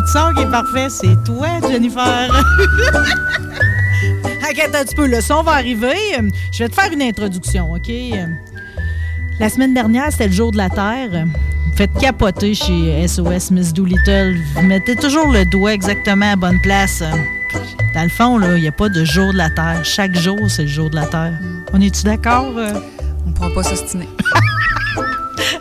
de 0.00 0.06
son 0.06 0.34
qui 0.34 0.42
est 0.42 0.50
parfait, 0.50 0.88
c'est 0.90 1.16
toi, 1.24 1.46
Jennifer. 1.70 2.02
Inquiète 4.48 4.74
un 4.74 4.84
petit 4.84 4.94
peu, 4.94 5.06
le 5.06 5.20
son 5.20 5.42
va 5.42 5.52
arriver. 5.52 5.96
Je 6.52 6.58
vais 6.64 6.68
te 6.68 6.74
faire 6.74 6.92
une 6.92 7.02
introduction, 7.02 7.72
OK? 7.72 7.90
La 9.38 9.48
semaine 9.48 9.74
dernière, 9.74 10.10
c'était 10.10 10.28
le 10.28 10.32
jour 10.32 10.52
de 10.52 10.56
la 10.56 10.68
Terre. 10.70 11.10
Vous 11.12 11.76
faites 11.76 11.92
capoter 11.98 12.54
chez 12.54 13.06
SOS 13.06 13.50
Miss 13.50 13.72
Doolittle. 13.72 14.36
Vous 14.54 14.62
mettez 14.62 14.96
toujours 14.96 15.30
le 15.30 15.44
doigt 15.44 15.74
exactement 15.74 16.26
à 16.26 16.30
la 16.30 16.36
bonne 16.36 16.60
place. 16.62 17.02
Dans 17.94 18.02
le 18.02 18.08
fond, 18.08 18.38
là, 18.38 18.56
il 18.56 18.62
n'y 18.62 18.68
a 18.68 18.72
pas 18.72 18.88
de 18.88 19.04
jour 19.04 19.32
de 19.32 19.38
la 19.38 19.50
Terre. 19.50 19.84
Chaque 19.84 20.14
jour, 20.14 20.38
c'est 20.48 20.62
le 20.62 20.68
jour 20.68 20.90
de 20.90 20.96
la 20.96 21.06
Terre. 21.06 21.34
On 21.72 21.80
est-tu 21.80 22.02
d'accord? 22.04 22.52
euh? 22.56 22.72
On 23.26 23.32
pourra 23.32 23.50
pas 23.54 23.62
s'ostiner. 23.62 24.08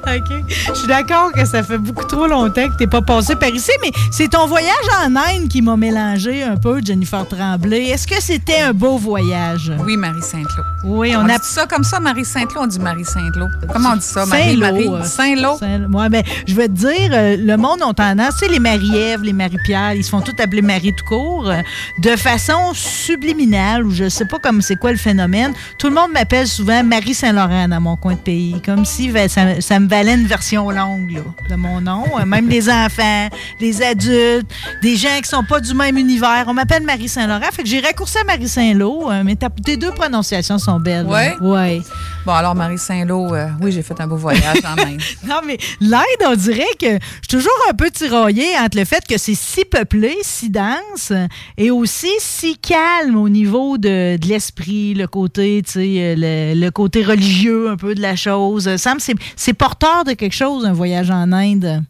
OK. 0.16 0.44
Je 0.70 0.74
suis 0.74 0.88
d'accord 0.88 1.32
que 1.32 1.46
ça 1.46 1.64
fait 1.64 1.78
beaucoup 1.78 2.06
trop 2.06 2.28
longtemps 2.28 2.68
que 2.70 2.76
t'es 2.78 2.88
pas 2.88 3.02
passé 3.02 3.36
par 3.36 3.50
ici, 3.50 3.72
mais 3.82 3.92
c'est 4.12 4.30
ton 4.30 4.48
voyage 4.48 4.74
en 5.06 5.16
Inde 5.16 5.48
qui 5.50 5.62
m'a 5.62 5.76
mélangé 5.76 6.44
un 6.44 6.58
peu, 6.58 6.80
Jennifer 6.84 7.28
Tremblay. 7.28 7.86
Est-ce 7.86 8.08
que 8.08 8.22
c'était 8.22 8.62
un 8.62 8.74
beau 8.74 8.98
voyage? 8.98 9.72
Oui, 9.86 9.98
Marie 9.98 10.22
Saint-Lô. 10.22 10.64
Oui, 10.84 11.14
on, 11.16 11.22
On, 11.22 11.30
a... 11.30 11.38
dit 11.38 11.46
ça 11.48 11.66
comme 11.66 11.84
ça, 11.84 12.00
Marie 12.00 12.26
Saint-Lô, 12.26 12.62
on 12.62 12.68
dit 12.68 12.80
Marie 12.80 13.06
Saint-Lô. 13.06 13.48
Comment 13.74 13.92
on 13.94 13.96
dit 13.98 14.02
ça, 14.04 14.26
Marie? 14.26 14.52
Saint-Lô, 14.60 14.92
Marie? 14.92 15.08
Saint-Lô? 15.08 15.58
Saint- 15.58 15.86
Ouais, 15.92 16.10
ben, 16.10 16.24
je 16.48 16.56
vais 16.56 16.68
te 16.68 16.74
dire, 16.74 17.10
euh, 17.12 17.38
le 17.40 17.58
monde 17.58 17.82
a 17.82 17.94
tendance, 17.94 18.34
tu 18.40 18.46
sais, 18.46 18.52
les 18.52 18.60
Marie-Ève, 18.60 19.24
les 19.24 19.34
Marie-Pierre, 19.34 19.94
ils 19.94 20.04
se 20.04 20.10
font 20.10 20.22
tous 20.22 20.34
appeler 20.42 20.62
Marie 20.62 20.94
tout 20.96 21.06
court, 21.06 21.50
euh, 21.50 21.62
de 22.00 22.16
façon 22.16 22.74
subliminale, 22.74 23.86
ou 23.86 23.92
je 23.92 24.10
sais 24.10 24.26
pas 24.26 24.40
comme 24.40 24.62
c'est 24.62 24.76
quoi 24.76 24.92
le 24.92 24.98
phénomène. 24.98 25.54
Tout 25.78 25.88
le 25.90 25.96
monde 25.96 26.12
m'appelle 26.14 26.48
souvent 26.48 26.84
Marie 26.84 27.14
Saint-Laurent 27.14 27.68
dans 27.68 27.82
mon 27.82 27.96
coin 27.96 28.14
de 28.14 28.20
pays, 28.20 28.62
comme 28.66 28.84
si 28.86 29.10
ben, 29.10 29.28
ça, 29.30 29.62
ça 29.62 29.80
me 29.80 29.88
valait 29.96 30.16
une 30.16 30.28
version 30.28 30.70
longue 30.72 31.12
là, 31.12 31.22
de 31.50 31.56
mon 31.56 31.80
nom. 31.80 32.04
Euh, 32.20 32.26
Même 32.26 32.50
les 32.50 32.70
enfants, 32.70 33.30
les 33.62 33.82
adultes, 33.82 34.52
des 34.82 34.98
gens 34.98 35.18
qui 35.24 35.30
sont 35.30 35.44
pas 35.46 35.62
du 35.62 35.74
même 35.74 35.98
univers. 35.98 36.44
On 36.48 36.54
m'appelle 36.54 36.84
Marie 36.84 37.08
Saint-Laurent, 37.08 37.50
fait 37.54 37.64
que 37.64 37.70
j'ai 37.70 37.80
raccourci 37.80 38.18
à 38.18 38.26
Marie 38.26 38.50
Saint-Lô, 38.50 39.10
euh, 39.10 39.24
mais 39.24 39.38
tes 39.64 39.78
deux 39.78 39.92
prononciations 39.92 40.58
sont 40.58 40.80
belles. 40.82 41.06
Ouais? 41.06 41.34
Ouais. 41.40 41.82
Bon, 42.26 42.34
alors, 42.34 42.56
Marie 42.56 42.78
Saint-Lô, 42.78 43.34
euh, 43.36 43.48
oui, 43.62 43.72
j'ai 43.72 43.84
fait 43.84 44.00
un 44.02 44.08
beau 44.08 44.18
voyage 44.18 44.58
en 44.66 44.82
Inde. 44.82 45.00
Non, 45.26 45.40
mais 45.46 45.58
l'Inde, 45.80 46.04
on 46.28 46.36
dirait 46.36 46.64
que 46.80 46.88
je 46.88 47.28
suis 47.30 47.38
toujours 47.38 47.58
un 47.70 47.74
peu 47.74 47.90
tiraillée 47.90 48.58
entre 48.60 48.78
le 48.78 48.86
fait 48.86 49.04
que 49.08 49.18
c'est 49.18 49.34
si 49.36 49.64
peuplé, 49.64 50.14
si 50.24 50.50
dense, 50.50 51.14
et 51.58 51.72
aussi 51.72 52.12
si 52.20 52.58
calme 52.58 53.16
au 53.16 53.30
niveau 53.30 53.78
de, 53.78 54.18
de 54.18 54.28
l'esprit, 54.28 54.94
le 54.94 55.08
côté, 55.08 55.62
tu 55.66 55.72
sais, 55.72 55.80
euh, 56.00 56.16
le, 56.18 56.60
le 56.60 56.72
côté 56.72 57.04
religieux 57.04 57.70
un 57.70 57.78
peu 57.78 57.96
de 57.96 58.02
la 58.02 58.16
chose. 58.18 58.76
Sam, 58.76 59.00
c'est 59.00 59.16
c'est 59.38 59.54
porteur 59.54 59.85
de 60.06 60.14
quelque 60.14 60.34
chose, 60.34 60.66
un 60.66 60.74
voyage 60.74 61.12
en 61.12 61.32
Inde. 61.32 61.84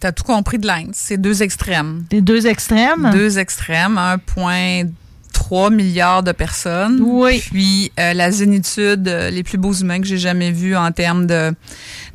T'as 0.00 0.12
tout 0.12 0.24
compris 0.24 0.58
de 0.58 0.66
l'Inde. 0.66 0.90
C'est 0.92 1.16
deux 1.16 1.42
extrêmes. 1.42 2.04
Les 2.10 2.20
deux 2.20 2.46
extrêmes? 2.46 3.10
Deux 3.12 3.38
extrêmes, 3.38 3.96
1,3 3.96 5.72
milliard 5.72 6.22
de 6.22 6.32
personnes. 6.32 7.00
Oui. 7.00 7.40
Puis 7.50 7.92
euh, 7.98 8.12
la 8.12 8.30
zénitude, 8.32 9.06
euh, 9.06 9.30
les 9.30 9.42
plus 9.44 9.58
beaux 9.58 9.72
humains 9.72 10.00
que 10.00 10.06
j'ai 10.06 10.18
jamais 10.18 10.50
vus 10.50 10.76
en 10.76 10.90
termes 10.90 11.26
de 11.26 11.52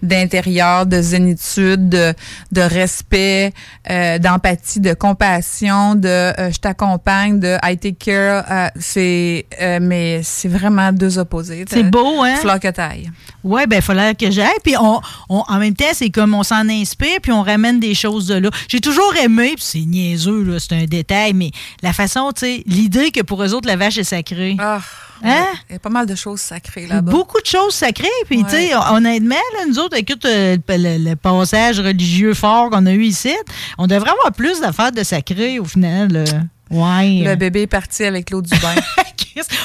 d'intérieur, 0.03 0.86
de 0.86 1.02
zénitude, 1.02 1.90
de, 1.90 2.14
de 2.52 2.62
respect, 2.62 3.54
euh, 3.90 4.19
d'empathie, 4.19 4.80
de 4.80 4.94
compassion, 4.94 5.96
de 5.96 6.08
euh, 6.08 6.52
je 6.52 6.59
t'accompagne, 6.59 7.40
de 7.40 7.57
I 7.63 7.78
take 7.78 7.98
care. 8.00 8.72
c'est 8.80 9.45
mais 9.81 10.22
c'est 10.24 10.50
vraiment 10.50 10.92
deux 10.92 11.18
opposés. 11.19 11.66
C'est 11.69 11.83
beau, 11.83 12.22
hein? 12.22 12.36
Fleur 12.36 12.60
que 12.60 12.68
taille. 12.68 13.10
Oui, 13.47 13.61
ben 13.67 13.77
il 13.77 13.81
fallait 13.81 14.13
que 14.15 14.29
j'aille. 14.29 14.59
Puis 14.63 14.75
on, 14.77 14.99
on- 15.29 15.44
en 15.47 15.57
même 15.57 15.73
temps, 15.75 15.85
c'est 15.94 16.09
comme 16.09 16.33
on 16.33 16.44
s'en 16.44 16.67
inspire, 16.69 17.19
puis 17.21 17.31
on 17.31 17.41
ramène 17.44 17.79
des 17.79 17.95
choses 17.95 18.27
de 18.27 18.35
là. 18.35 18.49
J'ai 18.67 18.79
toujours 18.81 19.15
aimé, 19.15 19.53
puis 19.55 19.63
c'est 19.65 19.79
niaiseux, 19.85 20.44
là, 20.44 20.59
c'est 20.59 20.73
un 20.73 20.85
détail, 20.85 21.33
mais 21.33 21.51
la 21.81 21.94
façon, 21.94 22.31
tu 22.33 22.41
sais, 22.41 22.63
l'idée 22.65 23.11
que 23.11 23.21
pour 23.21 23.41
eux 23.44 23.53
autres, 23.53 23.67
la 23.67 23.75
vache 23.77 23.97
est 23.97 24.03
sacrée. 24.03 24.55
Ah, 24.59 24.79
Hein? 25.23 25.47
Il 25.67 25.73
y 25.73 25.75
a 25.77 25.79
pas 25.79 25.89
mal 25.89 26.05
de 26.05 26.13
choses 26.13 26.39
sacrées 26.41 26.85
là-bas. 26.85 27.11
Beaucoup 27.11 27.41
de 27.41 27.45
choses 27.47 27.73
sacrées. 27.73 28.07
Puis, 28.29 28.38
Ouais. 28.38 28.44
tu 28.44 28.49
sais, 28.51 28.71
honnêtement, 28.91 29.33
là, 29.57 29.65
nous 29.67 29.79
autres, 29.79 29.97
écoute, 29.97 30.23
euh, 30.25 30.57
le, 30.69 31.09
le 31.09 31.15
passage 31.15 31.79
religieux 31.79 32.35
fort 32.35 32.69
qu'on 32.69 32.85
a 32.85 32.91
eu 32.91 33.03
ici, 33.03 33.33
on 33.79 33.88
devrait 33.88 34.11
avoir 34.11 34.31
plus 34.31 34.59
d'affaires 34.59 34.91
de 34.91 35.01
sacré 35.01 35.57
au 35.57 35.65
final. 35.65 36.11
là. 36.13 36.23
Ouais. 36.69 37.24
Le 37.25 37.36
bébé 37.36 37.62
est 37.64 37.68
parti 37.68 38.04
avec 38.04 38.30
l'eau 38.30 38.42
du 38.42 38.50
bain. 38.60 38.75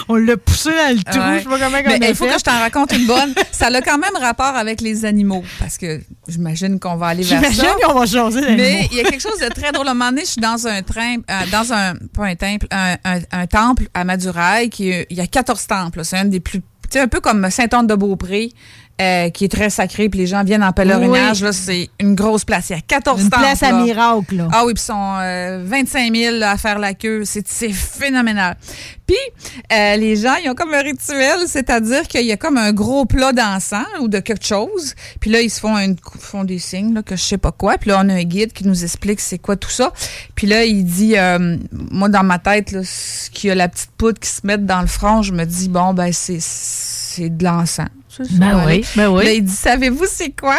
On 0.08 0.16
l'a 0.16 0.36
poussé 0.36 0.68
dans 0.70 0.94
le 0.94 1.02
trou. 1.02 1.18
Ouais. 1.18 1.38
Je 1.38 1.42
sais 1.44 1.48
pas 1.48 1.58
comment 1.58 1.78
Mais 1.86 1.98
on 2.06 2.08
il 2.10 2.14
faut 2.14 2.26
fait. 2.26 2.32
que 2.34 2.38
je 2.40 2.44
t'en 2.44 2.58
raconte 2.58 2.92
une 2.92 3.06
bonne. 3.06 3.32
Ça 3.52 3.68
a 3.68 3.80
quand 3.80 3.96
même 3.96 4.14
rapport 4.20 4.54
avec 4.54 4.82
les 4.82 5.06
animaux, 5.06 5.42
parce 5.58 5.78
que 5.78 6.00
j'imagine 6.28 6.78
qu'on 6.78 6.96
va 6.96 7.06
aller 7.06 7.22
vers 7.22 7.38
J'imagine 7.40 7.64
ça. 7.64 7.76
qu'on 7.86 7.98
va 7.98 8.04
changer. 8.04 8.54
Mais 8.54 8.86
il 8.90 8.98
y 8.98 9.00
a 9.00 9.04
quelque 9.04 9.22
chose 9.22 9.38
de 9.40 9.48
très 9.48 9.72
drôle. 9.72 9.88
À 9.88 9.92
un 9.92 9.94
moment 9.94 10.10
donné, 10.10 10.22
je 10.26 10.32
suis 10.32 10.40
dans 10.42 10.66
un 10.66 10.82
train, 10.82 11.16
euh, 11.30 11.40
dans 11.50 11.72
un, 11.72 11.94
pas 12.14 12.26
un 12.26 12.34
temple, 12.34 12.66
un, 12.70 12.96
un- 13.04 13.20
un 13.32 13.46
temple 13.46 13.84
à 13.94 14.04
Maduraille, 14.04 14.68
qui 14.68 14.92
il 15.08 15.16
y 15.16 15.20
a 15.22 15.26
14 15.26 15.66
temples. 15.66 16.04
C'est 16.04 16.18
un 16.18 16.26
des 16.26 16.40
plus, 16.40 16.60
tu 16.90 16.98
un 16.98 17.08
peu 17.08 17.20
comme 17.20 17.48
Saint-Anne-de-Beaupré, 17.50 18.50
euh, 19.00 19.30
qui 19.30 19.44
est 19.44 19.48
très 19.48 19.70
sacré, 19.70 20.08
puis 20.08 20.20
les 20.20 20.26
gens 20.26 20.44
viennent 20.44 20.62
en 20.62 20.72
pèlerinage. 20.72 21.38
Oui. 21.38 21.46
Là, 21.46 21.52
c'est 21.52 21.90
une 21.98 22.14
grosse 22.14 22.44
place. 22.44 22.70
Il 22.70 22.74
y 22.74 22.78
a 22.78 22.82
14 22.82 23.22
Une 23.22 23.30
temples. 23.30 23.42
place 23.42 23.62
à 23.62 23.72
là. 23.72 23.82
miracle, 23.82 24.36
là. 24.36 24.48
Ah 24.52 24.64
oui, 24.64 24.74
puis 24.74 24.82
ils 24.82 24.86
sont 24.86 25.16
euh, 25.20 25.62
25 25.64 26.14
000 26.14 26.36
là, 26.36 26.52
à 26.52 26.56
faire 26.56 26.78
la 26.78 26.94
queue. 26.94 27.24
C'est 27.24 27.72
phénoménal. 27.72 28.56
Puis, 29.06 29.16
euh, 29.72 29.96
les 29.96 30.16
gens, 30.16 30.34
ils 30.42 30.48
ont 30.48 30.54
comme 30.54 30.72
un 30.72 30.82
rituel, 30.82 31.40
c'est-à-dire 31.46 32.06
qu'il 32.06 32.24
y 32.24 32.32
a 32.32 32.36
comme 32.36 32.56
un 32.56 32.72
gros 32.72 33.04
plat 33.04 33.32
d'encens 33.32 33.86
ou 34.00 34.08
de 34.08 34.20
quelque 34.20 34.46
chose. 34.46 34.94
Puis 35.20 35.30
là, 35.30 35.40
ils 35.40 35.50
se 35.50 35.60
font, 35.60 35.76
une, 35.76 35.96
font 36.18 36.44
des 36.44 36.58
signes, 36.58 36.94
là, 36.94 37.02
que 37.02 37.16
je 37.16 37.22
sais 37.22 37.38
pas 37.38 37.52
quoi. 37.52 37.78
Puis 37.78 37.90
là, 37.90 38.00
on 38.04 38.08
a 38.08 38.14
un 38.14 38.22
guide 38.22 38.52
qui 38.52 38.66
nous 38.66 38.84
explique 38.84 39.20
c'est 39.20 39.38
quoi 39.38 39.56
tout 39.56 39.70
ça. 39.70 39.92
Puis 40.34 40.46
là, 40.46 40.64
il 40.64 40.84
dit, 40.84 41.16
euh, 41.16 41.56
moi, 41.72 42.08
dans 42.08 42.22
ma 42.22 42.38
tête, 42.38 42.76
qu'il 43.32 43.48
y 43.48 43.50
a 43.50 43.54
la 43.54 43.68
petite 43.68 43.90
poudre 43.98 44.20
qui 44.20 44.28
se 44.28 44.46
met 44.46 44.58
dans 44.58 44.80
le 44.80 44.86
front, 44.86 45.22
je 45.22 45.32
me 45.32 45.44
dis, 45.44 45.68
bon, 45.68 45.92
ben, 45.94 46.12
c'est 46.12 46.38
c'est 46.40 47.28
de 47.28 47.44
l'encens. 47.44 47.88
Ben 48.30 48.58
allez. 48.58 48.78
oui, 48.78 48.86
ben 48.96 49.08
oui. 49.08 49.24
Là, 49.24 49.32
il 49.32 49.44
dit, 49.44 49.52
savez-vous 49.54 50.06
c'est 50.06 50.30
quoi? 50.30 50.58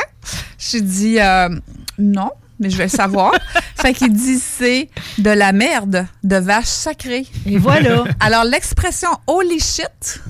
J'ai 0.57 0.81
dit, 0.81 1.19
euh, 1.19 1.49
non, 1.97 2.31
mais 2.59 2.69
je 2.69 2.77
vais 2.77 2.85
le 2.85 2.89
savoir. 2.89 3.33
fait 3.75 3.93
qu'il 3.93 4.13
dit, 4.13 4.39
c'est 4.39 4.89
de 5.17 5.29
la 5.29 5.51
merde 5.51 6.05
de 6.23 6.35
vache 6.37 6.65
sacrée. 6.65 7.27
Et 7.45 7.57
voilà. 7.57 8.03
Alors, 8.19 8.43
l'expression 8.43 9.09
holy 9.27 9.59
shit, 9.59 10.21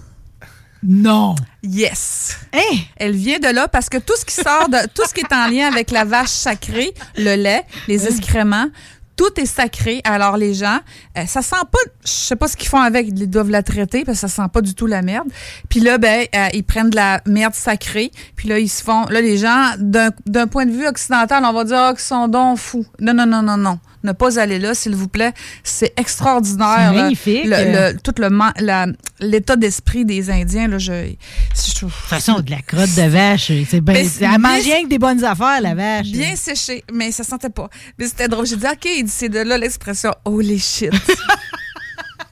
non. 0.86 1.36
yes. 1.64 2.38
Hein? 2.54 2.78
Elle 2.98 3.16
vient 3.16 3.40
de 3.40 3.48
là 3.48 3.68
parce 3.70 3.88
que 3.88 3.98
tout 3.98 4.16
ce 4.18 4.26
qui 4.26 4.34
sort 4.36 4.68
de, 4.68 4.78
tout 4.94 5.04
ce 5.08 5.14
qui 5.14 5.22
est 5.22 5.34
en 5.34 5.48
lien 5.48 5.68
avec 5.68 5.92
la 5.92 6.04
vache 6.04 6.30
sacrée, 6.30 6.94
le 7.16 7.36
lait, 7.36 7.64
les 7.88 8.06
excréments, 8.08 8.68
tout 9.16 9.40
est 9.40 9.46
sacré. 9.46 10.02
Alors 10.04 10.38
les 10.38 10.54
gens, 10.54 10.80
euh, 11.18 11.26
ça 11.26 11.42
sent 11.42 11.56
pas, 11.72 11.80
je 12.04 12.10
sais 12.10 12.36
pas 12.36 12.48
ce 12.48 12.58
qu'ils 12.58 12.70
font 12.70 12.82
avec, 12.82 13.08
ils 13.08 13.30
doivent 13.30 13.50
la 13.50 13.64
traiter 13.64 14.04
parce 14.04 14.22
que 14.22 14.28
ça 14.28 14.44
sent 14.44 14.50
pas 14.52 14.62
du 14.62 14.76
tout 14.76 14.88
la 14.88 15.02
merde. 15.02 15.28
Puis 15.70 15.80
là, 15.80 15.98
ben, 15.98 16.26
euh, 16.36 16.48
ils 16.54 16.64
prennent 16.64 16.90
de 16.90 16.96
la 16.96 17.22
merde 17.26 17.54
sacrée. 17.54 18.12
Puis 18.36 18.48
là, 18.48 18.60
ils 18.60 18.70
se 18.70 18.84
font, 18.84 19.06
là 19.06 19.22
les 19.22 19.38
gens, 19.38 19.72
d'un 19.80 20.48
point 20.48 20.66
de 20.66 20.72
vue 20.72 20.88
occidental, 20.88 21.44
on 21.46 21.54
va 21.54 21.64
dire, 21.64 21.78
ah, 21.80 21.94
qu'ils 21.94 22.02
sont 22.02 22.28
donc 22.28 22.58
fous. 22.58 22.86
Non, 23.00 23.14
non, 23.14 23.26
non, 23.26 23.42
non, 23.42 23.58
non. 23.58 23.80
Ne 24.04 24.12
pas 24.12 24.40
aller 24.40 24.60
là, 24.60 24.74
s'il 24.74 24.96
vous 24.96 25.08
plaît. 25.08 25.32
C'est 25.64 25.94
extraordinaire. 25.98 26.76
C'est 26.90 26.96
là. 26.96 27.04
magnifique. 27.04 27.46
Le- 27.46 27.92
le- 27.94 27.98
tout 28.00 28.14
le 28.20 28.30
man- 28.30 28.54
la- 28.60 28.88
l'état 29.20 29.56
d'esprit 29.56 30.04
des 30.06 30.30
Indiens, 30.30 30.68
là, 30.68 30.78
je, 30.78 30.92
De 30.92 31.16
toute 31.80 31.90
façon, 31.92 32.40
de 32.40 32.52
la 32.52 32.62
crotte 32.62 32.94
de 32.96 33.08
vache, 33.10 33.52
c'est 33.70 33.82
bien. 33.82 33.94
Mais 33.94 34.08
Elle 34.20 34.40
mange 34.40 34.62
rien 34.64 34.84
que 34.84 34.90
des 34.90 35.00
bonnes 35.00 35.24
affaires, 35.24 35.62
la 35.62 35.74
vache. 35.76 36.08
Bien 36.08 36.36
séché, 36.36 36.84
mais 36.94 37.12
ça 37.12 37.24
sentait 37.24 37.50
pas. 37.50 37.70
Mais 37.98 38.06
c'était 38.08 38.28
drôle. 38.28 38.46
J'ai 38.46 38.58
dit, 38.58 38.66
OK, 38.66 38.88
c'est 39.08 39.30
de 39.30 39.40
là 39.40 39.58
l'expression 39.58 40.14
holy 40.26 40.60
shit. 40.60 40.92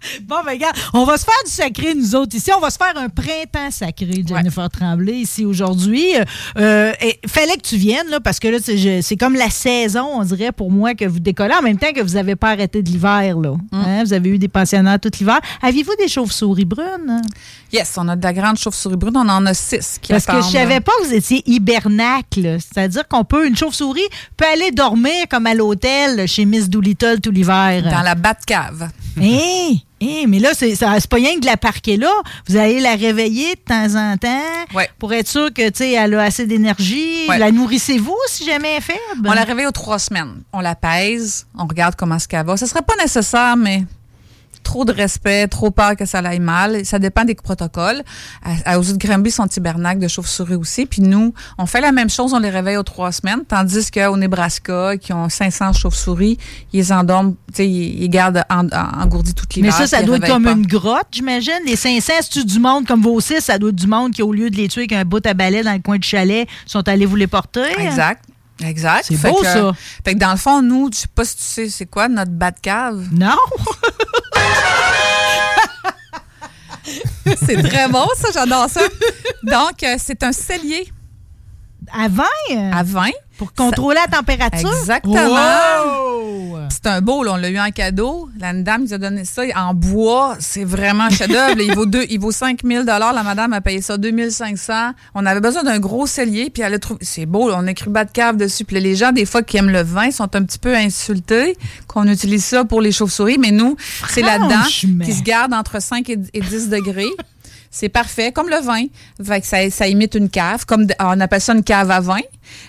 Bon, 0.23 0.37
ben, 0.45 0.51
regarde, 0.51 0.75
on 0.93 1.03
va 1.03 1.17
se 1.17 1.25
faire 1.25 1.33
du 1.45 1.51
sacré, 1.51 1.93
nous 1.93 2.15
autres, 2.15 2.35
ici. 2.35 2.51
On 2.55 2.59
va 2.59 2.69
se 2.69 2.77
faire 2.77 2.93
un 2.95 3.09
printemps 3.09 3.71
sacré, 3.71 4.23
Jennifer 4.27 4.69
Tremblay, 4.69 5.13
ici, 5.13 5.45
aujourd'hui. 5.45 6.05
Euh, 6.57 6.91
et 7.01 7.19
fallait 7.27 7.55
que 7.55 7.61
tu 7.61 7.77
viennes, 7.77 8.07
là, 8.09 8.19
parce 8.19 8.39
que 8.39 8.47
là, 8.47 8.57
c'est 8.61 9.17
comme 9.17 9.35
la 9.35 9.49
saison, 9.49 10.07
on 10.13 10.23
dirait, 10.23 10.51
pour 10.51 10.71
moi, 10.71 10.93
que 10.95 11.05
vous 11.05 11.19
décollez, 11.19 11.53
en 11.53 11.61
même 11.61 11.77
temps 11.77 11.91
que 11.93 12.01
vous 12.01 12.13
n'avez 12.13 12.35
pas 12.35 12.51
arrêté 12.51 12.81
de 12.81 12.89
l'hiver, 12.89 13.37
là. 13.37 13.53
Hein, 13.71 14.03
Vous 14.03 14.13
avez 14.13 14.29
eu 14.29 14.37
des 14.37 14.47
pensionnaires 14.47 14.99
tout 14.99 15.11
l'hiver. 15.19 15.39
Aviez-vous 15.61 15.95
des 15.99 16.07
chauves-souris 16.07 16.65
brunes? 16.65 17.21
yes, 17.71 17.93
on 17.97 18.07
a 18.09 18.15
de 18.15 18.23
la 18.23 18.33
grande 18.33 18.57
chauve-souris 18.57 18.97
brune. 18.97 19.15
On 19.15 19.29
en 19.29 19.45
a 19.45 19.53
six 19.53 19.97
qui 20.01 20.11
Parce 20.11 20.25
que 20.25 20.37
je 20.37 20.41
savais 20.57 20.81
pas 20.81 20.91
que 21.01 21.07
vous 21.07 21.13
étiez 21.13 21.41
hibernacle. 21.49 22.57
C'est-à-dire 22.59 23.07
qu'on 23.07 23.23
peut, 23.23 23.47
une 23.47 23.55
chauve-souris 23.55 24.01
peut 24.37 24.45
aller 24.51 24.71
dormir 24.71 25.25
comme 25.29 25.47
à 25.47 25.53
l'hôtel 25.53 26.27
chez 26.27 26.45
Miss 26.45 26.69
Doolittle 26.69 27.19
tout 27.21 27.31
l'hiver. 27.31 27.83
Dans 27.83 28.01
la 28.01 28.15
Batcave. 28.15 28.89
Hé, 29.19 29.81
hé, 30.01 30.25
mais 30.27 30.39
là, 30.39 30.49
c'est 30.53 30.75
ça- 30.75 30.93
c'est 30.99 31.09
pas 31.09 31.15
rien 31.17 31.35
que 31.35 31.39
de 31.41 31.45
la 31.45 31.55
parquer 31.57 31.95
là. 31.95 32.11
Vous 32.49 32.57
allez 32.57 32.79
la 32.81 32.95
réveiller 32.95 33.55
de 33.55 33.61
temps 33.61 33.95
en 33.95 34.17
temps 34.17 34.75
Ouais. 34.75 34.89
pour 34.99 35.13
être 35.13 35.27
sûr 35.27 35.53
que, 35.53 35.69
tu 35.69 35.77
sais, 35.77 35.91
elle 35.91 36.13
a 36.15 36.23
assez 36.23 36.45
d'énergie. 36.47 37.27
Ouais. 37.29 37.37
La 37.37 37.51
nourrissez-vous 37.51 38.17
si 38.27 38.45
jamais 38.45 38.71
elle 38.71 38.77
est 38.77 38.81
faible? 38.81 39.25
On 39.27 39.31
la 39.33 39.43
réveille 39.43 39.67
aux 39.67 39.71
trois 39.71 39.99
semaines. 39.99 40.41
On 40.51 40.59
la 40.59 40.75
pèse, 40.75 41.45
on 41.57 41.65
regarde 41.67 41.95
comment 41.95 42.19
ce 42.19 42.27
qu'elle 42.27 42.45
va. 42.45 42.57
Ce 42.57 42.65
serait 42.65 42.81
pas 42.81 42.95
nécessaire, 43.01 43.55
mais 43.55 43.83
trop 44.71 44.85
de 44.85 44.93
respect, 44.93 45.47
trop 45.49 45.69
peur 45.69 45.97
que 45.97 46.05
ça 46.05 46.19
aille 46.19 46.39
mal. 46.39 46.85
Ça 46.85 46.97
dépend 46.97 47.25
des 47.25 47.35
protocoles. 47.35 48.03
À, 48.41 48.71
à 48.73 48.79
aux 48.79 48.83
de 48.83 48.93
Granby, 48.97 49.29
son 49.29 49.45
tabernacle 49.47 49.99
de 49.99 50.07
chauve-souris 50.07 50.55
aussi. 50.55 50.85
Puis 50.85 51.01
nous, 51.01 51.33
on 51.57 51.65
fait 51.65 51.81
la 51.81 51.91
même 51.91 52.09
chose, 52.09 52.33
on 52.33 52.39
les 52.39 52.49
réveille 52.49 52.77
aux 52.77 52.83
trois 52.83 53.11
semaines. 53.11 53.41
Tandis 53.45 53.91
qu'au 53.91 54.15
Nebraska, 54.15 54.95
qui 54.97 55.11
ont 55.11 55.27
500 55.27 55.73
chauves-souris, 55.73 56.37
ils 56.71 56.93
endorment, 56.93 57.33
tu 57.53 57.55
sais, 57.57 57.67
ils, 57.67 58.03
ils 58.03 58.09
gardent 58.09 58.43
en, 58.49 58.65
en- 58.69 59.01
engourdis 59.03 59.33
toute 59.33 59.57
Mais 59.57 59.71
ça, 59.71 59.87
ça 59.87 60.03
doit 60.03 60.15
être 60.17 60.27
comme 60.27 60.43
pas. 60.45 60.51
une 60.53 60.65
grotte, 60.65 61.07
j'imagine. 61.11 61.51
Les 61.65 61.75
500, 61.75 62.13
c'est 62.29 62.45
du 62.45 62.59
monde 62.59 62.87
comme 62.87 63.01
vos 63.01 63.19
six, 63.19 63.41
ça 63.41 63.57
doit 63.59 63.71
être 63.71 63.75
du 63.75 63.87
monde 63.87 64.13
qui, 64.13 64.21
au 64.21 64.31
lieu 64.31 64.49
de 64.49 64.55
les 64.55 64.69
tuer 64.69 64.81
avec 64.83 64.93
un 64.93 65.03
bout 65.03 65.25
à 65.25 65.33
balai 65.33 65.63
dans 65.63 65.73
le 65.73 65.79
coin 65.79 65.97
du 65.97 66.07
chalet, 66.07 66.47
sont 66.65 66.87
allés 66.87 67.05
vous 67.05 67.17
les 67.17 67.27
porter? 67.27 67.65
Exact. 67.77 68.23
Exact. 68.63 69.05
C'est 69.07 69.17
beau, 69.29 69.39
que- 69.41 69.45
ça. 69.47 69.71
Fait 70.05 70.13
que 70.13 70.19
dans 70.19 70.31
le 70.31 70.37
fond, 70.37 70.61
nous, 70.61 70.89
je 70.91 70.99
sais 70.99 71.07
pas 71.13 71.25
si 71.25 71.35
tu 71.37 71.43
sais 71.43 71.69
c'est 71.69 71.85
quoi 71.85 72.07
notre 72.07 72.31
bas 72.31 72.51
de 72.51 72.59
cave. 72.59 73.07
Non? 73.11 73.37
C'est 77.45 77.61
très 77.61 77.87
bon, 77.87 78.05
ça, 78.17 78.29
j'adore 78.33 78.67
ça. 78.69 78.81
Donc, 79.43 79.83
euh, 79.83 79.95
c'est 79.97 80.23
un 80.23 80.31
cellier 80.31 80.91
À 81.93 82.07
20? 82.07 82.23
euh, 82.51 82.71
à 82.73 82.83
20. 82.83 83.09
Pour 83.41 83.53
contrôler 83.55 83.97
la 84.05 84.19
température? 84.19 84.71
Exactement. 84.71 85.15
Wow! 85.15 86.59
C'est 86.69 86.85
un 86.85 87.01
beau, 87.01 87.23
là, 87.23 87.33
on 87.33 87.37
l'a 87.37 87.49
eu 87.49 87.59
en 87.59 87.71
cadeau. 87.71 88.29
La 88.39 88.53
dame 88.53 88.83
nous 88.83 88.93
a 88.93 88.99
donné 88.99 89.25
ça 89.25 89.41
en 89.55 89.73
bois. 89.73 90.35
C'est 90.39 90.63
vraiment 90.63 91.05
un 91.05 91.09
chef-d'œuvre. 91.09 91.59
il 91.59 91.73
vaut 91.73 91.87
deux, 91.87 92.05
il 92.11 92.19
vaut 92.19 92.31
5 92.31 92.59
000 92.63 92.83
La 92.85 93.23
madame 93.23 93.53
a 93.53 93.61
payé 93.61 93.81
ça 93.81 93.97
2 93.97 94.29
500 94.29 94.91
On 95.15 95.25
avait 95.25 95.39
besoin 95.39 95.63
d'un 95.63 95.79
gros 95.79 96.05
cellier, 96.05 96.51
puis 96.51 96.61
elle 96.61 96.75
a 96.75 96.77
trouvé. 96.77 96.99
C'est 97.03 97.25
beau, 97.25 97.49
là, 97.49 97.55
on 97.57 97.65
a 97.65 97.71
écrit 97.71 97.89
bas 97.89 98.05
de 98.05 98.11
cave 98.11 98.37
dessus. 98.37 98.63
Puis 98.63 98.79
les 98.79 98.95
gens, 98.95 99.11
des 99.11 99.25
fois, 99.25 99.41
qui 99.41 99.57
aiment 99.57 99.71
le 99.71 99.81
vin, 99.81 100.11
sont 100.11 100.35
un 100.35 100.43
petit 100.43 100.59
peu 100.59 100.75
insultés 100.75 101.57
qu'on 101.87 102.07
utilise 102.07 102.45
ça 102.45 102.63
pour 102.63 102.79
les 102.79 102.91
chauves-souris. 102.91 103.39
Mais 103.39 103.49
nous, 103.49 103.75
c'est 104.07 104.21
là-dedans 104.21 104.63
qui 105.03 105.13
se 105.13 105.23
garde 105.23 105.51
entre 105.51 105.81
5 105.81 106.07
et 106.11 106.19
et 106.33 106.41
10 106.41 106.69
degrés. 106.69 107.09
C'est 107.73 107.87
parfait, 107.87 108.33
comme 108.33 108.49
le 108.49 108.59
vin. 108.61 108.83
Fait 109.25 109.39
que 109.39 109.47
ça, 109.47 109.69
ça 109.69 109.87
imite 109.87 110.13
une 110.15 110.29
cave. 110.29 110.65
Comme 110.65 110.87
on 110.99 111.19
appelle 111.21 111.39
ça 111.39 111.53
une 111.53 111.63
cave 111.63 111.89
à 111.89 112.01
vin. 112.01 112.19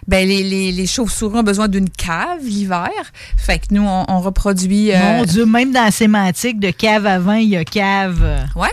Ben, 0.07 0.27
les, 0.27 0.45
les, 0.45 0.71
les 0.71 0.87
chauves-souris 0.87 1.41
ont 1.41 1.43
besoin 1.43 1.67
d'une 1.67 1.91
cave 1.91 2.39
l'hiver. 2.43 2.89
Fait 3.37 3.59
que 3.59 3.67
nous, 3.75 3.83
on, 3.85 4.05
on 4.09 4.21
reproduit. 4.21 4.93
euh, 4.93 4.99
Mon 5.19 5.25
Dieu, 5.25 5.45
même 5.45 5.73
dans 5.73 5.85
la 5.85 5.91
sémantique 5.91 6.61
de 6.61 6.71
cave 6.71 7.05
à 7.07 7.19
vin, 7.19 7.39
il 7.39 7.49
y 7.49 7.57
a 7.57 7.65
cave. 7.65 8.23
Ouais. 8.55 8.69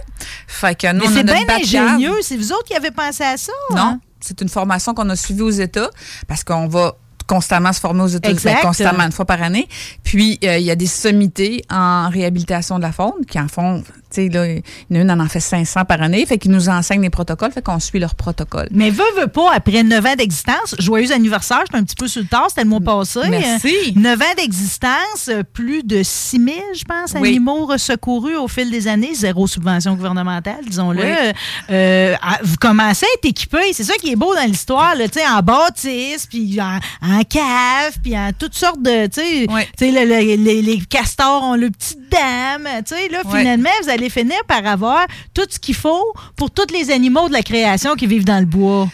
Fait 0.47 0.75
que 0.79 0.93
nous, 0.93 1.01
Mais 1.09 1.15
c'est 1.15 1.23
bien 1.23 1.43
ingénieux. 1.49 2.15
C'est 2.21 2.37
vous 2.37 2.51
autres 2.53 2.65
qui 2.65 2.75
avez 2.75 2.91
pensé 2.91 3.23
à 3.23 3.35
ça? 3.35 3.51
Non, 3.71 3.77
hein? 3.77 3.99
c'est 4.19 4.39
une 4.41 4.49
formation 4.49 4.93
qu'on 4.93 5.09
a 5.09 5.15
suivie 5.15 5.41
aux 5.41 5.49
États 5.49 5.89
parce 6.27 6.43
qu'on 6.43 6.67
va 6.67 6.93
constamment 7.25 7.71
se 7.73 7.79
former 7.79 8.01
aux 8.01 8.07
États 8.07 8.31
Exact. 8.31 8.55
ben, 8.55 8.61
constamment 8.67 9.03
une 9.03 9.11
fois 9.11 9.25
par 9.25 9.41
année. 9.43 9.67
Puis 10.03 10.39
euh, 10.43 10.57
il 10.57 10.65
y 10.65 10.71
a 10.71 10.75
des 10.75 10.87
sommités 10.87 11.63
en 11.69 12.09
réhabilitation 12.09 12.77
de 12.77 12.83
la 12.83 12.91
faune 12.91 13.23
qui 13.27 13.39
en 13.39 13.47
font, 13.47 13.83
tu 14.11 14.23
sais 14.23 14.29
là, 14.29 14.45
il 14.47 14.61
y 14.89 14.97
en 14.97 14.99
a 14.99 15.03
une 15.03 15.11
en 15.11 15.19
en 15.19 15.27
fait 15.27 15.39
500 15.39 15.85
par 15.85 16.01
année, 16.01 16.25
fait 16.25 16.37
qu'ils 16.37 16.51
nous 16.51 16.69
enseignent 16.69 17.01
les 17.01 17.09
protocoles, 17.09 17.51
fait 17.51 17.61
qu'on 17.61 17.79
suit 17.79 17.99
leurs 17.99 18.15
protocoles. 18.15 18.67
Mais 18.71 18.89
veux, 18.89 19.03
veux 19.19 19.27
pas, 19.27 19.51
après 19.53 19.83
9 19.83 20.05
ans 20.05 20.15
d'existence, 20.17 20.75
joyeux 20.79 21.11
anniversaire, 21.11 21.59
j'étais 21.65 21.77
un 21.77 21.83
petit 21.83 21.95
peu 21.95 22.07
sur 22.07 22.21
le 22.21 22.27
tard, 22.27 22.45
c'était 22.49 22.63
le 22.63 22.69
mois 22.69 22.79
passé. 22.81 23.19
Merci. 23.29 23.73
Euh, 23.87 23.91
9 23.99 24.21
ans 24.21 24.25
d'existence, 24.37 25.29
euh, 25.29 25.43
plus 25.53 25.83
de 25.83 26.01
6 26.03 26.37
000, 26.43 26.57
je 26.75 26.83
pense, 26.83 27.13
Oui. 27.19 27.29
animaux 27.29 27.77
secourus 27.77 28.35
au 28.35 28.47
fil 28.47 28.69
des 28.71 28.87
années, 28.87 29.13
zéro 29.13 29.47
subvention 29.47 29.93
gouvernementale, 29.95 30.61
disons-le. 30.67 31.01
Oui. 31.01 31.33
Euh, 31.69 32.15
vous 32.43 32.55
commencez 32.57 33.05
à 33.05 33.09
être 33.17 33.25
équipés, 33.25 33.73
c'est 33.73 33.83
ça 33.83 33.93
qui 33.95 34.11
est 34.11 34.15
beau 34.15 34.33
dans 34.35 34.45
l'histoire, 34.45 34.95
là, 34.95 35.07
tu 35.07 35.19
sais, 35.19 35.27
en 35.27 35.41
bâtisse, 35.41 36.25
puis 36.27 36.59
en, 36.61 36.79
en 37.01 37.21
cave, 37.23 37.97
puis 38.01 38.17
en 38.17 38.31
toutes 38.37 38.55
sortes 38.55 38.81
de, 38.81 39.07
tu 39.07 39.21
sais, 39.21 39.45
Oui. 39.49 39.61
tu 39.77 39.85
sais, 39.85 39.91
le- 39.91 40.05
le- 40.09 40.41
les, 40.43 40.61
les 40.61 40.79
castors 40.89 41.43
ont 41.43 41.55
le 41.55 41.69
petit 41.69 41.95
dame, 42.09 42.67
tu 42.87 42.95
sais, 42.95 43.09
là, 43.09 43.21
finalement, 43.29 43.69
vous 43.83 43.89
allez 43.89 43.98
finir 44.07 44.37
par 44.47 44.65
avoir 44.65 45.05
tout 45.33 45.45
ce 45.49 45.59
qu'il 45.59 45.75
faut 45.75 46.13
pour 46.37 46.51
tous 46.51 46.71
les 46.71 46.91
animaux 46.91 47.27
de 47.27 47.33
la 47.33 47.43
création 47.43 47.95
qui 47.95 48.07
vivent 48.07 48.23
dans 48.23 48.39
le 48.39 48.45
bois. 48.45 48.87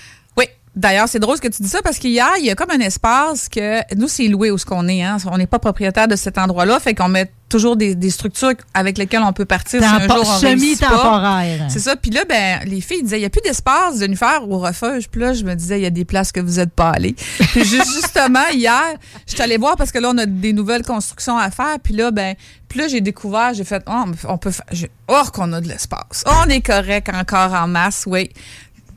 D'ailleurs, 0.75 1.08
c'est 1.08 1.20
drôle 1.20 1.39
que 1.39 1.48
tu 1.48 1.63
dis 1.63 1.70
ça 1.70 1.82
parce 1.82 1.98
qu'hier, 1.98 2.29
il 2.39 2.46
y 2.46 2.51
a 2.51 2.55
comme 2.55 2.72
un 2.72 2.79
espace 2.79 3.48
que 3.48 3.79
nous, 3.96 4.10
c'est 4.10 4.27
loué 4.27 4.51
où 4.51 4.58
ce 4.58 4.65
qu'on 4.65 4.88
est. 4.89 5.03
Hein? 5.03 5.17
On 5.32 5.38
n'est 5.38 5.48
pas 5.48 5.60
propriétaire 5.60 6.10
de 6.10 6.17
cet 6.17 6.38
endroit-là, 6.38 6.82
fait 6.82 6.94
qu'on 6.94 7.08
met 7.08 7.32
toujours 7.48 7.77
des, 7.77 7.96
des 7.96 8.10
structures 8.10 8.53
avec 8.74 8.98
lesquelles 8.98 9.22
on 9.22 9.32
peut 9.32 9.46
partir 9.46 9.82
si 9.82 9.88
un 9.88 10.01
jour 10.01 10.24
on 10.25 10.38
réussit 10.39 10.82
pas. 10.82 10.88
Semi-temporaire. 10.88 11.67
C'est 11.70 11.79
ça. 11.79 11.96
Puis 11.96 12.12
là, 12.12 12.25
ben, 12.27 12.60
les 12.65 12.82
filles 12.82 13.03
disaient, 13.03 13.17
il 13.17 13.22
n'y 13.22 13.25
a 13.25 13.29
plus 13.29 13.41
d'espace 13.41 14.00
de 14.00 14.08
nous 14.08 14.17
faire 14.17 14.50
au 14.50 14.60
refuge. 14.60 15.08
Puis 15.10 15.22
là, 15.22 15.32
je 15.32 15.46
me 15.46 15.53
disais, 15.55 15.79
il 15.79 15.84
y 15.84 15.86
a 15.86 15.91
des 15.91 16.03
places 16.03 16.34
que 16.34 16.41
vous 16.41 16.58
n'êtes 16.58 16.74
pas 16.74 16.89
allées. 16.89 17.15
Puis 17.39 17.63
juste, 17.63 17.94
justement, 17.94 18.48
hier, 18.51 18.96
je 19.27 19.34
suis 19.34 19.41
allée 19.41 19.58
voir 19.58 19.77
parce 19.77 19.94
que 19.94 20.00
là, 20.00 20.12
on 20.13 20.17
a 20.17 20.25
des 20.25 20.51
nouvelles 20.51 20.84
constructions 20.84 21.38
à 21.38 21.51
faire. 21.51 21.77
Puis 21.82 21.94
là, 21.94 22.12
ben, 22.12 22.36
puis 22.67 22.79
là, 22.79 22.89
j'ai 22.89 23.00
découvert, 23.00 23.53
j'ai 23.53 23.63
fait, 23.63 23.82
oh, 23.88 24.03
on 24.27 24.38
peut 24.38 24.51
faire, 24.51 24.65
oh, 25.08 25.24
qu'on 25.34 25.53
a 25.53 25.62
de 25.62 25.67
l'espace. 25.70 26.25
On 26.25 26.50
est 26.50 26.62
correct 26.62 27.10
encore 27.13 27.53
en 27.53 27.67
masse, 27.67 28.03
oui. 28.08 28.29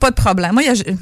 Pas 0.00 0.10
de 0.10 0.16
problème. 0.16 0.52
Moi, 0.54 0.62
il 0.62 0.66
y 0.66 0.70
a, 0.70 0.94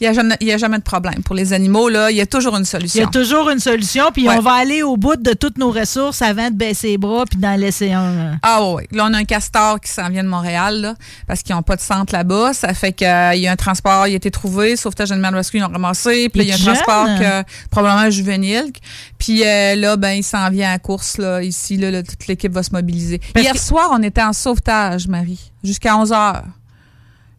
il 0.00 0.04
y 0.04 0.06
a 0.06 0.12
jamais, 0.12 0.36
il 0.40 0.46
y 0.46 0.52
a 0.52 0.58
jamais 0.58 0.78
de 0.78 0.82
problème. 0.82 1.22
Pour 1.24 1.34
les 1.34 1.52
animaux, 1.52 1.88
là, 1.88 2.10
il 2.10 2.16
y 2.16 2.20
a 2.20 2.26
toujours 2.26 2.54
une 2.56 2.62
Il 2.62 2.64
y 2.64 2.66
solution. 2.66 3.06
a 3.06 3.10
toujours 3.10 3.50
une 3.50 3.58
solution, 3.60 4.04
puis 4.12 4.28
Ouais. 4.28 4.34
on 4.36 4.40
va 4.40 4.52
aller 4.54 4.82
au 4.82 4.96
bout 4.96 5.16
de 5.16 5.32
toutes 5.32 5.58
nos 5.58 5.70
ressources 5.70 6.22
avant 6.22 6.50
de 6.50 6.54
baisser 6.54 6.88
les 6.88 6.98
bras 6.98 7.24
puis 7.30 7.38
d'en 7.38 7.56
laisser 7.56 7.92
un. 7.92 8.38
Ah 8.42 8.62
oui. 8.64 8.82
Là, 8.92 9.06
on 9.08 9.14
a 9.14 9.18
un 9.18 9.24
castor 9.24 9.80
qui 9.80 9.90
s'en 9.90 10.08
vient 10.10 10.22
de 10.24 10.28
Montréal, 10.28 10.80
là, 10.80 10.94
parce 11.26 11.42
qu'ils 11.42 11.54
n'ont 11.56 11.62
pas 11.62 11.76
de 11.76 11.80
centre 11.80 12.12
là-bas. 12.12 12.52
Ça 12.52 12.74
fait 12.74 12.92
qu'il 12.92 13.06
y 13.06 13.46
a 13.46 13.52
un 13.52 13.56
transport, 13.56 14.06
il 14.06 14.12
a 14.12 14.16
été 14.16 14.30
trouvé, 14.30 14.76
Sauvetage 14.76 15.12
Animal 15.12 15.34
Rescue, 15.34 15.58
ils 15.58 15.60
l'ont 15.60 15.68
ramassé. 15.68 16.28
Puis 16.28 16.42
il 16.42 16.48
y 16.48 16.52
a 16.52 16.54
un 16.56 16.58
transport 16.58 17.06
que, 17.18 17.42
probablement 17.70 18.10
juvénile. 18.10 18.72
Puis 19.18 19.42
euh, 19.44 19.74
là, 19.76 19.96
ben, 19.96 20.10
il 20.12 20.22
s'en 20.24 20.50
vient 20.50 20.72
à 20.72 20.78
course, 20.78 21.18
là, 21.18 21.42
ici, 21.42 21.76
là, 21.76 21.90
là, 21.90 22.02
toute 22.02 22.26
l'équipe 22.26 22.52
va 22.52 22.62
se 22.62 22.70
mobiliser. 22.72 23.18
Parce 23.32 23.44
Hier 23.44 23.54
que- 23.54 23.58
soir, 23.60 23.88
on 23.92 24.02
était 24.02 24.22
en 24.22 24.32
sauvetage, 24.32 25.08
Marie, 25.08 25.52
jusqu'à 25.64 25.96
11 25.96 26.12
heures. 26.12 26.44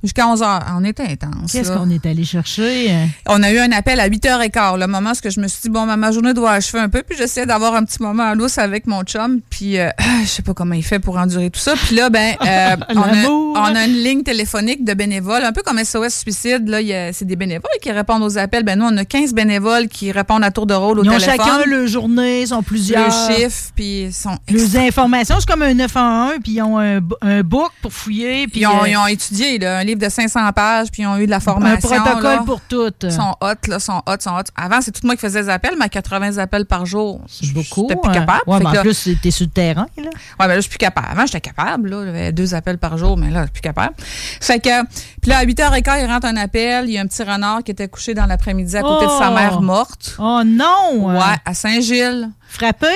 Jusqu'à 0.08 0.28
11 0.28 0.42
heures. 0.42 0.66
On 0.76 0.84
était 0.84 1.04
intense. 1.04 1.52
Qu'est-ce 1.52 1.72
qu'on 1.72 1.90
est 1.90 2.06
allé 2.06 2.24
chercher? 2.24 2.96
On 3.28 3.44
a 3.44 3.52
eu 3.52 3.60
un 3.60 3.72
appel 3.72 4.00
à 4.00 4.08
8h15, 4.10 4.80
le 4.80 4.88
moment 4.88 5.12
où 5.12 5.30
je 5.30 5.40
me 5.40 5.48
suis 5.48 5.62
dit, 5.64 5.70
bon, 5.70 5.86
ma 5.86 6.12
journée 6.12 6.34
doit 6.34 6.52
achever 6.52 6.80
un 6.80 6.90
peu, 6.90 7.04
puis 7.04 7.18
j'essaie 7.18 7.46
d'avoir 7.46 7.76
un 7.76 7.84
petit 7.84 8.02
moment 8.02 8.24
à 8.24 8.36
l'os 8.36 8.58
avec 8.58 8.88
mon 8.88 9.04
chum, 9.04 9.42
puis 9.50 9.78
euh, 9.80 9.90
je 10.24 10.28
sais 10.28 10.42
pas 10.42 10.54
comment 10.54 10.76
il 10.76 10.84
fait 10.84 11.00
pour 11.00 11.18
endurer 11.18 11.50
tout 11.50 11.60
ça. 11.60 11.74
Puis 11.76 11.96
là, 11.96 12.10
ben, 12.10 12.36
euh, 12.46 12.76
on, 12.96 13.02
a, 13.02 13.12
L'amour. 13.12 13.58
on 13.58 13.76
a 13.76 13.86
une 13.86 14.04
ligne 14.04 14.24
téléphonique 14.24 14.84
de 14.84 14.94
bénévoles, 14.94 15.44
un 15.44 15.52
peu 15.52 15.62
comme 15.62 15.84
SOS 15.84 16.20
Suicide, 16.20 16.68
là, 16.68 16.80
c'est 17.14 17.26
des 17.26 17.36
bénévoles 17.36 17.70
qui 17.82 17.92
répondent 17.92 18.24
aux 18.24 18.38
appels. 18.38 18.64
Ben, 18.64 18.80
nous, 18.80 18.86
on 18.86 18.98
a 18.98 19.06
15 19.06 19.34
bénévoles 19.34 19.88
qui 19.88 20.12
répondent 20.12 20.44
à 20.44 20.52
tour 20.52 20.66
de 20.66 20.74
rôle 20.74 21.00
au 21.00 21.04
Ils 21.04 21.10
ont 21.10 21.18
téléphone. 21.18 21.38
chacun 21.38 21.66
leur 21.66 21.88
journée, 21.88 22.42
ils 22.42 22.48
sont 22.48 22.64
plusieurs. 22.64 23.06
le 23.06 23.36
chiffre, 23.36 23.72
puis 23.76 24.04
ils 24.04 24.14
sont 24.14 24.38
Les 24.50 24.78
informations, 24.78 25.38
c'est 25.40 25.48
comme 25.48 25.62
un 25.62 25.74
911, 25.74 26.34
puis 26.44 26.54
ils 26.54 26.62
ont 26.62 26.78
un, 26.78 27.02
book 27.44 27.72
pour 27.82 27.94
fouiller, 27.94 28.48
puis 28.48 28.52
Puis 28.52 28.62
ils 28.62 28.68
ont, 28.68 28.84
euh, 28.84 28.88
ils 28.88 28.98
ont 28.98 29.08
étudié 29.08 29.60
là, 29.60 29.80
un 29.80 29.84
livre 29.84 29.97
de 29.98 30.10
500 30.10 30.51
pages, 30.54 30.88
puis 30.92 31.04
ils 31.04 31.08
ont 31.08 31.18
eu 31.18 31.25
de 31.25 31.32
la 31.32 31.39
formation. 31.39 31.92
un 31.92 32.00
protocole 32.01 32.24
là. 32.24 32.44
pour 32.46 32.62
toutes. 32.62 33.04
Ils 33.04 33.12
sont 33.12 33.36
hot, 33.42 33.68
là, 33.68 33.80
sont 33.80 34.01
hot, 34.08 34.16
sont 34.20 34.36
hot. 34.36 34.44
Avant, 34.56 34.82
c'est 34.82 34.92
tout 34.92 35.01
moi 35.06 35.16
qui 35.16 35.22
faisais 35.22 35.44
des 35.44 35.50
appels, 35.50 35.75
mais 35.77 35.86
à 35.86 35.89
80 35.89 36.38
appels 36.38 36.66
par 36.66 36.86
jour. 36.86 37.22
C'est 37.27 37.51
beaucoup. 37.54 37.88
J'étais 37.89 38.00
plus 38.01 38.10
hein. 38.12 38.13
capable. 38.13 38.42
Ouais, 38.48 38.60
mais 38.60 38.66
en 38.68 38.72
là- 38.72 38.82
plus, 38.82 39.10
t'es 39.22 39.32
sur 39.32 39.46
le 39.46 39.51
terrain. 39.51 39.88
Là. 39.98 40.04
Ouais, 40.04 40.10
mais 40.42 40.48
là, 40.50 40.56
je 40.56 40.62
suis 40.62 40.70
plus 40.70 40.77
capable. 40.77 41.08
Avant, 41.12 41.25
j'étais 41.25 41.42
capable, 41.42 41.89
là. 41.89 42.06
J'avais 42.06 42.32
deux 42.32 42.54
appels 42.54 42.77
par 42.77 42.98
jour, 42.98 43.18
mais 43.18 43.30
là, 43.30 43.42
je 43.42 43.46
suis 43.46 43.54
plus 43.54 43.62
capable. 43.62 43.96
Fait 43.98 44.60
que, 44.60 44.84
puis 45.22 45.30
là, 45.32 45.39
à 45.39 45.46
8h15, 45.46 46.00
il 46.04 46.06
rentre 46.06 46.27
un 46.27 46.38
appel. 46.38 46.86
Il 46.88 46.92
y 46.94 46.98
a 46.98 47.01
un 47.01 47.08
petit 47.08 47.24
renard 47.24 47.63
qui 47.63 47.72
était 47.72 47.88
couché 47.88 48.13
dans 48.13 48.25
l'après-midi 48.25 48.77
à 48.77 48.82
côté 48.82 49.06
de 49.06 49.12
sa 49.12 49.32
Oh! 49.32 49.36
mère 49.36 49.62
morte. 49.62 50.16
Oh 50.20 50.42
non! 50.46 51.08
Ouais, 51.18 51.36
à 51.46 51.54
Saint-Gilles. 51.54 52.30
Frappé? 52.50 52.88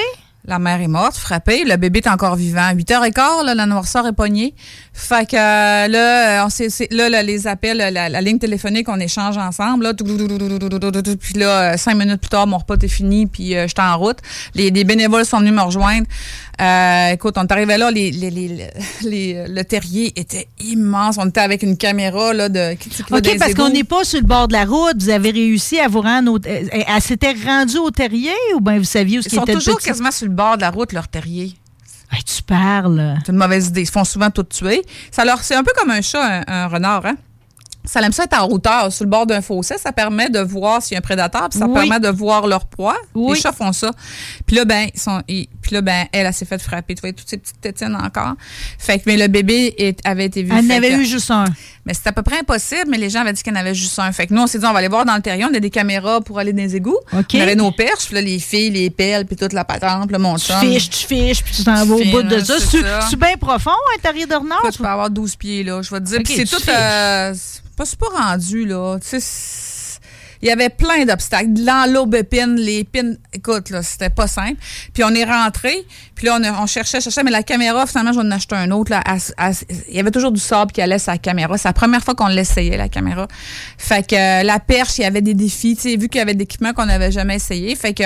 La 0.45 0.57
mère 0.57 0.81
est 0.81 0.87
morte, 0.87 1.15
frappée. 1.17 1.63
Le 1.65 1.75
bébé 1.77 1.99
est 2.03 2.07
encore 2.09 2.35
vivant. 2.35 2.63
À 2.63 2.73
8h15, 2.73 3.45
là, 3.45 3.53
la 3.53 3.67
noirceur 3.67 4.07
est 4.07 4.13
pognée. 4.13 4.55
Fait 4.93 5.25
que 5.29 5.35
euh, 5.37 5.87
là, 5.87 6.45
on 6.45 6.49
c'est- 6.49 6.91
là, 6.91 7.07
là, 7.09 7.23
les 7.23 7.47
appels, 7.47 7.77
la, 7.77 8.09
la 8.09 8.21
ligne 8.21 8.37
téléphonique, 8.39 8.89
on 8.89 8.99
échange 8.99 9.37
ensemble. 9.37 9.83
Là, 9.85 9.93
puis 9.93 11.33
là, 11.35 11.73
euh, 11.73 11.77
cinq 11.77 11.95
minutes 11.95 12.19
plus 12.19 12.29
tard, 12.29 12.45
mon 12.45 12.57
repas 12.57 12.75
était 12.75 12.89
fini, 12.89 13.25
puis 13.25 13.55
euh, 13.55 13.67
j'étais 13.67 13.81
en 13.81 13.97
route. 13.97 14.17
Les, 14.53 14.69
les 14.69 14.83
bénévoles 14.83 15.25
sont 15.25 15.39
venus 15.39 15.53
me 15.53 15.61
rejoindre. 15.61 16.05
Euh, 16.61 17.11
écoute, 17.13 17.35
on 17.37 17.43
est 17.43 17.51
arrivé 17.51 17.77
là, 17.77 17.89
les, 17.89 18.11
les, 18.11 18.29
les, 18.29 18.67
les- 19.03 19.47
le 19.47 19.63
terrier 19.63 20.11
était 20.19 20.47
immense. 20.59 21.15
On 21.17 21.27
était 21.27 21.39
avec 21.39 21.63
une 21.63 21.77
caméra 21.77 22.33
là, 22.33 22.49
de... 22.49 22.73
OK, 22.73 23.37
parce 23.39 23.53
qu'on 23.53 23.69
n'est 23.69 23.83
pas 23.85 24.03
sur 24.03 24.19
le 24.19 24.25
bord 24.27 24.47
de 24.49 24.53
la 24.53 24.65
route. 24.65 25.01
Vous 25.01 25.09
avez 25.09 25.31
réussi 25.31 25.79
à 25.79 25.87
vous 25.87 26.01
rendre 26.01 26.33
au. 26.33 26.35
euh, 26.37 26.67
Elle 26.71 27.01
s'était 27.01 27.33
rendue 27.45 27.77
au 27.77 27.91
terrier 27.91 28.33
ou 28.55 28.59
bien 28.61 28.77
vous 28.77 28.83
saviez 28.83 29.19
où 29.19 29.21
ce 29.21 29.27
Ils 29.27 29.31
qui 29.31 29.35
sont 29.37 29.43
était 29.43 29.53
le 29.53 29.59
toujours 29.59 29.79
quasiment 29.79 30.11
sur 30.11 30.27
le 30.27 30.33
bord 30.33 30.57
de 30.57 30.61
la 30.61 30.69
route, 30.69 30.91
leur 30.93 31.07
terrier. 31.07 31.53
Tu 32.25 32.43
parles. 32.43 33.15
C'est 33.25 33.31
une 33.31 33.37
mauvaise 33.37 33.67
idée. 33.67 33.81
Ils 33.81 33.85
se 33.85 33.91
font 33.91 34.03
souvent 34.03 34.29
tout 34.29 34.43
tuer. 34.43 34.81
C'est 35.11 35.21
un 35.55 35.63
peu 35.63 35.71
comme 35.77 35.91
un 35.91 36.01
chat, 36.01 36.23
un, 36.23 36.43
un 36.47 36.67
renard, 36.67 37.05
hein? 37.05 37.15
Ça 37.83 37.99
aime 38.01 38.11
ça 38.11 38.25
être 38.25 38.39
en 38.39 38.47
hauteur, 38.47 38.91
sur 38.91 39.05
le 39.05 39.09
bord 39.09 39.25
d'un 39.25 39.41
fossé. 39.41 39.75
Ça 39.77 39.91
permet 39.91 40.29
de 40.29 40.39
voir 40.39 40.81
s'il 40.83 40.93
y 40.93 40.95
a 40.95 40.99
un 40.99 41.01
prédateur, 41.01 41.49
puis 41.49 41.57
ça 41.59 41.65
Oui. 41.65 41.73
permet 41.73 41.99
de 41.99 42.09
voir 42.09 42.45
leur 42.45 42.65
proie. 42.65 42.97
Oui. 43.15 43.35
Les 43.35 43.41
chats 43.41 43.51
font 43.51 43.73
ça. 43.73 43.91
Puis 44.45 44.55
là, 44.55 44.65
ben, 44.65 44.87
ils 44.93 44.99
sont, 44.99 45.21
ils- 45.27 45.47
puis 45.61 45.73
là, 45.73 45.81
ben, 45.81 46.05
elle, 46.11 46.27
elle 46.27 46.33
s'est 46.33 46.45
fait 46.45 46.61
frapper. 46.61 46.93
Tu 46.95 47.01
vois, 47.01 47.11
toutes 47.11 47.27
ces 47.27 47.37
petites 47.37 47.59
tétines 47.59 47.95
encore. 47.95 48.33
Fait 48.77 48.99
que, 48.99 49.03
mais 49.07 49.17
le 49.17 49.27
bébé 49.27 49.73
est- 49.77 49.99
avait 50.05 50.25
été 50.25 50.43
vu. 50.43 50.51
Elle 50.55 50.67
n'avait 50.67 50.91
que- 50.91 50.97
eu 51.01 51.05
juste 51.05 51.31
un. 51.31 51.45
mais 51.85 51.93
c'est 51.95 52.05
à 52.07 52.11
peu 52.11 52.21
près 52.21 52.39
impossible, 52.39 52.85
mais 52.87 52.97
les 52.99 53.09
gens 53.09 53.21
avaient 53.21 53.33
dit 53.33 53.41
qu'il 53.41 53.51
y 53.51 53.55
en 53.55 53.59
avait 53.59 53.73
juste 53.73 53.97
un. 53.97 54.11
Fait 54.11 54.27
que 54.27 54.33
nous, 54.35 54.41
on 54.43 54.47
s'est 54.47 54.59
dit, 54.59 54.65
on 54.65 54.71
va 54.73 54.79
aller 54.79 54.87
voir 54.87 55.03
dans 55.05 55.15
le 55.15 55.21
terrier. 55.21 55.45
On 55.45 55.53
a 55.53 55.59
des 55.59 55.69
caméras 55.71 56.21
pour 56.21 56.37
aller 56.37 56.53
dans 56.53 56.61
les 56.61 56.75
égouts. 56.75 56.99
OK. 57.13 57.25
On 57.33 57.41
avait 57.41 57.55
nos 57.55 57.71
perches, 57.71 58.05
puis 58.05 58.15
là, 58.15 58.21
les 58.21 58.37
filles, 58.37 58.69
les 58.69 58.91
pelles, 58.91 59.25
puis 59.25 59.35
toute 59.35 59.53
la 59.53 59.65
patente, 59.65 60.03
puis 60.05 60.13
là, 60.13 60.19
mon 60.19 60.35
Tu 60.35 60.45
chum. 60.45 60.59
fiches, 60.59 60.89
tu 60.89 61.07
fiches, 61.07 61.43
puis 61.43 61.55
tu 61.55 61.63
t'en 61.63 61.83
vas 61.85 61.95
au 61.95 62.03
bout 62.05 62.21
de 62.23 62.39
ça. 62.39 62.53
c'est 63.09 63.15
bien 63.19 63.35
profond, 63.39 63.71
un 63.97 63.99
terrier 63.99 64.27
de 64.27 64.35
renard? 64.35 64.63
Là, 64.63 64.69
tu 64.71 64.77
peux 64.77 64.85
avoir 64.85 65.09
12 65.09 65.35
pieds, 65.35 65.63
là, 65.63 65.81
je 65.81 65.89
vais 65.89 65.99
te 65.99 66.05
dire. 66.05 66.19
Ok, 66.19 66.25
Puis 66.25 66.35
c'est 66.35 66.43
tu 66.45 66.55
tout. 66.55 66.61
C'est 67.85 67.99
pas 67.99 68.09
rendu, 68.15 68.65
là. 68.65 68.97
Il 70.43 70.47
y 70.47 70.51
avait 70.51 70.69
plein 70.69 71.05
d'obstacles. 71.05 71.53
De 71.53 71.63
l'enlobépine, 71.63 72.55
les 72.55 72.83
pines. 72.83 73.19
Écoute, 73.31 73.69
là, 73.69 73.83
c'était 73.83 74.09
pas 74.09 74.25
simple. 74.25 74.59
Puis 74.91 75.03
on 75.03 75.09
est 75.13 75.23
rentré, 75.23 75.85
puis 76.15 76.25
là, 76.25 76.37
on, 76.39 76.43
a- 76.43 76.63
on 76.63 76.65
cherchait, 76.65 76.99
cherchait, 76.99 77.21
mais 77.21 77.29
la 77.29 77.43
caméra, 77.43 77.85
finalement, 77.85 78.11
j'en 78.11 78.27
ai 78.31 78.33
acheté 78.33 78.55
un 78.55 78.71
autre. 78.71 78.91
Il 79.87 79.95
y 79.95 79.99
avait 79.99 80.09
toujours 80.09 80.31
du 80.31 80.39
sable 80.39 80.71
qui 80.71 80.81
allait 80.81 80.97
la 81.05 81.17
caméra. 81.19 81.59
C'est 81.59 81.67
la 81.69 81.73
première 81.73 82.03
fois 82.03 82.15
qu'on 82.15 82.25
l'essayait, 82.25 82.75
la 82.75 82.89
caméra. 82.89 83.27
Fait 83.77 84.07
que 84.07 84.15
euh, 84.15 84.41
la 84.43 84.59
perche, 84.59 84.97
il 84.97 85.01
y 85.03 85.05
avait 85.05 85.21
des 85.21 85.35
défis. 85.35 85.75
Vu 85.75 86.09
qu'il 86.09 86.17
y 86.17 86.21
avait 86.21 86.33
des 86.33 86.43
équipements 86.45 86.73
qu'on 86.73 86.87
n'avait 86.87 87.11
jamais 87.11 87.35
essayé. 87.35 87.75
Fait 87.75 87.93
que, 87.93 88.03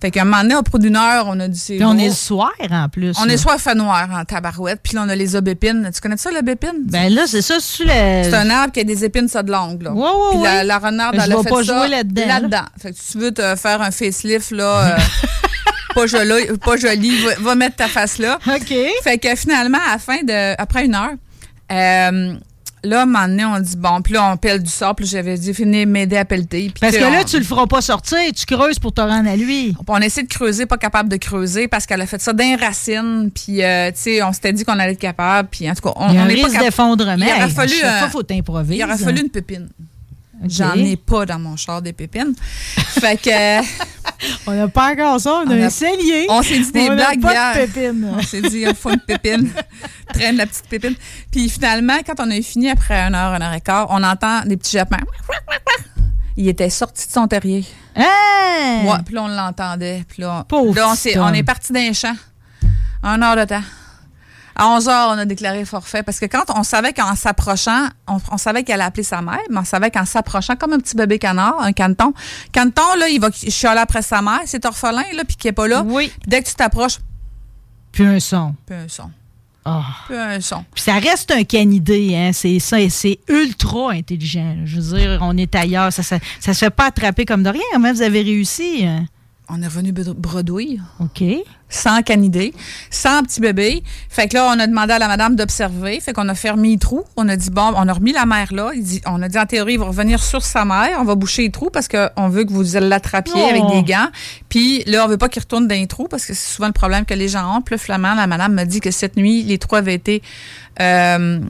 fait 0.00 0.12
qu'à 0.12 0.22
un 0.22 0.24
moment 0.24 0.42
donné, 0.42 0.54
au 0.54 0.62
bout 0.62 0.78
d'une 0.78 0.96
heure, 0.96 1.24
on 1.26 1.40
a 1.40 1.48
dit 1.48 1.58
c'est 1.58 1.76
Puis 1.76 1.84
on 1.84 1.98
est 1.98 2.08
le 2.08 2.14
soir, 2.14 2.52
en 2.70 2.88
plus. 2.88 3.16
On 3.20 3.24
là. 3.24 3.32
est 3.32 3.36
soit 3.36 3.58
fait 3.58 3.74
noir 3.74 4.08
en 4.12 4.24
tabarouette, 4.24 4.80
puis 4.82 4.94
là, 4.94 5.02
on 5.04 5.08
a 5.08 5.16
les 5.16 5.34
aubépines. 5.34 5.90
Tu 5.92 6.00
connais 6.00 6.16
ça, 6.16 6.30
l'aubépine? 6.30 6.84
Ben 6.84 7.12
là, 7.12 7.22
c'est 7.26 7.42
ça, 7.42 7.56
c'est 7.60 7.84
le. 7.84 7.90
C'est 7.90 8.34
un 8.34 8.48
arbre 8.50 8.72
qui 8.72 8.80
a 8.80 8.84
des 8.84 9.04
épines 9.04 9.28
ça 9.28 9.42
de 9.42 9.50
longue. 9.50 9.82
Là. 9.82 9.92
Ouais, 9.92 10.00
ouais, 10.00 10.10
Puis 10.32 10.42
la, 10.42 10.58
ouais. 10.58 10.64
la 10.64 10.78
renarde, 10.78 11.16
je 11.16 11.20
elle 11.24 11.32
a 11.32 11.42
fait 11.42 11.48
pas 11.48 11.64
ça 11.64 11.78
jouer 11.78 11.88
là-dedans, 11.88 12.26
là. 12.26 12.40
Là-dedans. 12.40 12.64
Fait 12.80 12.92
que 12.92 12.96
tu 12.96 13.18
veux 13.18 13.32
te 13.32 13.56
faire 13.56 13.82
un 13.82 13.90
facelift, 13.90 14.52
là, 14.52 14.94
euh, 14.94 14.98
pas, 15.94 16.06
joli, 16.06 16.58
pas 16.64 16.76
joli, 16.76 17.24
va, 17.24 17.34
va 17.40 17.54
mettre 17.56 17.76
ta 17.76 17.88
face 17.88 18.18
là. 18.18 18.38
OK. 18.46 18.74
Fait 19.02 19.18
que 19.18 19.34
finalement, 19.34 19.78
à 19.88 19.94
la 19.94 19.98
fin 19.98 20.22
de, 20.22 20.60
après 20.60 20.84
une 20.84 20.94
heure, 20.94 21.14
euh, 21.72 22.34
là, 22.84 23.00
à 23.00 23.02
un 23.02 23.06
moment 23.06 23.26
donné, 23.28 23.44
on 23.44 23.58
dit, 23.60 23.76
bon, 23.76 24.00
puis 24.02 24.14
là, 24.14 24.30
on 24.32 24.36
pèle 24.36 24.62
du 24.62 24.70
sable. 24.70 24.96
Puis 24.96 25.06
j'avais 25.06 25.36
dit, 25.36 25.52
venez 25.52 25.86
m'aider 25.86 26.16
à 26.16 26.24
pelleter. 26.24 26.72
Parce 26.80 26.96
que 26.96 27.04
on- 27.04 27.10
là, 27.12 27.24
tu 27.24 27.38
le 27.38 27.44
feras 27.44 27.66
pas 27.66 27.80
sortir, 27.80 28.18
tu 28.34 28.46
creuses 28.46 28.78
pour 28.78 28.92
te 28.92 29.00
rendre 29.00 29.28
à 29.28 29.36
lui. 29.36 29.74
on 29.86 29.98
essaie 29.98 30.22
de 30.22 30.28
creuser, 30.28 30.66
pas 30.66 30.76
capable 30.78 31.08
de 31.08 31.16
creuser 31.16 31.68
parce 31.68 31.86
qu'elle 31.86 32.00
a 32.00 32.06
fait 32.06 32.20
ça 32.20 32.32
d'un 32.32 32.56
racine. 32.56 33.30
Puis, 33.34 33.62
euh, 33.62 33.90
tu 33.90 33.98
sais, 34.00 34.22
on 34.22 34.32
s'était 34.32 34.52
dit 34.52 34.64
qu'on 34.64 34.78
allait 34.78 34.92
être 34.92 34.98
capable. 34.98 35.48
Puis, 35.50 35.68
en 35.70 35.74
tout 35.74 35.82
cas, 35.82 35.92
on 35.96 36.08
Il 36.10 36.14
y 36.14 36.18
a 36.18 36.22
un 36.22 36.24
on 36.24 36.28
risque 36.28 36.58
d'effondrement. 36.58 37.16
Il 37.26 37.32
aurait 37.42 37.50
fallu, 37.50 37.72
euh, 37.82 37.98
fois, 38.00 38.08
faut 38.10 38.22
t'improviser. 38.22 38.76
Il 38.76 38.84
aurait 38.84 38.98
fallu 38.98 39.20
une 39.22 39.30
pépine. 39.30 39.68
J'en 40.48 40.74
ai 40.74 40.96
pas 40.96 41.26
dans 41.26 41.38
mon 41.40 41.56
char 41.56 41.82
des 41.82 41.92
pépines. 41.92 42.32
fait 42.76 43.20
que, 43.20 43.28
On 44.46 44.52
n'a 44.52 44.68
pas 44.68 44.92
encore 44.92 45.20
ça, 45.20 45.30
on 45.44 45.50
a 45.50 45.54
On 45.54 45.62
a- 45.62 45.66
un 45.66 45.70
cellier. 45.70 46.26
on 46.28 46.42
s'est 46.42 46.58
dit 46.58 46.72
des 46.72 46.90
On 46.90 46.94
blagues 46.94 47.20
pas 47.20 47.54
de 47.66 48.04
on 48.04 48.22
s'est 48.22 48.42
dit, 48.42 48.64
il 48.66 48.74
faut 48.74 48.90
une 48.90 48.98
pépine. 49.00 49.50
Traîne 50.12 50.36
la 50.36 50.46
petite 50.46 50.66
pépine. 50.68 50.94
Puis 51.30 51.48
finalement, 51.48 51.98
quand 52.04 52.14
on 52.18 52.30
a 52.30 52.36
eu 52.36 52.42
fini 52.42 52.70
après 52.70 52.98
une 53.00 53.14
heure, 53.14 53.34
une 53.34 53.42
heure 53.42 53.52
et 53.54 53.60
quart, 53.60 53.86
on 53.90 54.02
entend 54.02 54.42
des 54.44 54.56
petits 54.56 54.72
jappements. 54.72 54.98
Il 56.36 56.48
était 56.48 56.70
sorti 56.70 57.06
de 57.06 57.12
son 57.12 57.26
terrier. 57.28 57.64
Hein? 57.96 58.84
Ouais, 58.84 58.98
puis 59.04 59.14
là, 59.14 59.22
on 59.24 59.28
l'entendait. 59.28 60.04
Puis 60.08 60.22
là, 60.22 60.44
on, 60.52 60.94
s'est- 60.94 61.18
on 61.18 61.32
est 61.32 61.42
parti 61.42 61.72
d'un 61.72 61.92
champ. 61.92 62.14
Un 63.02 63.20
heure 63.22 63.36
de 63.36 63.44
temps. 63.44 63.62
À 64.60 64.66
11 64.68 64.88
heures, 64.88 65.08
on 65.14 65.18
a 65.18 65.24
déclaré 65.24 65.64
forfait 65.64 66.02
parce 66.02 66.18
que 66.18 66.26
quand 66.26 66.42
on 66.54 66.64
savait 66.64 66.92
qu'en 66.92 67.14
s'approchant, 67.14 67.86
on, 68.08 68.18
on 68.32 68.36
savait 68.38 68.64
qu'elle 68.64 68.74
allait 68.80 68.84
appeler 68.88 69.04
sa 69.04 69.22
mère, 69.22 69.38
mais 69.50 69.58
on 69.58 69.64
savait 69.64 69.90
qu'en 69.92 70.04
s'approchant, 70.04 70.56
comme 70.56 70.72
un 70.72 70.78
petit 70.80 70.96
bébé 70.96 71.20
canard, 71.20 71.60
un 71.60 71.72
caneton, 71.72 72.12
caneton, 72.50 72.82
là, 72.98 73.08
il 73.08 73.20
va 73.20 73.30
chialer 73.30 73.80
après 73.80 74.02
sa 74.02 74.20
mère, 74.20 74.40
c'est 74.46 74.64
orphelin, 74.66 75.04
là, 75.14 75.22
puis 75.24 75.36
qui 75.36 75.46
est 75.48 75.52
pas 75.52 75.68
là. 75.68 75.82
Oui. 75.86 76.12
Dès 76.26 76.42
que 76.42 76.48
tu 76.48 76.54
t'approches, 76.56 76.98
Puis 77.92 78.04
un 78.04 78.18
son. 78.18 78.54
peu 78.66 78.74
un 78.74 78.88
son. 78.88 79.10
Ah. 79.64 79.84
Peu 80.08 80.18
un 80.18 80.40
son. 80.40 80.64
Puis 80.74 80.82
ça 80.82 80.94
reste 80.94 81.30
un 81.30 81.44
canidé, 81.44 82.16
hein. 82.16 82.30
C'est 82.32 82.58
ça, 82.58 82.78
c'est 82.88 83.18
ultra 83.28 83.90
intelligent. 83.92 84.54
là. 84.58 84.62
Je 84.64 84.80
veux 84.80 84.98
dire, 84.98 85.18
on 85.20 85.36
est 85.36 85.54
ailleurs. 85.54 85.92
Ça, 85.92 86.02
ça, 86.02 86.18
ça 86.40 86.52
se 86.54 86.58
fait 86.58 86.70
pas 86.70 86.86
attraper 86.86 87.24
comme 87.26 87.42
de 87.42 87.50
rien. 87.50 87.62
Comment 87.74 87.92
vous 87.92 88.02
avez 88.02 88.22
réussi? 88.22 88.84
hein? 88.86 89.04
On 89.50 89.62
est 89.62 89.66
revenu 89.66 89.92
br- 89.92 90.14
bredouille, 90.14 90.80
OK. 91.00 91.22
sans 91.70 92.02
canidé, 92.02 92.52
sans 92.90 93.22
petit 93.22 93.40
bébé. 93.40 93.82
Fait 94.08 94.28
que 94.28 94.34
là, 94.34 94.50
on 94.54 94.58
a 94.60 94.66
demandé 94.66 94.92
à 94.92 94.98
la 94.98 95.08
madame 95.08 95.36
d'observer. 95.36 96.00
Fait 96.00 96.12
qu'on 96.12 96.28
a 96.28 96.34
fermé 96.34 96.68
les 96.70 96.78
trous. 96.78 97.04
On 97.16 97.28
a 97.28 97.36
dit, 97.36 97.50
bon, 97.50 97.72
on 97.76 97.88
a 97.88 97.92
remis 97.92 98.12
la 98.12 98.26
mère 98.26 98.52
là. 98.52 98.70
Il 98.74 98.82
dit, 98.82 99.00
on 99.06 99.20
a 99.22 99.28
dit, 99.28 99.38
en 99.38 99.46
théorie, 99.46 99.74
il 99.74 99.78
va 99.78 99.86
revenir 99.86 100.22
sur 100.22 100.42
sa 100.42 100.64
mère. 100.64 100.98
On 101.00 101.04
va 101.04 101.14
boucher 101.14 101.42
les 101.42 101.50
trous 101.50 101.70
parce 101.70 101.88
qu'on 101.88 102.28
veut 102.28 102.44
que 102.44 102.52
vous 102.52 102.64
l'attrapiez 102.80 103.32
Oh. 103.36 103.48
avec 103.50 103.62
des 103.72 103.90
gants. 103.92 104.08
Puis 104.48 104.82
là, 104.86 105.04
on 105.04 105.08
veut 105.08 105.18
pas 105.18 105.28
qu'il 105.28 105.40
retourne 105.42 105.66
dans 105.66 105.74
les 105.74 105.86
trous 105.86 106.08
parce 106.08 106.26
que 106.26 106.34
c'est 106.34 106.54
souvent 106.54 106.68
le 106.68 106.72
problème 106.74 107.04
que 107.04 107.14
les 107.14 107.28
gens 107.28 107.56
ont. 107.56 107.60
Puis 107.62 107.78
Flamand, 107.78 108.14
la 108.14 108.26
madame 108.26 108.52
m'a 108.54 108.64
dit 108.64 108.80
que 108.80 108.90
cette 108.90 109.16
nuit, 109.16 109.42
les 109.42 109.58
trous 109.58 109.76
avaient 109.76 109.94
été... 109.94 110.22
Euh, 110.80 111.40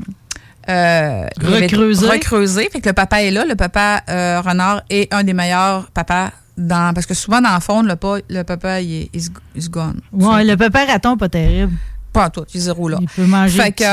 euh, 0.68 1.26
recreusés. 1.42 2.68
Fait 2.70 2.80
que 2.80 2.88
le 2.88 2.92
papa 2.92 3.22
est 3.22 3.30
là. 3.30 3.44
Le 3.46 3.54
papa 3.54 4.02
euh, 4.10 4.40
renard 4.40 4.82
est 4.90 5.12
un 5.14 5.22
des 5.24 5.32
meilleurs 5.32 5.90
papas 5.92 6.30
dans... 6.58 6.92
Parce 6.94 7.06
que 7.06 7.14
souvent, 7.14 7.40
dans 7.40 7.54
le 7.54 7.60
fond, 7.60 7.82
le, 7.82 7.96
pa- 7.96 8.18
le 8.28 8.42
papa, 8.42 8.80
il 8.80 8.94
est 9.02 9.10
is, 9.16 9.28
is 9.56 9.68
gone. 9.68 10.00
Ouais, 10.12 10.44
le 10.44 10.56
papa 10.56 10.84
raton, 10.84 11.16
pas 11.16 11.28
terrible. 11.28 11.72
Pas 12.12 12.30
tout, 12.30 12.44
il 12.52 12.58
est 12.58 12.60
zéro 12.64 12.88
là. 12.88 12.98
Il 13.00 13.08
peut 13.08 13.26
manger 13.26 13.60
Fait 13.62 13.72
que, 13.72 13.84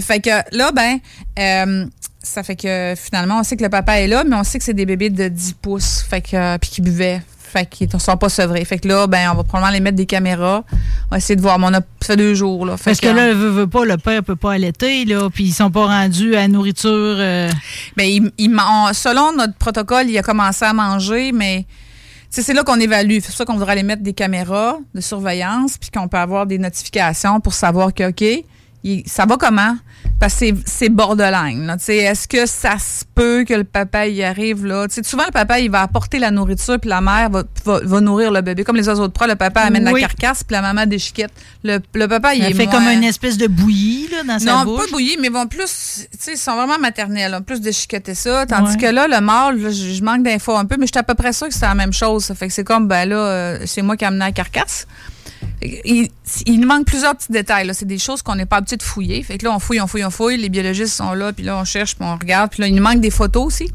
fait 0.00 0.20
que 0.20 0.56
là, 0.56 0.70
ben, 0.72 0.98
euh, 1.38 1.86
ça 2.22 2.42
fait 2.42 2.56
que 2.56 2.94
finalement, 2.96 3.40
on 3.40 3.42
sait 3.42 3.56
que 3.56 3.64
le 3.64 3.70
papa 3.70 4.00
est 4.00 4.06
là, 4.06 4.22
mais 4.24 4.36
on 4.36 4.44
sait 4.44 4.58
que 4.58 4.64
c'est 4.64 4.74
des 4.74 4.86
bébés 4.86 5.10
de 5.10 5.28
10 5.28 5.54
pouces, 5.54 6.02
fait 6.08 6.20
que, 6.20 6.56
puis 6.58 6.70
qui 6.70 6.80
buvaient. 6.82 7.22
Fait 7.38 7.66
qu'ils 7.66 7.88
ne 7.94 7.98
sont 8.00 8.16
pas 8.16 8.28
sevrés. 8.28 8.64
Fait 8.64 8.78
que 8.80 8.88
là, 8.88 9.06
ben, 9.06 9.30
on 9.30 9.36
va 9.36 9.44
probablement 9.44 9.72
les 9.72 9.78
mettre 9.78 9.96
des 9.96 10.06
caméras. 10.06 10.64
On 10.72 11.10
va 11.12 11.18
essayer 11.18 11.36
de 11.36 11.40
voir. 11.40 11.56
Mais 11.60 11.66
on 11.70 11.74
a 11.74 11.80
fait 12.02 12.16
deux 12.16 12.34
jours. 12.34 12.66
Là. 12.66 12.76
Fait 12.76 12.90
Parce 12.90 13.00
que 13.00 13.06
là, 13.06 13.32
veut, 13.32 13.48
veut 13.50 13.66
pas, 13.68 13.84
le 13.84 13.96
père 13.96 14.24
peut 14.24 14.34
pas 14.34 14.54
allaiter, 14.54 15.04
là, 15.04 15.30
puis 15.32 15.44
ils 15.44 15.52
sont 15.52 15.70
pas 15.70 15.86
rendus 15.86 16.34
à 16.34 16.40
la 16.40 16.48
nourriture. 16.48 16.90
euh, 16.90 17.48
Ben, 17.96 18.04
il- 18.08 18.32
il 18.38 18.50
on- 18.58 18.92
selon 18.92 19.36
notre 19.36 19.54
protocole, 19.54 20.10
il 20.10 20.18
a 20.18 20.22
commencé 20.24 20.64
à 20.64 20.72
manger, 20.72 21.30
mais 21.30 21.64
c'est 22.42 22.54
là 22.54 22.64
qu'on 22.64 22.80
évalue. 22.80 23.18
C'est 23.20 23.28
pour 23.28 23.36
ça 23.36 23.44
qu'on 23.44 23.54
voudrait 23.54 23.72
aller 23.72 23.82
mettre 23.82 24.02
des 24.02 24.12
caméras 24.12 24.78
de 24.94 25.00
surveillance, 25.00 25.78
puis 25.78 25.90
qu'on 25.90 26.08
peut 26.08 26.18
avoir 26.18 26.46
des 26.46 26.58
notifications 26.58 27.40
pour 27.40 27.54
savoir 27.54 27.92
que, 27.94 28.08
OK, 28.08 28.44
ça 29.06 29.26
va 29.26 29.36
comment? 29.36 29.76
Parce 30.20 30.34
que 30.40 30.46
c'est- 30.64 30.88
borderline. 30.88 31.76
Est-ce 31.88 32.28
que 32.28 32.46
ça 32.46 32.78
se 32.78 33.04
peut 33.14 33.44
que 33.46 33.52
le 33.54 33.64
papa 33.64 34.06
y 34.06 34.22
arrive 34.22 34.64
là? 34.64 34.86
Souvent, 35.02 35.24
le 35.26 35.32
papa, 35.32 35.58
il 35.60 35.70
va 35.70 35.82
apporter 35.82 36.18
la 36.18 36.30
nourriture, 36.30 36.78
puis 36.80 36.88
la 36.88 37.00
mère 37.00 37.28
va, 37.30 37.42
va, 37.64 37.80
va 37.82 38.00
nourrir 38.00 38.30
le 38.30 38.40
bébé. 38.40 38.64
Comme 38.64 38.76
les 38.76 38.88
oiseaux 38.88 39.06
de 39.06 39.12
proie, 39.12 39.26
le 39.26 39.34
papa 39.36 39.62
amène 39.62 39.88
Oui. 39.92 40.00
la 40.00 40.08
carcasse, 40.08 40.42
puis 40.44 40.54
la 40.54 40.62
maman 40.62 40.86
déchiquette. 40.86 41.32
Le, 41.62 41.78
le 41.94 42.06
papa, 42.08 42.34
il 42.34 42.44
est 42.44 42.54
fait 42.54 42.64
moins- 42.66 42.72
comme 42.74 42.88
une 42.88 43.04
espèce 43.04 43.36
de 43.36 43.46
bouillie 43.48 44.08
là, 44.10 44.22
dans 44.22 44.38
sa 44.38 44.52
non, 44.52 44.64
bouche. 44.64 44.84
pas 44.86 44.90
bouillie, 44.92 45.16
mais 45.20 45.28
vont 45.28 45.46
plus, 45.46 46.06
ils 46.28 46.36
sont 46.38 46.54
vraiment 46.56 46.78
maternels, 46.78 47.30
là, 47.32 47.40
plus 47.40 47.60
déchiqueter 47.60 48.14
ça. 48.14 48.46
Tandis 48.46 48.72
Ouais. 48.72 48.76
que 48.78 48.86
là, 48.86 49.06
le 49.08 49.20
mâle, 49.20 49.60
là, 49.60 49.70
je, 49.70 49.94
je 49.94 50.02
manque 50.02 50.22
d'infos 50.22 50.56
un 50.56 50.64
peu, 50.64 50.76
mais 50.78 50.86
je 50.86 50.92
suis 50.92 50.98
à 50.98 51.02
peu 51.02 51.14
près 51.14 51.32
sûre 51.32 51.48
que 51.48 51.54
c'est 51.54 51.66
la 51.66 51.74
même 51.74 51.92
chose. 51.92 52.24
Ça 52.24 52.34
fait 52.34 52.46
que 52.48 52.52
c'est 52.54 52.64
comme, 52.64 52.88
ben 52.88 53.08
là, 53.08 53.16
euh, 53.16 53.58
c'est 53.66 53.82
moi 53.82 53.96
qui 53.96 54.04
ai 54.04 54.06
amené 54.06 54.24
la 54.26 54.32
carcasse. 54.32 54.86
Il, 55.62 56.08
il 56.46 56.60
nous 56.60 56.66
manque 56.66 56.84
plusieurs 56.86 57.14
petits 57.16 57.32
détails. 57.32 57.70
C'est 57.72 57.86
des 57.86 57.98
choses 57.98 58.20
qu'on 58.22 58.34
n'est 58.34 58.44
pas 58.44 58.56
habitué 58.56 58.76
de 58.76 58.82
fouiller. 58.82 59.22
Fait 59.22 59.38
que 59.38 59.44
là, 59.46 59.52
on 59.54 59.58
fouille, 59.58 59.80
on 59.80 59.86
fouille, 59.86 60.04
on 60.04 60.10
fouille. 60.10 60.36
Les 60.36 60.50
biologistes 60.50 60.94
sont 60.94 61.14
là, 61.14 61.32
puis 61.32 61.44
là, 61.44 61.56
on 61.56 61.64
cherche, 61.64 61.96
puis 61.96 62.04
on 62.06 62.14
regarde. 62.16 62.50
Puis 62.50 62.60
là, 62.60 62.68
il 62.68 62.74
nous 62.74 62.82
manque 62.82 63.00
des 63.00 63.10
photos 63.10 63.46
aussi. 63.46 63.70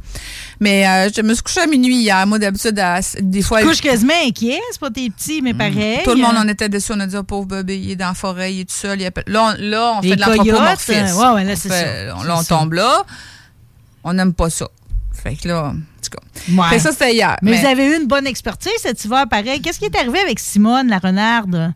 Mais 0.60 0.88
euh, 0.88 1.10
je 1.16 1.22
me 1.22 1.34
suis 1.34 1.42
couchée 1.42 1.62
à 1.62 1.68
minuit 1.68 1.96
hier. 1.98 2.28
Moi, 2.28 2.38
d'habitude, 2.38 2.78
à- 2.78 3.00
des 3.22 3.42
fois... 3.42 3.62
Tu 3.62 3.68
couches 3.68 3.82
quasiment 3.82 4.14
inquiet, 4.28 4.60
c'est 4.72 4.80
pas 4.80 4.92
tes 4.92 5.10
petits, 5.10 5.42
mais 5.42 5.54
pareil. 5.56 6.00
Mm. 6.00 6.04
Tout 6.04 6.12
le 6.12 6.22
monde 6.22 6.36
euh, 6.36 6.42
en 6.42 6.48
était 6.48 6.70
dessus. 6.70 6.92
On 6.94 7.00
a 7.00 7.08
dit, 7.08 7.16
oh, 7.18 7.24
pauvre 7.24 7.48
bébé, 7.48 7.80
il 7.80 7.92
est 7.92 7.96
dans 7.96 8.10
la 8.10 8.14
forêt, 8.14 8.54
il 8.54 8.60
est 8.62 8.66
tout 8.70 8.76
seul. 8.76 9.02
il 9.02 9.10
Là, 9.28 9.56
on, 9.58 9.62
là, 9.62 9.94
on 9.98 10.02
Les 10.02 10.10
fait 10.10 10.16
de 10.18 10.22
l'anthropomorphisme. 10.22 10.92
euh, 10.94 11.16
ouais, 11.16 11.36
ouais, 11.36 11.44
là, 11.46 11.54
On 11.54 11.56
fait- 11.56 11.70
ça. 11.70 12.16
on- 12.16 12.22
C'est 12.22 12.28
Là, 12.28 12.38
on 12.40 12.44
tombe 12.44 12.74
là. 12.74 13.04
On 14.04 14.14
n'aime 14.14 14.34
pas 14.34 14.50
ça. 14.50 14.68
Fait 15.12 15.36
que 15.36 15.48
là, 15.48 15.74
tout 16.10 16.18
cas. 16.18 16.62
Ouais. 16.62 16.70
Fait 16.70 16.76
que 16.78 16.82
ça, 16.82 16.92
c'était 16.92 17.14
hier. 17.14 17.38
Mais, 17.42 17.52
Mais, 17.52 17.58
vous 17.62 17.66
avez 17.68 17.86
eu 17.88 17.98
une 18.02 18.08
bonne 18.08 18.28
expertise 18.28 18.72
cet 18.82 19.04
hiver, 19.06 19.26
pareil. 19.30 19.62
Qu'est-ce 19.62 19.80
qui 19.80 19.86
est 19.86 19.96
arrivé 19.98 20.20
avec 20.20 20.40
Simone, 20.40 20.88
la 20.88 20.98
renarde? 21.00 21.74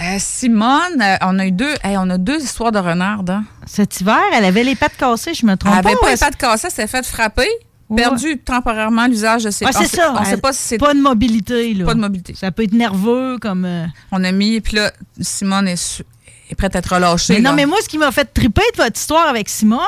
euh, 0.00 0.16
Simone, 0.18 1.00
euh, 1.02 1.16
on 1.22 1.38
a 1.38 1.46
eu 1.46 1.50
deux, 1.52 1.74
hey, 1.82 1.96
on 1.98 2.08
a 2.10 2.18
deux 2.18 2.42
histoires 2.42 2.70
de 2.72 2.78
renardes. 2.78 3.30
Hein. 3.30 3.44
Cet 3.66 4.00
hiver, 4.00 4.20
elle 4.34 4.44
avait 4.44 4.62
les 4.64 4.76
pattes 4.76 4.96
cassées, 4.96 5.34
je 5.34 5.44
me 5.44 5.52
Elle 5.52 5.58
trompe 5.58 5.74
n'avait 5.74 5.94
pas. 5.94 6.00
pas 6.00 6.06
ou 6.06 6.10
les 6.10 6.16
pattes 6.16 6.36
cassées, 6.36 6.68
elle 6.68 6.72
s'est 6.72 6.86
fait 6.86 7.04
frapper, 7.04 7.48
Ouais. 7.88 8.02
perdu 8.02 8.38
temporairement 8.38 9.06
l'usage 9.06 9.44
de 9.44 9.50
ses 9.50 9.64
Ah, 9.64 9.70
c'est 9.72 9.86
ça. 9.86 10.14
On 10.14 10.22
sait 10.24 10.32
elle- 10.32 10.40
pas 10.40 10.52
si 10.52 10.62
c'est 10.62 10.78
Pas 10.78 10.92
de 10.94 11.00
mobilité, 11.00 11.72
là. 11.74 11.86
pas 11.86 11.94
de 11.94 12.00
mobilité. 12.00 12.34
Ça 12.34 12.50
peut 12.52 12.62
être 12.64 12.74
nerveux, 12.74 13.38
comme... 13.40 13.64
euh, 13.64 13.86
On 14.12 14.22
a 14.24 14.30
mis, 14.30 14.60
puis 14.60 14.76
là, 14.76 14.92
Simone 15.20 15.66
est, 15.68 15.76
su- 15.76 16.02
est 16.50 16.54
prête 16.54 16.74
à 16.76 16.78
être 16.80 16.94
relâchée. 16.94 17.34
Mais 17.34 17.40
non, 17.40 17.50
là. 17.50 17.56
mais 17.56 17.66
moi, 17.66 17.78
ce 17.82 17.88
qui 17.88 17.98
m'a 17.98 18.10
fait 18.12 18.24
triper 18.32 18.62
de 18.76 18.82
votre 18.82 18.96
histoire 18.98 19.28
avec 19.28 19.48
Simone, 19.48 19.78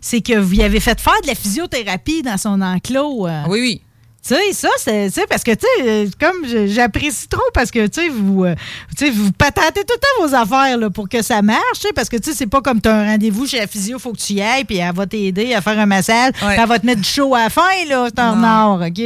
c'est 0.00 0.20
que 0.20 0.38
vous 0.38 0.54
y 0.54 0.62
avez 0.62 0.80
fait 0.80 0.98
faire 1.00 1.20
de 1.22 1.26
la 1.28 1.34
physiothérapie 1.34 2.22
dans 2.22 2.36
son 2.38 2.60
enclos. 2.60 3.26
euh. 3.26 3.42
Oui, 3.48 3.60
oui. 3.60 3.82
Tu 4.26 4.34
sais, 4.34 4.52
ça, 4.52 4.68
c'est, 4.78 5.26
parce 5.28 5.44
que, 5.44 5.52
tu 5.52 5.66
sais, 5.78 5.88
euh, 5.88 6.06
comme 6.18 6.66
j'apprécie 6.68 7.28
trop 7.28 7.40
parce 7.54 7.70
que, 7.70 7.86
tu 7.86 8.02
sais, 8.02 8.08
vous, 8.08 8.44
euh, 8.44 8.54
tu 8.96 9.04
sais, 9.06 9.10
vous 9.12 9.30
patentez 9.32 9.84
tout 9.84 9.94
le 9.94 10.00
temps 10.00 10.28
vos 10.28 10.34
affaires, 10.34 10.76
là, 10.78 10.90
pour 10.90 11.08
que 11.08 11.22
ça 11.22 11.42
marche, 11.42 11.60
tu 11.74 11.82
sais, 11.82 11.92
parce 11.94 12.08
que, 12.08 12.16
tu 12.16 12.30
sais, 12.30 12.36
c'est 12.36 12.46
pas 12.46 12.60
comme 12.60 12.80
tu 12.80 12.88
as 12.88 12.94
un 12.94 13.06
rendez-vous 13.12 13.46
chez 13.46 13.58
la 13.60 13.66
physio, 13.66 13.98
faut 13.98 14.12
que 14.12 14.18
tu 14.18 14.32
y 14.34 14.42
ailles, 14.42 14.64
puis 14.64 14.78
elle 14.78 14.92
va 14.94 15.06
t'aider 15.06 15.54
à 15.54 15.60
faire 15.60 15.78
un 15.78 15.86
massage, 15.86 16.32
puis 16.32 16.44
elle 16.58 16.66
va 16.66 16.78
te 16.78 16.86
mettre 16.86 17.02
du 17.02 17.08
chaud 17.08 17.34
à 17.34 17.44
la 17.44 17.50
fin, 17.50 17.62
là, 17.88 18.08
en 18.18 18.42
or, 18.42 18.80
OK? 18.86 18.96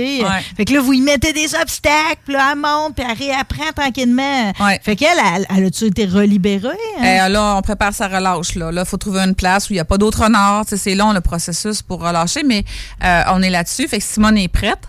Fait 0.56 0.64
que 0.64 0.72
là, 0.72 0.80
vous 0.80 0.92
y 0.94 1.00
mettez 1.00 1.32
des 1.32 1.54
obstacles, 1.54 2.20
puis 2.24 2.34
là, 2.34 2.50
elle 2.52 2.58
monte, 2.58 2.94
puis 2.96 3.04
elle 3.08 3.16
réapprend 3.16 3.72
tranquillement. 3.76 4.52
Ouais. 4.60 4.80
Fait 4.82 4.96
qu'elle, 4.96 5.18
elle, 5.36 5.46
elle 5.54 5.66
a-tu 5.66 5.84
été 5.86 6.06
relibérée? 6.06 6.68
hein? 6.98 7.26
Eh, 7.26 7.30
là, 7.30 7.56
on 7.56 7.62
prépare 7.62 7.92
sa 7.92 8.08
relâche. 8.08 8.54
Là, 8.54 8.72
là, 8.72 8.84
faut 8.84 8.96
trouver 8.96 9.20
une 9.20 9.34
place 9.34 9.68
où 9.68 9.72
il 9.72 9.76
n'y 9.76 9.80
a 9.80 9.84
pas. 9.84 9.98
Tu 9.98 10.06
sais, 10.66 10.76
C'est 10.76 10.94
long 10.94 11.12
le 11.12 11.20
processus 11.20 11.82
pour 11.82 12.00
relâcher, 12.00 12.42
mais 12.42 12.64
euh, 13.04 13.23
on 13.32 13.42
est 13.42 13.50
là-dessus. 13.50 13.86
Fait 13.86 13.99
que 13.99 14.04
Simone 14.04 14.38
est 14.38 14.49
prête 14.49 14.88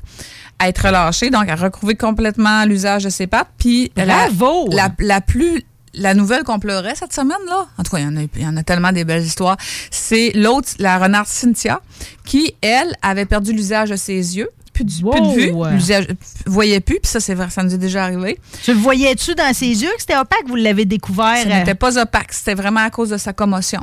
à 0.61 0.69
être 0.69 0.85
relâchée, 0.85 1.29
donc 1.29 1.49
à 1.49 1.55
recouvrir 1.55 1.97
complètement 1.97 2.65
l'usage 2.65 3.03
de 3.03 3.09
ses 3.09 3.27
pattes. 3.27 3.49
Puis 3.57 3.91
la- 3.95 4.05
Bravo! 4.05 4.69
La, 4.71 4.89
la 4.99 5.21
plus 5.21 5.63
la 5.93 6.13
nouvelle 6.13 6.43
qu'on 6.43 6.57
pleurait 6.59 6.95
cette 6.95 7.11
semaine 7.13 7.35
là, 7.47 7.67
en 7.77 7.83
tout 7.83 7.91
cas 7.91 7.97
il 7.97 8.05
y 8.05 8.07
en 8.07 8.15
a 8.15 8.21
il 8.21 8.41
y 8.41 8.47
en 8.47 8.55
a 8.55 8.63
tellement 8.63 8.93
des 8.93 9.03
belles 9.03 9.23
histoires. 9.23 9.57
C'est 9.89 10.31
l'autre 10.35 10.69
la 10.79 10.97
renarde 10.97 11.27
Cynthia 11.27 11.81
qui 12.23 12.55
elle 12.61 12.93
avait 13.01 13.25
perdu 13.25 13.51
l'usage 13.51 13.89
de 13.89 13.97
ses 13.97 14.37
yeux. 14.37 14.49
Plus 14.73 14.85
de, 14.85 15.09
plus 15.09 15.19
de 15.21 15.27
vue, 15.35 15.51
Wow. 15.51 15.67
l'usage- 15.71 16.07
voyait 16.45 16.79
plus, 16.79 16.99
puis 17.01 17.11
ça, 17.11 17.19
c'est 17.19 17.33
vrai, 17.35 17.49
ça 17.49 17.61
nous 17.61 17.73
est 17.73 17.77
déjà 17.77 18.05
arrivé. 18.05 18.39
Tu 18.63 18.71
le 18.73 18.79
voyais-tu 18.79 19.35
dans 19.35 19.53
ses 19.53 19.65
yeux 19.83 19.89
que 19.95 19.99
c'était 19.99 20.15
opaque? 20.15 20.47
Vous 20.47 20.55
l'avez 20.55 20.85
découvert? 20.85 21.35
Ça 21.43 21.49
euh, 21.49 21.57
n'était 21.57 21.75
pas 21.75 21.99
opaque, 21.99 22.31
c'était 22.31 22.55
vraiment 22.55 22.79
à 22.79 22.89
cause 22.89 23.09
de 23.09 23.17
sa 23.17 23.33
commotion 23.33 23.81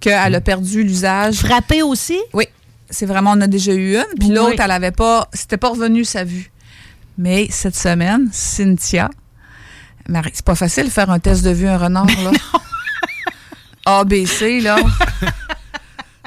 qu'elle 0.00 0.34
a 0.34 0.40
perdu 0.40 0.82
l'usage. 0.82 1.36
frappé 1.36 1.82
aussi? 1.82 2.18
Oui, 2.32 2.46
c'est 2.92 3.06
vraiment, 3.06 3.32
on 3.32 3.40
a 3.40 3.48
déjà 3.48 3.72
eu 3.74 3.96
une. 3.96 4.04
Puis 4.20 4.28
Oui. 4.28 4.34
l'autre, 4.36 4.60
elle 4.62 4.70
avait 4.70 4.92
pas, 4.92 5.28
c'était 5.32 5.56
pas 5.56 5.70
revenu 5.70 6.04
sa 6.04 6.22
vue. 6.22 6.52
Mais 7.18 7.48
cette 7.50 7.74
semaine, 7.76 8.28
Cynthia, 8.32 9.10
Marie, 10.08 10.30
c'est 10.34 10.44
pas 10.44 10.54
facile 10.54 10.84
de 10.84 10.90
faire 10.90 11.10
un 11.10 11.18
test 11.18 11.44
de 11.44 11.50
vue 11.50 11.66
un 11.68 11.76
renard, 11.78 12.06
là. 12.06 12.30
ABC, 14.00 14.60
là. 14.60 14.76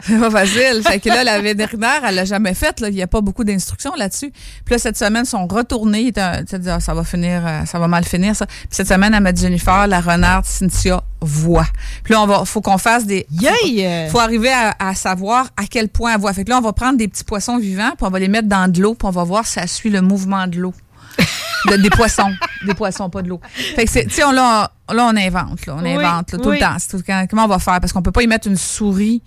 C'est 0.04 0.20
pas 0.20 0.30
facile. 0.30 0.82
Fait 0.84 1.00
que 1.00 1.08
là, 1.10 1.24
la 1.24 1.40
vétérinaire, 1.40 2.02
elle 2.06 2.16
l'a 2.16 2.26
jamais 2.26 2.54
faite. 2.54 2.84
Il 2.86 2.94
n'y 2.94 3.02
a 3.02 3.08
pas 3.08 3.22
beaucoup 3.22 3.44
d'instructions 3.44 3.94
là-dessus. 3.96 4.32
Puis 4.32 4.74
là, 4.74 4.78
cette 4.78 4.98
semaine, 4.98 5.24
ils 5.26 5.30
sont 5.30 5.48
retournés. 5.48 6.02
Il 6.02 6.08
était 6.10 6.22
un- 6.22 6.40
tu 6.44 6.50
sais, 6.52 6.60
dire, 6.60 6.82
ça 6.82 6.94
va 6.94 7.04
finir, 7.04 7.46
euh, 7.46 7.66
ça 7.66 7.80
va 7.80 7.88
mal 7.88 8.04
finir, 8.04 8.36
ça. 8.36 8.46
Puis 8.46 8.58
cette 8.72 8.88
semaine, 8.90 9.14
elle 9.14 9.24
m'a 9.24 9.32
dit, 9.32 9.42
Jennifer, 9.42 9.88
la 9.88 10.02
renarde 10.02 10.46
Cynthia 10.46 11.02
voit. 11.22 11.68
Puis 12.04 12.14
là, 12.14 12.22
on 12.22 12.28
va, 12.28 12.44
faut 12.46 12.62
qu'on 12.62 12.78
fasse 12.78 13.06
des. 13.06 13.26
Yay! 13.32 13.86
euh, 13.86 14.10
faut 14.10 14.20
arriver 14.20 14.52
à, 14.52 14.76
à 14.80 14.96
savoir 14.96 15.48
à 15.56 15.64
quel 15.70 15.88
point 15.90 16.14
elle 16.16 16.20
voit. 16.22 16.34
Fait 16.34 16.44
que 16.44 16.50
là, 16.50 16.58
on 16.58 16.62
va 16.62 16.74
prendre 16.74 16.98
des 16.98 17.08
petits 17.08 17.24
poissons 17.24 17.58
vivants, 17.58 17.92
puis 17.98 18.06
on 18.06 18.10
va 18.10 18.20
les 18.20 18.28
mettre 18.28 18.48
dans 18.50 18.70
de 18.72 18.82
l'eau, 18.82 18.96
puis 18.96 19.08
on 19.08 19.12
va 19.12 19.24
voir 19.24 19.48
si 19.48 19.54
ça 19.54 19.66
suit 19.68 19.90
le 19.90 20.02
mouvement 20.02 20.48
de 20.48 20.58
l'eau. 20.58 20.74
De- 21.70 21.78
des 21.78 21.90
poissons. 21.90 22.32
Des 22.68 22.76
poissons, 22.76 23.10
pas 23.10 23.22
de 23.24 23.30
l'eau. 23.30 23.40
Fait 23.76 23.86
que 23.86 23.92
c'est, 23.92 24.04
tu 24.06 24.12
sais, 24.16 24.24
on, 24.24 24.32
là, 24.32 24.70
là, 24.94 25.06
on 25.12 25.16
invente, 25.18 25.66
là. 25.66 25.76
On 25.80 25.84
Oui, 25.84 25.94
invente, 25.96 26.34
là, 26.34 26.38
tout 26.38 26.50
oui. 26.50 26.60
le 26.60 26.62
temps. 26.62 26.76
C'est 26.78 26.90
tout 26.90 26.98
le 26.98 27.04
temps. 27.04 27.26
Comment 27.28 27.46
on 27.46 27.48
va 27.48 27.58
faire? 27.58 27.80
Parce 27.80 27.92
qu'on 27.92 28.04
peut 28.04 28.12
pas 28.12 28.22
y 28.22 28.28
mettre 28.28 28.48
une 28.48 28.58
souris. 28.58 29.24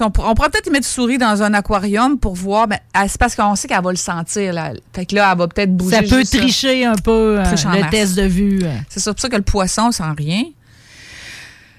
On, 0.00 0.06
on 0.06 0.10
pourrait 0.34 0.50
peut-être 0.50 0.66
mettre 0.70 0.78
une 0.78 0.82
souris 0.82 1.18
dans 1.18 1.42
un 1.42 1.54
aquarium 1.54 2.18
pour 2.18 2.34
voir. 2.34 2.66
Ben, 2.66 2.78
c'est 3.06 3.18
parce 3.18 3.34
qu'on 3.36 3.54
sait 3.54 3.68
qu'elle 3.68 3.82
va 3.82 3.90
le 3.90 3.96
sentir, 3.96 4.52
là. 4.52 4.72
Fait 4.92 5.06
que 5.06 5.14
là, 5.14 5.30
elle 5.32 5.38
va 5.38 5.46
peut-être 5.48 5.76
bouger. 5.76 5.96
ça 5.96 6.02
peut 6.02 6.20
juste 6.20 6.36
tricher 6.38 6.84
un 6.84 6.96
peu 6.96 7.38
euh, 7.38 7.44
le 7.44 7.90
test 7.90 8.14
de 8.16 8.22
vue. 8.22 8.60
euh. 8.64 8.72
C'est 8.88 9.04
pour 9.12 9.20
ça 9.20 9.28
que 9.28 9.36
le 9.36 9.42
poisson 9.42 9.92
sent 9.92 10.02
rien. 10.16 10.42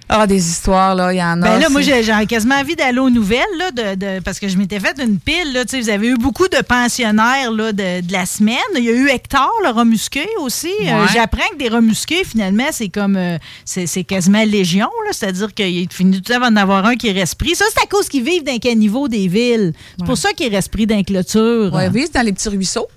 Ah, 0.07 0.27
des 0.27 0.47
histoires, 0.49 0.93
là, 0.93 1.11
il 1.13 1.17
y 1.17 1.23
en 1.23 1.41
a. 1.41 1.47
Ben 1.49 1.59
là, 1.59 1.69
moi, 1.69 1.81
j'ai 1.81 1.99
quasiment 2.27 2.55
envie 2.55 2.75
d'aller 2.75 2.99
aux 2.99 3.09
nouvelles, 3.09 3.41
là, 3.57 3.71
de, 3.71 3.95
de- 3.95 4.19
parce 4.21 4.39
que 4.39 4.47
je 4.47 4.55
m'étais 4.57 4.79
fait 4.79 4.95
une 5.01 5.17
pile. 5.19 5.51
Là, 5.53 5.65
Tu 5.65 5.71
sais, 5.71 5.81
vous 5.81 5.89
avez 5.89 6.07
eu 6.09 6.15
beaucoup 6.15 6.47
de 6.47 6.61
pensionnaires 6.61 7.51
là, 7.51 7.71
de, 7.73 8.01
de 8.01 8.11
la 8.13 8.25
semaine. 8.27 8.55
Il 8.77 8.83
y 8.83 8.89
a 8.89 8.93
eu 8.93 9.09
Hector, 9.09 9.51
le 9.63 9.69
remusqué 9.71 10.27
aussi. 10.41 10.71
Euh. 10.83 11.07
J'apprends 11.11 11.47
que 11.53 11.57
des 11.57 11.69
remusqués, 11.69 12.23
finalement, 12.23 12.67
c'est 12.71 12.89
comme 12.89 13.15
euh, 13.17 13.37
c'est 13.65 14.03
quasiment 14.03 14.43
légion. 14.45 14.89
là. 15.05 15.11
C'est-à-dire 15.11 15.53
qu'il 15.53 15.87
finit 15.91 16.21
tout 16.21 16.31
temps 16.33 16.39
d'en 16.39 16.55
avoir 16.55 16.85
un 16.85 16.95
qui 16.95 17.11
reste 17.11 17.35
pris. 17.35 17.55
Ça, 17.55 17.65
c'est 17.73 17.81
à 17.83 17.87
cause 17.87 18.07
qu'ils 18.07 18.23
vivent 18.23 18.43
dans 18.43 18.59
quel 18.59 18.77
niveau 18.77 19.07
des 19.07 19.27
villes. 19.27 19.73
C'est 19.97 20.05
pour 20.05 20.17
ça 20.17 20.33
qu'ils 20.33 20.53
restent 20.53 20.71
pris 20.71 20.85
dans 20.85 20.97
les 20.97 21.03
clôtures. 21.03 21.71
Oui, 21.73 22.01
c'est 22.05 22.13
dans 22.13 22.21
les 22.21 22.33
petits 22.33 22.49
ruisseaux. 22.49 22.87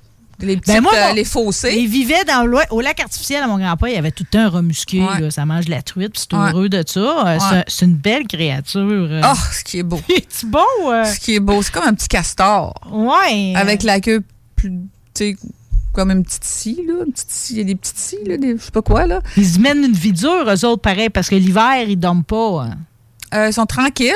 Les 0.40 0.56
petites, 0.56 0.74
Ben 0.74 0.80
moi, 0.82 0.92
euh, 0.94 1.12
les 1.14 1.24
fossés. 1.24 1.74
Ils 1.76 1.88
vivaient 1.88 2.24
dans 2.24 2.44
le, 2.46 2.58
au 2.70 2.80
lac 2.80 3.00
artificiel 3.00 3.42
à 3.42 3.48
mon 3.48 3.58
grand-père. 3.58 3.88
Il 3.88 3.94
y 3.94 3.98
avait 3.98 4.12
tout 4.12 4.22
le 4.24 4.30
temps 4.30 4.44
un 4.44 4.48
remusqué. 4.48 5.00
Ouais. 5.00 5.20
là. 5.20 5.30
Ça 5.32 5.44
mange 5.44 5.64
de 5.64 5.70
la 5.70 5.82
truite. 5.82 6.12
C'est 6.16 6.32
Ouais. 6.34 6.50
heureux 6.50 6.68
de 6.68 6.82
ça. 6.86 7.00
Euh, 7.00 7.38
c'est 7.40 7.54
Ouais. 7.54 7.60
un- 7.60 7.64
C'est 7.66 7.84
une 7.86 7.94
belle 7.96 8.26
créature. 8.28 8.80
euh. 9.10 9.20
Oh, 9.24 9.34
ce 9.52 9.64
qui 9.64 9.78
est 9.78 9.82
beau. 9.82 10.00
C'est 10.28 10.48
beau. 10.48 10.60
euh. 10.86 11.04
Ce 11.04 11.18
qui 11.18 11.34
est 11.34 11.40
beau, 11.40 11.60
c'est 11.62 11.72
comme 11.72 11.84
un 11.88 11.94
petit 11.94 12.08
castor 12.08 12.74
Ouais. 12.92 13.52
avec 13.56 13.82
la 13.82 14.00
queue 14.00 14.22
plus, 14.54 14.70
tu 14.70 14.78
sais, 15.14 15.36
comme 15.92 16.10
une 16.12 16.22
petite 16.22 16.44
scie, 16.44 16.84
là. 16.86 17.04
Une 17.04 17.12
petite 17.12 17.30
scie, 17.30 17.52
il 17.54 17.58
y 17.58 17.62
a 17.62 17.64
des 17.64 17.74
petites 17.74 17.98
scies, 17.98 18.18
là, 18.24 18.36
des- 18.36 18.56
je 18.56 18.62
sais 18.62 18.70
pas 18.70 18.82
quoi, 18.82 19.06
là. 19.06 19.20
Ils 19.36 19.60
mènent 19.60 19.82
une 19.84 19.92
vie 19.92 20.12
dure, 20.12 20.44
eux 20.46 20.64
autres, 20.64 20.82
pareil, 20.82 21.10
parce 21.10 21.28
que 21.28 21.34
l'hiver, 21.34 21.82
ils 21.88 21.96
dorment 21.96 22.22
pas. 22.24 22.62
hein. 22.70 22.76
Euh, 23.34 23.48
ils 23.48 23.52
sont 23.52 23.66
tranquilles. 23.66 24.14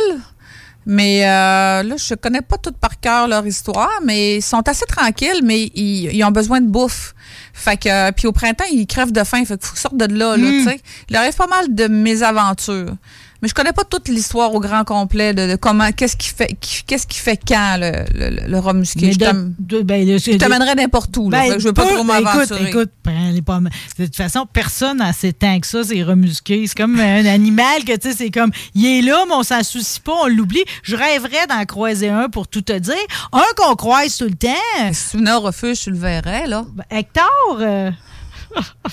Mais 0.85 1.25
euh, 1.25 1.83
là, 1.83 1.97
je 1.97 2.15
connais 2.15 2.41
pas 2.41 2.59
tout 2.59 2.73
par 2.73 2.99
cœur 2.99 3.29
leur 3.29 3.47
histoire, 3.47 4.01
mais 4.05 4.37
ils 4.37 4.43
sont 4.43 4.67
assez 4.69 4.87
tranquilles, 4.87 5.41
mais 5.45 5.71
ils, 5.75 6.15
ils 6.15 6.25
ont 6.25 6.31
besoin 6.31 6.61
de 6.61 6.67
bouffe. 6.67 7.15
Fait 7.53 7.77
que 7.77 7.89
euh, 7.89 8.13
puis 8.13 8.27
au 8.27 8.33
printemps, 8.33 8.65
ils 8.73 8.87
crèvent 8.87 9.13
de 9.13 9.25
faim, 9.25 9.45
fait 9.45 9.57
qu'il 9.57 9.67
faut 9.67 9.73
qu'ils 9.73 9.81
sortent 9.81 9.97
de 9.97 10.07
là, 10.07 10.37
là, 10.37 10.49
tu 10.49 10.65
sais. 10.65 10.81
Il 11.09 11.17
arrive 11.17 11.35
pas 11.35 11.47
mal 11.47 11.75
de 11.75 11.87
mésaventures. 11.87 12.95
Mais 13.43 13.49
je 13.49 13.55
connais 13.55 13.73
pas 13.73 13.83
toute 13.85 14.07
l'histoire 14.09 14.55
au 14.55 14.61
grand 14.61 14.85
complet 14.85 15.35
de, 15.35 15.51
de 15.51 15.57
comment 15.57 15.91
qu'est-ce 15.91 16.17
qui 16.17 16.29
fait 16.29 16.57
qu'est-ce 16.87 17.07
qui 17.09 17.19
fait 17.19 17.41
quand 17.47 17.77
le, 17.79 18.05
le, 18.15 18.49
le 18.49 18.59
rat 18.59 18.73
musqué. 18.73 19.07
Mais 19.07 19.13
Je 19.13 19.19
ben, 19.83 20.07
là, 20.07 20.39
t'amènerais 20.39 20.77
n'importe 20.77 21.17
où. 21.17 21.29
là. 21.29 21.41
Ben, 21.41 21.55
que 21.55 21.59
je 21.59 21.67
veux 21.67 21.73
pas 21.73 21.85
peu- 21.87 21.95
trop 21.95 22.05
m'aventurer. 22.05 22.45
Écoute, 22.45 22.69
écoute, 22.69 22.91
prends 23.03 23.31
les 23.33 23.43
pommes. 23.43 23.69
De 23.99 24.05
toute 24.07 24.15
façon, 24.17 24.47
personne 24.53 24.99
n'a 24.99 25.07
assez 25.07 25.33
temps 25.33 25.59
que 25.59 25.67
ça, 25.67 25.83
c'est 25.83 26.03
remusqué. 26.03 26.65
C'est 26.67 26.77
comme 26.77 26.99
un 27.01 27.27
animal 27.27 27.85
que, 27.85 27.97
tu 27.97 28.11
sais, 28.11 28.17
c'est 28.17 28.31
comme, 28.31 28.51
il 28.75 28.87
est 28.87 29.03
là, 29.03 29.25
mais 29.27 29.35
on 29.35 29.43
s'en 29.43 29.63
soucie 29.65 30.01
pas, 30.01 30.13
on 30.23 30.29
l'oublie. 30.29 30.63
Je 30.85 30.95
rêverais 30.97 31.47
d'en 31.49 31.65
croiser 31.65 32.09
un 32.11 32.29
pour 32.29 32.47
tout 32.49 32.63
te 32.63 32.79
dire. 32.79 32.95
Un 33.33 33.43
qu'on 33.57 33.75
croise 33.75 34.17
tout 34.17 34.25
le 34.27 34.35
temps. 34.35 34.93
Si 34.93 35.11
tu 35.11 35.17
venais 35.19 35.33
au 35.33 35.41
refuge, 35.41 35.81
tu 35.81 35.91
le 35.91 35.99
verrais, 35.99 36.47
là. 36.47 36.65
Ben, 36.75 36.85
Hector, 36.97 37.59
euh, 37.61 37.91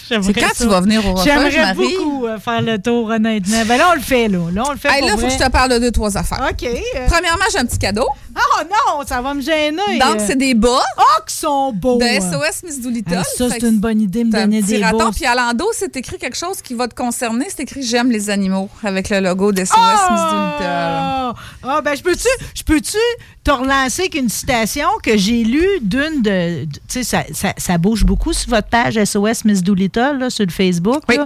C'est 0.07 0.33
quand 0.33 0.47
ça. 0.53 0.63
tu 0.63 0.67
vas 0.69 0.81
venir 0.81 1.05
au 1.05 1.13
refuge, 1.13 1.31
J'aimerais 1.31 1.73
beaucoup 1.73 2.25
euh, 2.27 2.37
faire 2.39 2.61
le 2.61 2.77
tour, 2.81 3.09
honnêtement. 3.09 3.63
Ben 3.67 3.77
là, 3.77 3.89
on 3.91 3.95
le 3.95 4.01
fait, 4.01 4.27
là. 4.27 4.39
Là, 4.53 4.63
on 4.67 4.71
le 4.71 4.77
fait 4.77 4.89
Hey, 4.89 4.99
pour 4.99 5.07
là, 5.07 5.13
faut 5.15 5.19
vrai. 5.21 5.27
que 5.27 5.33
je 5.43 5.45
te 5.47 5.51
parle 5.51 5.71
de 5.73 5.79
deux, 5.79 5.91
trois 5.91 6.17
affaires. 6.17 6.47
OK. 6.49 6.63
euh, 6.63 7.07
Premièrement, 7.07 7.45
j'ai 7.51 7.59
un 7.59 7.65
petit 7.65 7.77
cadeau. 7.79 8.07
Oh 8.35 8.63
non, 8.63 9.05
ça 9.05 9.21
va 9.21 9.33
me 9.33 9.41
gêner. 9.41 9.99
Donc, 9.99 10.17
c'est 10.25 10.37
des 10.37 10.53
bas 10.53 10.81
Oh, 10.97 11.01
qu'ils 11.27 11.39
sont 11.39 11.73
beaux. 11.73 11.97
de 11.97 12.05
SOS 12.05 12.63
Miss 12.63 12.81
Doolittle. 12.81 13.17
Ah, 13.19 13.23
ça, 13.23 13.45
c'est 13.49 13.61
une 13.67 13.79
bonne 13.79 13.99
idée, 14.01 14.23
me 14.23 14.31
donner 14.31 14.61
des 14.61 14.81
raton. 14.83 14.97
beaux. 15.05 15.11
Puis 15.11 15.25
à 15.25 15.35
l'endos, 15.35 15.71
c'est 15.73 15.95
écrit 15.97 16.17
quelque 16.17 16.37
chose 16.37 16.61
qui 16.61 16.73
va 16.73 16.87
te 16.87 16.95
concerner. 16.95 17.47
C'est 17.49 17.63
écrit 17.63 17.83
J'aime 17.83 18.11
les 18.11 18.29
animaux 18.29 18.69
avec 18.83 19.09
le 19.09 19.19
logo 19.19 19.51
de 19.51 19.63
SOS 19.65 19.75
Miss 19.77 20.21
Doolittle. 20.31 20.65
Ah, 21.63 21.81
ben, 21.83 21.95
je 21.95 22.01
peux-tu, 22.03 22.27
je 22.55 22.63
peux-tu 22.63 22.97
te 23.43 23.51
relancer 23.51 24.03
avec 24.03 24.15
une 24.15 24.29
citation 24.29 24.87
que 25.03 25.17
j'ai 25.17 25.43
lue 25.43 25.67
d'une 25.81 26.21
de. 26.21 26.65
de- 26.65 26.65
Tu 26.65 26.79
sais, 26.87 27.03
ça, 27.03 27.23
ça, 27.33 27.53
ça 27.57 27.77
bouge 27.77 28.03
beaucoup 28.05 28.33
sur 28.33 28.49
votre 28.49 28.67
page 28.69 28.95
SOS 29.03 29.45
Miss 29.45 29.48
Doolittle, 29.55 30.17
là, 30.19 30.29
sur 30.29 30.45
le 30.45 30.51
Facebook. 30.51 31.03
Oui. 31.07 31.17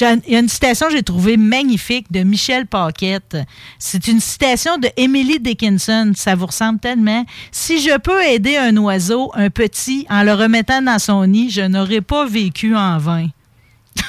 Il 0.00 0.32
y 0.32 0.36
a 0.36 0.38
une 0.38 0.48
citation 0.48 0.86
que 0.86 0.92
j'ai 0.92 1.02
trouvée 1.02 1.36
magnifique 1.36 2.10
de 2.10 2.22
Michel 2.22 2.66
Paquette. 2.66 3.36
C'est 3.78 4.08
une 4.08 4.20
citation 4.20 4.78
de 4.78 4.88
Emily 4.96 5.38
Dickinson. 5.40 6.12
Ça 6.14 6.34
vous 6.34 6.46
ressemble 6.46 6.78
tellement. 6.78 7.24
Si 7.50 7.80
je 7.80 7.98
peux 7.98 8.22
aider 8.24 8.56
un 8.56 8.76
oiseau, 8.76 9.30
un 9.34 9.50
petit, 9.50 10.06
en 10.08 10.22
le 10.22 10.32
remettant 10.32 10.82
dans 10.82 10.98
son 10.98 11.26
nid, 11.26 11.50
je 11.50 11.62
n'aurais 11.62 12.00
pas 12.00 12.26
vécu 12.26 12.76
en 12.76 12.98
vain. 12.98 13.26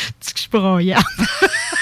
Je 0.20 0.40
suis. 0.40 0.94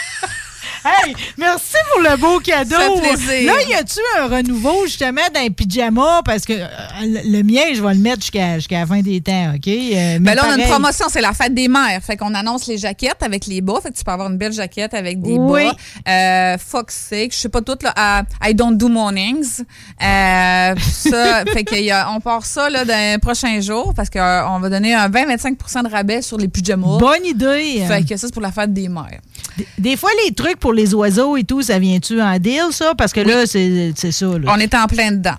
Hey, 0.85 1.14
merci 1.37 1.75
pour 1.93 2.03
le 2.03 2.17
beau 2.17 2.38
cadeau. 2.41 2.71
Ça 2.77 3.03
fait 3.03 3.17
plaisir. 3.27 3.53
Là, 3.53 3.62
y 3.69 3.75
a-tu 3.75 4.01
un 4.19 4.27
renouveau 4.29 4.87
justement 4.87 5.21
d'un 5.35 5.49
pyjama? 5.51 6.23
Parce 6.25 6.45
que 6.45 6.53
euh, 6.53 6.67
le, 7.03 7.43
mien, 7.43 7.62
je 7.75 7.83
vais 7.83 7.95
le 7.95 8.01
mettre 8.01 8.21
jusqu'à 8.21 8.57
jusqu'à 8.57 8.81
la 8.81 8.87
fin 8.87 9.01
des 9.01 9.21
temps, 9.21 9.53
ok? 9.55 9.67
Euh, 9.69 9.71
mais 9.71 10.19
Ben 10.21 10.35
là, 10.35 10.43
on 10.47 10.51
a 10.51 10.57
une 10.57 10.69
promotion, 10.69 11.07
c'est 11.09 11.21
la 11.21 11.33
fête 11.33 11.55
des 11.55 11.69
mères. 11.69 12.01
Fait 12.03 12.17
qu'on 12.17 12.35
annonce 12.35 12.67
les 12.67 12.79
jaquettes 12.79 13.23
avec 13.23 13.47
les 13.47 13.61
bas. 13.61 13.81
Fait 13.83 13.91
que 13.91 13.97
tu 13.97 14.05
peux 14.05 14.11
avoir 14.12 14.31
une 14.31 14.38
belle 14.38 14.53
jaquette 14.53 14.95
avec 14.95 15.21
des 15.21 15.35
Oui. 15.35 15.67
bas. 15.67 15.73
Euh, 16.12 16.59
Fox 16.59 16.95
Sake, 17.11 17.33
je 17.33 17.38
sais 17.38 17.49
pas 17.49 17.61
tout, 17.61 17.79
là. 17.83 18.25
I 18.45 18.55
don't 18.55 18.77
do 18.77 18.88
mornings. 18.88 19.62
Euh, 20.03 20.75
ça, 20.77 21.45
fait 21.53 21.64
qu'on 21.64 22.21
part 22.21 22.45
ça, 22.45 22.71
là, 22.71 22.85
dans 22.85 23.12
les 23.12 23.19
prochains 23.19 23.61
jours 23.61 23.95
parce 23.95 24.11
qu'on 24.11 24.59
va 24.61 24.69
donner 24.69 24.95
un 24.95 25.09
20-25% 25.09 25.85
de 25.85 25.88
rabais 25.91 26.23
sur 26.23 26.38
les 26.38 26.49
pyjamas. 26.49 26.99
Bonne 26.99 27.25
idée. 27.25 27.85
Fait 27.87 28.05
que 28.05 28.17
ça, 28.17 28.27
c'est 28.27 28.33
pour 28.33 28.43
la 28.43 28.53
fête 28.53 28.73
des 28.73 28.88
mères. 28.88 29.21
Des 29.79 29.97
fois, 29.97 30.11
les 30.27 30.33
trucs 30.35 30.59
pour 30.59 30.73
les 30.73 30.94
oiseaux 30.94 31.37
et 31.37 31.44
tout, 31.44 31.62
ça 31.62 31.79
vient-tu 31.79 32.21
en 32.21 32.38
deal, 32.38 32.64
ça? 32.71 32.94
Parce 32.97 33.12
que 33.12 33.21
là, 33.21 33.47
c'est 33.47 33.92
c'est 33.97 34.12
ça. 34.12 34.27
Là. 34.27 34.53
On 34.55 34.59
est 34.59 34.75
en 34.75 34.87
plein 34.87 35.12
dedans. 35.12 35.35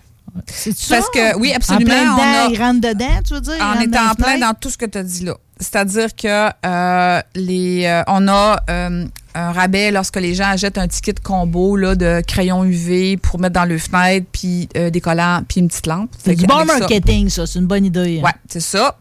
C'est 0.45 0.77
ça? 0.77 0.97
parce 0.97 1.09
que- 1.09 1.37
oui, 1.37 1.51
absolument, 1.53 1.91
En 1.91 1.95
plein 1.95 2.11
on 2.11 2.15
dedans, 2.15 2.23
a- 2.23 2.47
ils 2.51 2.61
rentrent 2.61 2.81
dedans, 2.87 3.19
tu 3.27 3.33
veux 3.33 3.41
dire? 3.41 3.53
On 3.59 3.81
est 3.81 3.97
en 3.97 4.13
plein 4.15 4.37
dans 4.37 4.53
tout 4.53 4.69
ce 4.69 4.77
que 4.77 4.85
tu 4.85 4.97
as 4.97 5.03
dit 5.03 5.25
là. 5.25 5.33
C'est-à-dire 5.59 6.15
que 6.15 6.49
euh, 6.65 7.21
les, 7.35 7.83
euh, 7.85 8.03
on 8.07 8.27
a 8.29 8.63
euh, 8.69 9.05
un 9.35 9.51
rabais 9.51 9.91
lorsque 9.91 10.15
les 10.15 10.33
gens 10.33 10.45
achètent 10.51 10.77
un 10.77 10.87
ticket 10.87 11.13
de 11.13 11.19
combo 11.19 11.75
là, 11.75 11.95
de 11.95 12.21
crayons 12.25 12.63
UV 12.63 13.17
pour 13.17 13.39
mettre 13.39 13.55
dans 13.55 13.65
le 13.65 13.77
fenêtre, 13.77 14.27
puis 14.31 14.67
des 14.73 15.01
collants, 15.01 15.41
puis 15.47 15.59
une 15.59 15.67
petite 15.67 15.87
lampe. 15.87 16.11
C'est 16.23 16.35
du 16.35 16.45
bon 16.45 16.59
ça- 16.59 16.65
marketing, 16.79 17.27
ça. 17.29 17.45
C'est 17.45 17.59
une 17.59 17.67
bonne 17.67 17.83
idée. 17.85 18.21
Ouais, 18.23 18.31
c'est 18.47 18.61
ça. 18.61 18.97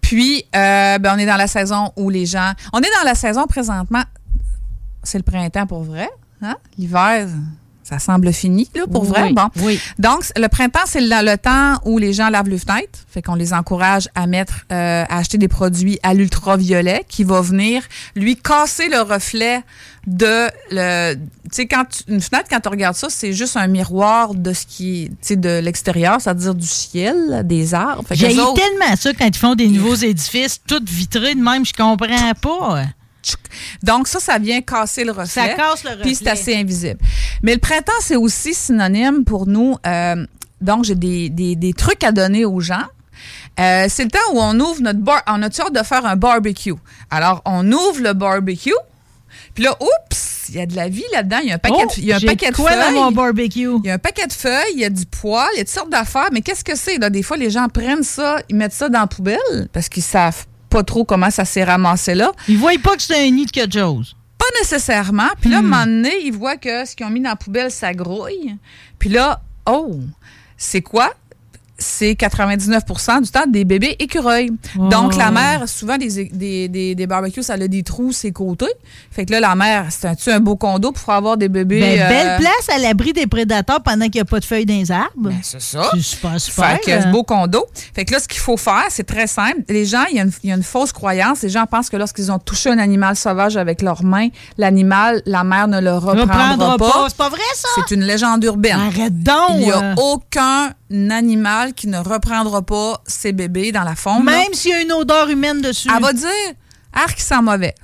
Puis, 0.00 0.44
euh, 0.56 0.98
ben, 0.98 1.14
on 1.14 1.18
est 1.18 1.26
dans 1.26 1.36
la 1.36 1.46
saison 1.48 1.92
où 1.96 2.08
les 2.10 2.26
gens. 2.26 2.52
On 2.72 2.78
est 2.80 2.90
dans 2.98 3.04
la 3.04 3.14
saison 3.14 3.46
présentement. 3.46 4.02
C'est 5.02 5.18
le 5.18 5.24
printemps 5.24 5.66
pour 5.66 5.82
vrai. 5.82 6.08
Hein? 6.42 6.56
L'hiver, 6.78 7.28
ça 7.82 7.98
semble 7.98 8.32
fini, 8.32 8.68
là, 8.74 8.86
pour 8.86 9.04
vrai. 9.04 9.24
Oui, 9.24 9.32
Bon. 9.34 9.48
oui. 9.62 9.80
Donc, 9.98 10.22
le 10.36 10.46
printemps, 10.48 10.80
c'est 10.86 11.00
le, 11.00 11.24
le 11.30 11.36
temps 11.36 11.80
où 11.84 11.98
les 11.98 12.12
gens 12.12 12.28
lavent 12.30 12.48
les 12.48 12.58
fenêtres. 12.58 12.98
Fait 13.08 13.20
qu'on 13.20 13.34
les 13.34 13.52
encourage 13.52 14.08
à 14.14 14.26
mettre, 14.26 14.64
euh, 14.72 15.04
à 15.08 15.18
acheter 15.18 15.38
des 15.38 15.48
produits 15.48 15.98
à 16.02 16.14
l'ultraviolet 16.14 17.04
qui 17.08 17.24
va 17.24 17.40
venir 17.40 17.82
lui 18.14 18.36
casser 18.36 18.88
le 18.88 19.00
reflet 19.00 19.62
de 20.06 20.48
le. 20.70 21.14
Tu 21.16 21.20
sais, 21.50 21.66
quand 21.66 21.84
tu- 21.90 22.04
une 22.08 22.20
fenêtre, 22.20 22.46
quand 22.48 22.60
tu 22.60 22.68
regardes 22.68 22.96
ça, 22.96 23.08
c'est 23.10 23.32
juste 23.32 23.56
un 23.56 23.66
miroir 23.66 24.34
de 24.34 24.52
ce 24.52 24.64
qui 24.66 25.02
est, 25.04 25.08
tu 25.08 25.14
sais, 25.20 25.36
de 25.36 25.58
l'extérieur, 25.58 26.20
c'est-à-dire 26.20 26.54
du 26.54 26.66
ciel, 26.66 27.42
des 27.44 27.74
arbres. 27.74 28.04
J'ai 28.12 28.28
tellement 28.54 28.96
ça 28.96 29.12
quand 29.12 29.26
ils 29.26 29.36
font 29.36 29.54
des 29.56 29.66
nouveaux 29.66 29.94
édifices, 29.96 30.60
tout 30.66 30.80
vitrés 30.86 31.34
de 31.34 31.42
même, 31.42 31.66
je 31.66 31.72
comprends 31.72 32.32
pas. 32.40 32.84
Donc, 33.82 34.08
ça, 34.08 34.20
ça 34.20 34.38
vient 34.38 34.60
casser 34.62 35.04
le 35.04 35.12
reflet. 35.12 35.26
Ça 35.26 35.48
casse 35.54 35.84
le 35.84 35.90
reflet. 35.90 36.02
Puis 36.02 36.14
c'est 36.14 36.28
assez 36.28 36.56
invisible. 36.56 36.98
Mais 37.42 37.52
le 37.54 37.58
printemps, 37.60 37.92
c'est 38.00 38.16
aussi 38.16 38.54
synonyme 38.54 39.24
pour 39.24 39.46
nous. 39.46 39.76
euh, 39.86 40.26
donc, 40.60 40.84
j'ai 40.84 40.94
des, 40.94 41.30
des, 41.30 41.56
des 41.56 41.72
trucs 41.72 42.04
à 42.04 42.12
donner 42.12 42.44
aux 42.44 42.60
gens. 42.60 42.84
Euh, 43.58 43.86
c'est 43.88 44.04
le 44.04 44.10
temps 44.10 44.18
où 44.32 44.38
on 44.40 44.58
ouvre 44.60 44.80
notre 44.82 45.00
bar. 45.00 45.22
On 45.26 45.42
a-tu 45.42 45.60
hâte 45.60 45.74
de 45.74 45.82
faire 45.82 46.04
un 46.06 46.16
barbecue? 46.16 46.74
Alors, 47.10 47.42
on 47.44 47.70
ouvre 47.72 48.00
le 48.00 48.12
barbecue. 48.12 48.72
Puis 49.54 49.64
là, 49.64 49.76
oups, 49.80 50.46
il 50.48 50.56
y 50.56 50.60
a 50.60 50.66
de 50.66 50.74
la 50.76 50.88
vie 50.88 51.04
là-dedans. 51.12 51.38
Il 51.42 51.48
y 51.48 51.52
a 51.52 51.56
un 51.56 51.58
paquet, 51.58 51.74
Oh, 51.84 51.86
de, 51.86 52.00
il 52.00 52.04
y 52.06 52.12
a 52.12 52.16
un 52.16 52.18
j'ai 52.18 52.26
paquet 52.26 52.50
de 52.50 52.56
quoi 52.56 52.74
dans 52.76 52.92
mon 52.92 53.04
feuilles. 53.06 53.14
barbecue? 53.14 53.68
Il 53.82 53.86
y 53.86 53.90
a 53.90 53.94
un 53.94 53.98
paquet 53.98 54.26
de 54.26 54.32
feuilles, 54.32 54.72
il 54.74 54.80
y 54.80 54.84
a 54.84 54.90
du 54.90 55.04
poil, 55.06 55.46
il 55.54 55.58
y 55.58 55.60
a 55.60 55.64
toutes 55.64 55.74
sortes 55.74 55.90
d'affaires. 55.90 56.28
Mais 56.32 56.40
qu'est-ce 56.40 56.64
que 56.64 56.74
c'est? 56.76 56.98
Là? 56.98 57.10
Des 57.10 57.22
fois, 57.22 57.36
les 57.36 57.50
gens 57.50 57.68
prennent 57.68 58.02
ça, 58.02 58.36
ils 58.48 58.56
mettent 58.56 58.72
ça 58.72 58.88
dans 58.88 59.00
la 59.00 59.06
poubelle 59.06 59.68
parce 59.72 59.88
qu'ils 59.88 60.02
savent 60.02 60.46
pas 60.70 60.82
trop 60.82 61.04
comment 61.04 61.30
ça 61.30 61.44
s'est 61.44 61.64
ramassé 61.64 62.14
là. 62.14 62.32
Ils 62.48 62.56
voient 62.58 62.72
pas 62.82 62.96
que 62.96 63.02
c'est 63.02 63.26
un 63.26 63.30
nid 63.30 63.44
de 63.46 63.50
quelque 63.50 63.78
chose. 63.78 64.16
Pas 64.38 64.46
nécessairement. 64.60 65.28
Puis 65.40 65.50
là, 65.50 65.60
Hmm. 65.60 65.72
à 65.72 65.76
un 65.78 65.84
moment 65.84 65.86
donné, 65.86 66.12
ils 66.24 66.32
voient 66.32 66.56
que 66.56 66.86
ce 66.86 66.96
qu'ils 66.96 67.04
ont 67.04 67.10
mis 67.10 67.20
dans 67.20 67.30
la 67.30 67.36
poubelle, 67.36 67.70
ça 67.70 67.92
grouille. 67.92 68.56
Puis 68.98 69.10
là, 69.10 69.42
oh, 69.66 69.98
c'est 70.56 70.80
quoi? 70.80 71.12
C'est 71.82 72.12
99% 72.12 73.22
du 73.22 73.30
temps 73.30 73.46
des 73.48 73.64
bébés 73.64 73.96
écureuils. 73.98 74.50
Donc, 74.76 75.16
la 75.16 75.30
mère, 75.30 75.68
souvent, 75.68 75.96
des, 75.96 76.26
des, 76.26 76.68
des, 76.68 76.94
des 76.94 77.06
barbecues, 77.06 77.42
ça 77.42 77.54
a 77.54 77.58
des 77.68 77.82
trous 77.82 78.12
ses 78.12 78.32
côtés. 78.32 78.66
Fait 79.10 79.24
que 79.26 79.32
là, 79.32 79.40
la 79.40 79.54
mère, 79.54 79.86
c'est 79.90 80.06
un, 80.06 80.36
un 80.36 80.40
beau 80.40 80.56
condo 80.56 80.92
pour 80.92 81.12
avoir 81.12 81.36
des 81.36 81.48
bébés. 81.48 81.80
Ben, 81.80 82.00
euh, 82.02 82.08
belle 82.08 82.38
place 82.38 82.68
à 82.76 82.78
l'abri 82.78 83.12
des 83.12 83.26
prédateurs 83.26 83.82
pendant 83.82 84.04
qu'il 84.04 84.16
n'y 84.16 84.20
a 84.20 84.24
pas 84.26 84.40
de 84.40 84.44
feuilles 84.44 84.66
dans 84.66 84.74
les 84.74 84.90
arbres. 84.92 85.10
ben, 85.16 85.34
c'est 85.42 85.60
ça. 85.60 85.90
c'est 85.94 86.00
super, 86.02 86.40
super. 86.40 86.66
Fait 86.76 86.78
que 86.80 86.90
hein. 86.90 87.10
beau 87.10 87.22
condo. 87.24 87.64
Fait 87.94 88.04
que 88.04 88.12
là, 88.12 88.20
ce 88.20 88.28
qu'il 88.28 88.40
faut 88.40 88.56
faire, 88.56 88.84
c'est 88.90 89.06
très 89.06 89.26
simple. 89.26 89.60
Les 89.68 89.84
gens, 89.86 90.04
il 90.10 90.16
y, 90.16 90.20
a 90.20 90.24
une- 90.24 90.32
il 90.42 90.50
y 90.50 90.52
a 90.52 90.56
une 90.56 90.62
fausse 90.62 90.92
croyance. 90.92 91.42
Les 91.42 91.48
gens 91.48 91.64
pensent 91.66 91.88
que 91.88 91.96
lorsqu'ils 91.96 92.30
ont 92.30 92.38
touché 92.38 92.70
un 92.70 92.78
animal 92.78 93.16
sauvage 93.16 93.56
avec 93.56 93.80
leurs 93.82 94.04
mains, 94.04 94.28
l'animal, 94.58 95.22
la 95.26 95.44
mère 95.44 95.68
ne 95.68 95.80
le 95.80 95.94
reprendra, 95.94 96.20
Reprendra 96.52 96.76
pas. 96.76 96.90
pas. 96.90 97.06
C'est 97.08 97.16
pas 97.16 97.28
vrai, 97.30 97.38
ça? 97.54 97.68
C'est 97.76 97.94
une 97.94 98.02
légende 98.02 98.44
urbaine. 98.44 98.78
Arrête 98.78 99.22
donc. 99.22 99.36
Il 99.50 99.58
n'y 99.60 99.70
a 99.72 99.82
euh. 99.82 99.94
aucun 99.96 100.70
animal 100.90 101.74
qui 101.74 101.86
ne 101.86 101.98
reprendra 101.98 102.62
pas 102.62 103.00
ses 103.06 103.32
bébés 103.32 103.72
dans 103.72 103.84
la 103.84 103.94
faune. 103.94 104.24
là. 104.24 104.32
Même 104.32 104.52
s'il 104.52 104.72
y 104.72 104.74
a 104.74 104.80
une 104.82 104.92
odeur 104.92 105.28
humaine 105.30 105.60
dessus. 105.60 105.88
Elle 105.94 106.02
va 106.02 106.12
dire, 106.12 106.28
arc, 106.92 107.14
il 107.18 107.22
sent 107.22 107.40
mauvais. 107.42 107.74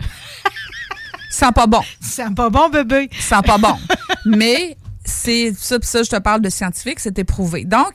sent 1.30 1.52
pas 1.54 1.66
bon. 1.66 1.80
Sent 2.00 2.30
pas 2.34 2.50
bon, 2.50 2.68
bébé. 2.68 3.08
sent 3.18 3.42
pas 3.46 3.58
bon. 3.58 3.76
Mais 4.24 4.76
c'est 5.04 5.52
ça, 5.56 5.76
ça, 5.82 6.02
je 6.02 6.10
te 6.10 6.16
parle 6.18 6.40
de 6.40 6.48
scientifique, 6.48 7.00
c'est 7.00 7.18
éprouvé. 7.18 7.64
Donc, 7.64 7.92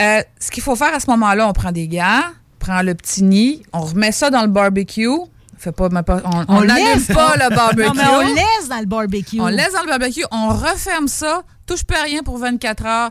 euh, 0.00 0.22
ce 0.38 0.50
qu'il 0.50 0.62
faut 0.62 0.76
faire 0.76 0.94
à 0.94 1.00
ce 1.00 1.08
moment-là, 1.10 1.48
on 1.48 1.52
prend 1.52 1.72
des 1.72 1.88
gants, 1.88 2.22
on 2.24 2.64
prend 2.64 2.82
le 2.82 2.94
petit 2.94 3.22
nid, 3.22 3.62
on 3.72 3.80
remet 3.80 4.12
ça 4.12 4.30
dans 4.30 4.42
le 4.42 4.48
barbecue. 4.48 5.08
Fait 5.58 5.72
pas, 5.72 5.88
on 5.90 6.44
on 6.48 6.64
n'allume 6.64 6.86
laisse. 6.86 7.06
pas 7.08 7.34
le 7.36 7.54
barbecue. 7.54 7.86
Non, 7.88 7.92
mais 7.94 8.08
on 8.08 8.34
laisse 8.34 8.68
dans 8.70 8.78
le 8.80 8.86
barbecue. 8.86 9.40
On 9.40 9.48
laisse 9.48 9.72
dans 9.74 9.82
le 9.82 9.88
barbecue, 9.88 10.24
on 10.30 10.48
referme 10.48 11.06
ça, 11.06 11.42
touche 11.66 11.84
pas 11.84 12.00
à 12.00 12.04
rien 12.04 12.22
pour 12.22 12.38
24 12.38 12.86
heures. 12.86 13.10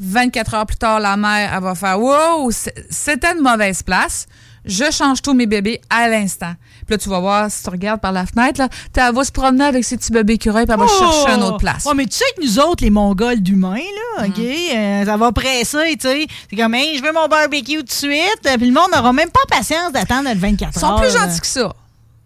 24 0.00 0.54
heures 0.54 0.66
plus 0.66 0.76
tard, 0.76 1.00
la 1.00 1.16
mère, 1.16 1.52
elle 1.54 1.62
va 1.62 1.74
faire 1.74 2.00
Wow, 2.00 2.50
c'était 2.90 3.32
une 3.36 3.42
mauvaise 3.42 3.82
place. 3.82 4.26
je 4.64 4.90
change 4.92 5.22
tous 5.22 5.32
mes 5.34 5.46
bébés 5.46 5.80
à 5.90 6.08
l'instant. 6.08 6.52
Puis 6.86 6.94
là, 6.94 6.98
tu 6.98 7.08
vas 7.08 7.20
voir, 7.20 7.50
si 7.50 7.62
tu 7.62 7.70
regardes 7.70 8.00
par 8.00 8.12
la 8.12 8.26
fenêtre, 8.26 8.60
là, 8.60 8.68
elle 8.96 9.14
va 9.14 9.24
se 9.24 9.32
promener 9.32 9.64
avec 9.64 9.84
ses 9.84 9.96
petits 9.96 10.12
bébés 10.12 10.34
écureuils, 10.34 10.66
puis 10.66 10.74
elle 10.74 10.80
va 10.80 10.86
chercher 10.88 11.30
une 11.36 11.42
autre 11.42 11.58
place. 11.58 11.84
Oh, 11.86 11.94
mais 11.94 12.06
tu 12.06 12.16
sais 12.18 12.24
que 12.36 12.42
nous 12.44 12.58
autres, 12.58 12.82
les 12.84 12.90
Mongols 12.90 13.40
d'humains, 13.40 13.76
là, 13.76 14.26
Mm. 14.26 14.30
OK, 14.30 14.38
euh, 14.38 15.04
ça 15.04 15.16
va 15.16 15.30
presser, 15.32 15.96
tu 15.96 16.08
sais. 16.08 16.26
C'est 16.50 16.56
comme, 16.56 16.74
hey, 16.74 16.98
je 16.98 17.02
veux 17.04 17.12
mon 17.12 17.28
barbecue 17.28 17.76
tout 17.78 17.82
de 17.84 17.90
suite. 17.92 18.40
Puis 18.42 18.66
le 18.66 18.72
monde 18.72 18.90
n'aura 18.94 19.12
même 19.12 19.30
pas 19.30 19.40
patience 19.48 19.92
d'attendre 19.92 20.28
le 20.28 20.36
24 20.38 20.72
Ils 20.74 20.80
sont 20.80 20.86
heures. 20.86 21.00
plus 21.00 21.12
gentils 21.12 21.40
que 21.40 21.46
ça. 21.46 21.72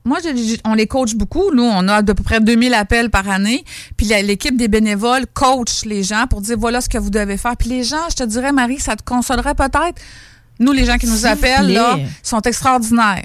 Moi, 0.05 0.19
je- 0.25 0.37
je- 0.37 0.57
on 0.65 0.75
les 0.75 0.87
coach 0.87 1.15
beaucoup. 1.15 1.53
Nous, 1.55 1.63
on 1.63 1.87
a 1.89 1.97
à 1.97 2.03
peu 2.03 2.15
près 2.15 2.41
2000 2.41 2.75
appels 2.75 3.09
par 3.11 3.29
année. 3.29 3.65
Puis 3.97 4.07
l'équipe 4.07 4.57
des 4.57 4.69
bénévoles 4.69 5.27
coach 5.33 5.85
les 5.85 6.03
gens 6.03 6.27
pour 6.29 6.41
dire 6.41 6.57
voilà 6.59 6.81
ce 6.81 6.89
que 6.89 6.99
vous 6.99 7.11
devez 7.11 7.37
faire. 7.37 7.57
Puis 7.57 7.69
les 7.69 7.85
gens, 7.85 8.09
je 8.11 8.17
te 8.17 8.25
dirais, 8.25 8.53
Marie, 8.53 8.81
ça 8.81 8.97
te 8.97 9.03
consolerait 9.05 9.55
peut-être. 9.55 10.01
Nous, 10.59 10.73
les 10.73 10.85
gens 10.85 10.99
qui 10.99 11.07
nous 11.07 11.25
appellent, 11.27 11.67
là, 11.73 11.97
sont 12.23 12.41
extraordinaires. 12.41 13.25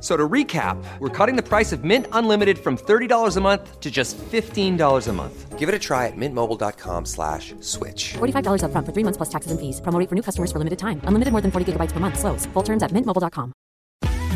F- 0.00 0.06
So 0.06 0.16
to 0.16 0.26
recap, 0.28 0.82
we're 0.98 1.10
cutting 1.10 1.36
the 1.36 1.42
price 1.42 1.72
of 1.72 1.84
Mint 1.84 2.06
Unlimited 2.12 2.58
from 2.58 2.78
$30 2.78 3.36
a 3.36 3.40
month 3.40 3.80
to 3.80 3.90
just 3.90 4.16
$15 4.32 5.08
a 5.08 5.12
month. 5.12 5.58
Give 5.58 5.68
it 5.68 5.74
a 5.74 5.78
try 5.78 6.06
at 6.06 6.16
mintmobile.com 6.16 7.04
slash 7.04 7.52
switch. 7.60 8.14
$45 8.14 8.62
upfront 8.64 8.86
for 8.86 8.92
three 8.94 9.04
months 9.04 9.18
plus 9.18 9.28
taxes 9.28 9.50
and 9.52 9.60
fees. 9.60 9.78
Promo 9.82 10.08
for 10.08 10.14
new 10.14 10.22
customers 10.22 10.50
for 10.50 10.58
limited 10.58 10.78
time. 10.78 11.02
Unlimited 11.04 11.32
more 11.32 11.42
than 11.42 11.50
40 11.50 11.72
gigabytes 11.72 11.92
per 11.92 12.00
month. 12.00 12.18
Slows. 12.18 12.46
Full 12.54 12.62
terms 12.62 12.82
at 12.82 12.92
mintmobile.com. 12.92 13.52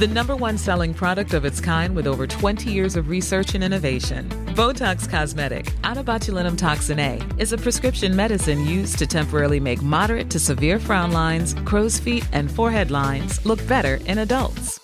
The 0.01 0.09
number 0.09 0.35
one 0.37 0.59
selling 0.59 0.93
product 0.93 1.33
of 1.35 1.45
its 1.45 1.61
kind 1.61 1.95
with 1.97 2.07
over 2.07 2.27
20 2.27 2.69
years 2.71 2.97
of 2.97 3.09
research 3.09 3.55
and 3.55 3.65
innovation. 3.65 4.29
Botox 4.57 5.09
Cosmetic, 5.09 5.73
out 5.85 5.97
of 5.97 6.05
botulinum 6.05 6.59
toxin 6.59 6.99
A, 6.99 7.21
is 7.39 7.53
a 7.53 7.57
prescription 7.59 8.15
medicine 8.15 8.67
used 8.67 8.99
to 8.99 9.07
temporarily 9.07 9.61
make 9.61 9.81
moderate 9.83 10.29
to 10.31 10.39
severe 10.39 10.79
frown 10.81 11.13
lines, 11.13 11.55
crow's 11.65 11.99
feet, 11.99 12.27
and 12.33 12.51
forehead 12.51 12.91
lines 12.91 13.41
look 13.47 13.65
better 13.69 13.95
in 14.07 14.19
adults. 14.19 14.84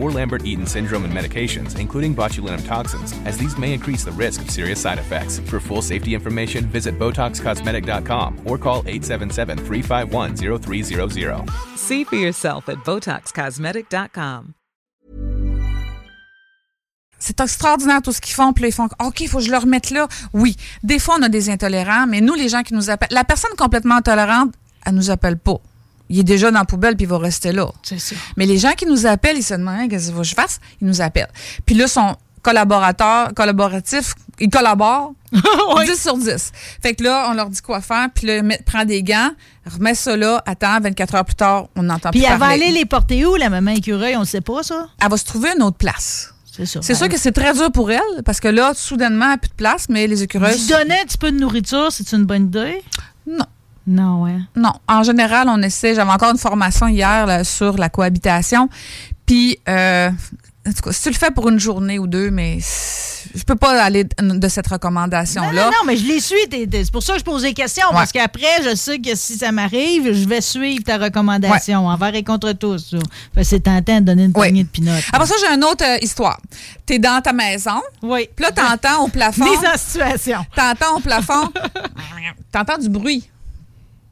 or 0.01 0.11
Lambert 0.11 0.45
Eaton 0.45 0.65
syndrome 0.65 1.05
and 1.05 1.13
medications, 1.13 1.79
including 1.79 2.15
botulinum 2.15 2.65
toxins, 2.65 3.13
as 3.25 3.37
these 3.37 3.57
may 3.57 3.73
increase 3.73 4.03
the 4.03 4.11
risk 4.11 4.41
of 4.41 4.49
serious 4.49 4.81
side 4.81 4.99
effects. 4.99 5.39
For 5.39 5.59
full 5.59 5.81
safety 5.81 6.13
information, 6.13 6.65
visit 6.65 6.97
BotoxCosmetic.com 6.97 8.39
or 8.45 8.57
call 8.57 8.83
877 8.87 9.57
351 9.59 10.35
0300. 10.35 11.49
See 11.75 12.03
for 12.03 12.15
yourself 12.15 12.67
at 12.69 12.77
BotoxCosmetic.com. 12.83 14.55
C'est 17.21 17.39
extraordinaire 17.39 18.01
tout 18.01 18.11
ce 18.11 18.19
qu'ils 18.19 18.33
font. 18.33 18.51
Puis 18.51 18.63
là, 18.63 18.67
ils 18.69 18.73
font 18.73 18.89
OK, 18.99 19.21
il 19.21 19.29
faut 19.29 19.37
que 19.37 19.43
je 19.43 19.51
le 19.51 19.57
remette 19.57 19.91
là. 19.91 20.07
Oui. 20.33 20.57
Des 20.81 20.97
fois, 20.97 21.17
on 21.19 21.21
a 21.21 21.29
des 21.29 21.51
intolérants, 21.51 22.07
mais 22.07 22.19
nous, 22.19 22.33
les 22.33 22.49
gens 22.49 22.63
qui 22.63 22.73
nous 22.73 22.89
appellent, 22.89 23.09
la 23.11 23.23
personne 23.23 23.51
complètement 23.57 23.97
intolérante, 23.97 24.53
elle 24.85 24.95
nous 24.95 25.11
appelle 25.11 25.37
pas. 25.37 25.61
Il 26.11 26.19
est 26.19 26.23
déjà 26.23 26.51
dans 26.51 26.59
la 26.59 26.65
poubelle 26.65 26.95
puis 26.95 27.05
il 27.05 27.09
va 27.09 27.17
rester 27.17 27.53
là. 27.53 27.71
C'est 27.83 27.99
ça. 27.99 28.15
Mais 28.35 28.45
les 28.45 28.57
gens 28.57 28.73
qui 28.73 28.85
nous 28.85 29.05
appellent, 29.05 29.37
ils 29.37 29.43
se 29.43 29.53
demandent 29.53 29.71
Hein, 29.71 29.87
qu'est-ce 29.87 30.11
que 30.11 30.23
je 30.23 30.35
fasse? 30.35 30.59
Ils 30.81 30.87
nous 30.87 30.99
appellent. 30.99 31.31
Puis 31.65 31.73
là, 31.75 31.87
son 31.87 32.15
collaborateur, 32.41 33.33
collaboratif, 33.33 34.15
ils 34.39 34.49
collaborent 34.49 35.13
10 35.31 35.95
sur 36.01 36.17
10. 36.17 36.51
Fait 36.81 36.93
que 36.93 37.03
là, 37.03 37.27
on 37.29 37.33
leur 37.33 37.49
dit 37.49 37.61
quoi 37.61 37.79
faire. 37.79 38.07
Puis 38.13 38.27
là, 38.27 38.41
prends 38.65 38.83
des 38.83 39.03
gants, 39.03 39.31
remets 39.65 39.95
ça 39.95 40.17
là, 40.17 40.43
attends, 40.45 40.81
24 40.81 41.15
heures 41.15 41.25
plus 41.25 41.35
tard, 41.35 41.67
on 41.77 41.83
n'entend 41.83 42.09
plus 42.09 42.19
Puis 42.19 42.29
elle 42.29 42.37
va 42.37 42.47
aller 42.47 42.71
les 42.71 42.85
porter 42.85 43.25
où, 43.25 43.35
la 43.35 43.49
maman 43.49 43.71
écureuil? 43.71 44.17
On 44.17 44.21
ne 44.21 44.25
sait 44.25 44.41
pas, 44.41 44.63
ça? 44.63 44.87
Elle 45.01 45.09
va 45.09 45.17
se 45.17 45.25
trouver 45.25 45.51
une 45.55 45.63
autre 45.63 45.77
place. 45.77 46.33
C'est 46.51 46.65
ça. 46.65 46.81
C'est 46.81 46.95
sûr 46.95 47.07
que 47.07 47.17
c'est 47.17 47.31
très 47.31 47.53
dur 47.53 47.71
pour 47.71 47.89
elle, 47.89 48.23
parce 48.25 48.41
que 48.41 48.49
là, 48.49 48.73
soudainement, 48.73 49.25
elle 49.25 49.31
n'a 49.31 49.37
plus 49.37 49.49
de 49.49 49.55
place, 49.55 49.87
mais 49.87 50.07
les 50.07 50.23
écureuils... 50.23 50.57
Lui 50.57 50.67
donner 50.67 50.99
un 50.99 51.05
petit 51.05 51.17
peu 51.17 51.31
de 51.31 51.37
nourriture, 51.37 51.87
c'est 51.91 52.11
une 52.11 52.25
bonne 52.25 52.47
idée? 52.47 52.83
Non. 53.25 53.45
Non, 53.87 54.23
ouais. 54.23 54.37
Non. 54.55 54.73
En 54.87 55.03
général, 55.03 55.47
on 55.49 55.61
essaie. 55.61 55.95
J'avais 55.95 56.11
encore 56.11 56.31
une 56.31 56.37
formation 56.37 56.87
hier 56.87 57.25
là, 57.25 57.43
sur 57.43 57.77
la 57.77 57.89
cohabitation. 57.89 58.69
Puis, 59.25 59.57
euh, 59.67 60.09
en 60.67 60.71
tout 60.73 60.81
cas, 60.83 60.91
si 60.91 61.01
tu 61.03 61.09
le 61.09 61.15
fais 61.15 61.31
pour 61.31 61.49
une 61.49 61.59
journée 61.59 61.97
ou 61.97 62.05
deux, 62.05 62.29
mais 62.29 62.59
je 62.59 63.43
peux 63.43 63.55
pas 63.55 63.81
aller 63.81 64.03
de 64.03 64.47
cette 64.47 64.67
recommandation-là. 64.67 65.65
non, 65.65 65.69
non, 65.71 65.85
mais 65.87 65.97
je 65.97 66.05
les 66.05 66.19
suis. 66.19 66.35
C'est 66.51 66.91
pour 66.91 67.01
ça 67.01 67.13
que 67.13 67.19
je 67.19 67.23
pose 67.23 67.41
des 67.41 67.53
questions. 67.53 67.87
Parce 67.91 68.11
qu'après, 68.11 68.61
je 68.63 68.75
sais 68.75 68.99
que 68.99 69.15
si 69.15 69.37
ça 69.37 69.51
m'arrive, 69.51 70.13
je 70.13 70.27
vais 70.27 70.41
suivre 70.41 70.83
ta 70.83 70.97
recommandation 70.97 71.87
envers 71.87 72.13
et 72.13 72.23
contre 72.23 72.51
tous. 72.51 72.93
c'est 73.41 73.61
tentant 73.63 73.99
de 74.01 74.05
donner 74.05 74.23
une 74.25 74.29
Ouais. 74.31 74.33
poignée 74.33 74.63
de 74.63 74.69
pinottes. 74.69 75.03
Après 75.11 75.25
ça, 75.27 75.35
j'ai 75.39 75.55
une 75.55 75.63
autre 75.63 75.83
euh, 75.83 75.97
histoire. 76.01 76.39
Tu 76.85 76.93
es 76.95 76.99
dans 76.99 77.21
ta 77.21 77.33
maison, 77.33 77.81
oui. 78.03 78.27
puis 78.35 78.45
là, 78.45 78.51
tu 78.51 78.61
entends 78.61 79.05
au 79.05 79.07
plafond. 79.07 79.45
Mise 79.49 79.59
en 79.65 79.77
situation. 79.77 80.45
T'entends 80.55 80.97
au 80.97 80.99
plafond. 80.99 81.49
T'entends 82.51 82.77
du 82.77 82.89
bruit. 82.89 83.27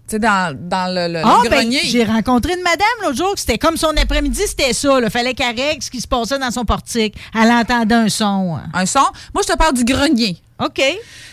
Tu 0.10 0.16
sais, 0.16 0.20
dans, 0.20 0.58
dans 0.60 0.94
le, 0.94 1.08
le- 1.08 1.20
le 1.20 1.26
Ah, 1.26 1.42
ben, 1.44 1.50
grenier. 1.62 1.82
j'ai 1.84 2.04
rencontré 2.04 2.54
une 2.54 2.64
madame 2.64 2.88
l'autre 3.04 3.16
jour, 3.18 3.34
que 3.36 3.40
c'était 3.40 3.58
comme 3.60 3.78
son 3.78 3.92
après-midi, 4.02 4.42
c'était 4.48 4.74
ça. 4.74 5.00
Il 5.02 5.10
fallait 5.12 5.34
qu'elle 5.36 5.56
règle 5.56 5.84
ce 5.84 5.92
qui 5.92 6.02
se 6.02 6.08
passait 6.08 6.40
dans 6.40 6.50
son 6.52 6.66
portique. 6.66 7.16
Elle 7.36 7.52
entendait 7.52 7.94
un 7.96 8.10
son. 8.10 8.58
un 8.74 8.86
son? 8.86 9.00
Moi, 9.34 9.44
je 9.48 9.54
te 9.54 9.58
parle 9.58 9.74
du 9.76 9.84
grenier. 9.84 10.38
OK. 10.60 10.82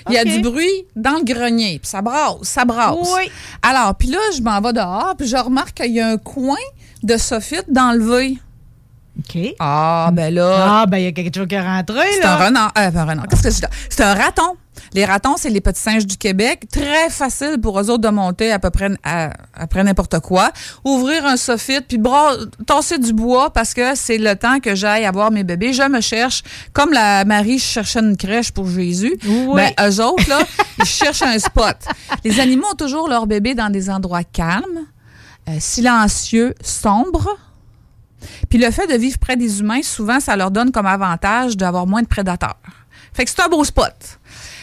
Il 0.09 0.15
y 0.15 0.19
a 0.19 0.25
du 0.25 0.41
bruit 0.41 0.85
dans 0.95 1.15
le 1.19 1.25
grenier, 1.25 1.81
puis 1.81 1.89
ça 1.91 2.01
brasse, 2.03 2.37
ça 2.43 2.65
brasse. 2.65 2.95
Oui. 3.17 3.31
Alors, 3.63 3.95
puis 3.97 4.09
là, 4.09 4.19
je 4.37 4.41
m'en 4.43 4.61
vais 4.61 4.73
dehors, 4.73 5.15
puis 5.19 5.27
je 5.27 5.37
remarque 5.37 5.75
qu'il 5.83 5.93
y 5.93 6.01
a 6.01 6.09
un 6.11 6.19
coin 6.19 6.55
de 7.03 7.17
soffite 7.17 7.65
d'enlever. 7.69 8.39
OK. 9.19 9.55
Ah, 9.59 10.11
ben 10.13 10.33
là, 10.35 10.81
Ah, 10.83 10.87
ben, 10.87 10.99
il 10.99 11.05
y 11.05 11.07
a 11.07 11.13
quelque 11.13 11.35
chose 11.35 11.49
qui 11.49 11.55
est 11.55 11.61
rentré, 11.63 12.01
c'est 12.13 12.21
là. 12.23 12.35
un 12.35 12.45
renard. 12.47 12.73
Euh, 12.77 12.91
un 12.95 13.05
renard. 13.05 13.27
Qu'est-ce 13.29 13.43
que 13.43 13.51
c'est? 13.51 13.67
C'est 13.89 14.03
un 14.05 14.15
raton. 14.15 14.57
Les 14.93 15.07
ratons, 15.07 15.37
c'est 15.39 15.49
les 15.49 15.63
petits 15.63 15.81
singes 15.81 16.07
du 16.07 16.17
Québec. 16.19 16.65
Très 16.71 17.09
facile 17.09 17.59
pour 17.61 17.81
eux 17.81 17.89
autres 17.91 18.03
de 18.03 18.09
monter 18.11 18.53
à 18.53 18.59
peu 18.59 18.69
près 18.71 18.91
à- 19.03 19.31
après 19.55 19.83
n'importe 19.83 20.21
quoi. 20.21 20.51
Ouvrir 20.85 21.25
un 21.25 21.39
soffite, 21.39 21.87
puis 21.89 21.97
bras, 21.97 22.33
tasser 22.67 22.99
du 22.99 23.15
bois 23.15 23.51
parce 23.53 23.73
que 23.73 23.95
c'est 23.95 24.19
le 24.19 24.37
temps 24.37 24.61
que 24.61 24.75
j'aille 24.75 25.07
avoir 25.07 25.31
mes 25.31 25.45
bébés. 25.45 25.73
Je 25.73 25.83
me 25.89 26.01
cherche, 26.03 26.43
comme 26.75 26.93
la 26.93 27.25
Marie 27.25 27.59
cherchait 27.59 28.01
une 28.01 28.17
crèche 28.19 28.53
pour 28.53 28.69
Jésus. 28.69 29.17
Oui. 29.27 29.63
Ben, 29.77 29.89
eux 29.89 30.03
autres, 30.05 30.29
là, 30.29 30.41
ils 30.79 30.85
cherchent 30.85 31.23
un 31.23 31.39
spot. 31.39 31.77
Les 32.23 32.39
animaux 32.39 32.67
ont 32.73 32.77
toujours 32.77 33.09
leur 33.09 33.27
bébé 33.27 33.55
dans 33.55 33.71
des 33.71 33.89
endroits 33.89 34.25
calmes, 34.25 34.85
euh, 35.49 35.57
silencieux, 35.59 36.55
sombres. 36.63 37.31
Puis 38.49 38.59
le 38.59 38.71
fait 38.71 38.87
de 38.87 38.97
vivre 38.97 39.19
près 39.19 39.37
des 39.37 39.61
humains, 39.61 39.83
souvent, 39.83 40.21
ça 40.21 40.37
leur 40.37 40.51
donne 40.51 40.71
comme 40.73 40.87
avantage 40.87 41.57
d'avoir 41.57 41.87
moins 41.87 42.03
de 42.03 42.07
prédateurs. 42.09 42.57
Fait 43.13 43.25
que 43.25 43.31
c'est 43.31 43.41
un 43.43 43.49
beau 43.49 43.65
spot. 43.65 43.93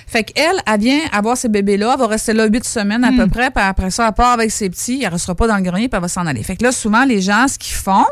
Fait 0.08 0.24
qu'elle, 0.24 0.58
elle 0.68 0.80
vient 0.80 1.00
avoir 1.12 1.36
ces 1.36 1.50
bébés-là, 1.50 1.92
elle 1.94 2.00
va 2.00 2.06
rester 2.08 2.34
là 2.34 2.46
huit 2.46 2.64
semaines 2.66 3.04
à 3.04 3.10
peu 3.12 3.28
près, 3.28 3.50
puis 3.50 3.64
après 3.64 3.90
ça, 3.90 4.08
elle 4.08 4.14
part 4.14 4.32
avec 4.34 4.52
ses 4.52 4.70
petits, 4.70 5.02
elle 5.04 5.10
restera 5.12 5.34
pas 5.34 5.48
dans 5.48 5.56
le 5.58 5.64
grenier, 5.64 5.90
puis 5.90 5.96
elle 5.96 6.02
va 6.04 6.08
s'en 6.08 6.28
aller. 6.28 6.44
Fait 6.44 6.56
que 6.56 6.64
là, 6.64 6.72
souvent, 6.72 7.04
les 7.04 7.20
gens, 7.20 7.48
ce 7.48 7.58
qu'ils 7.58 7.74
font, 7.76 8.06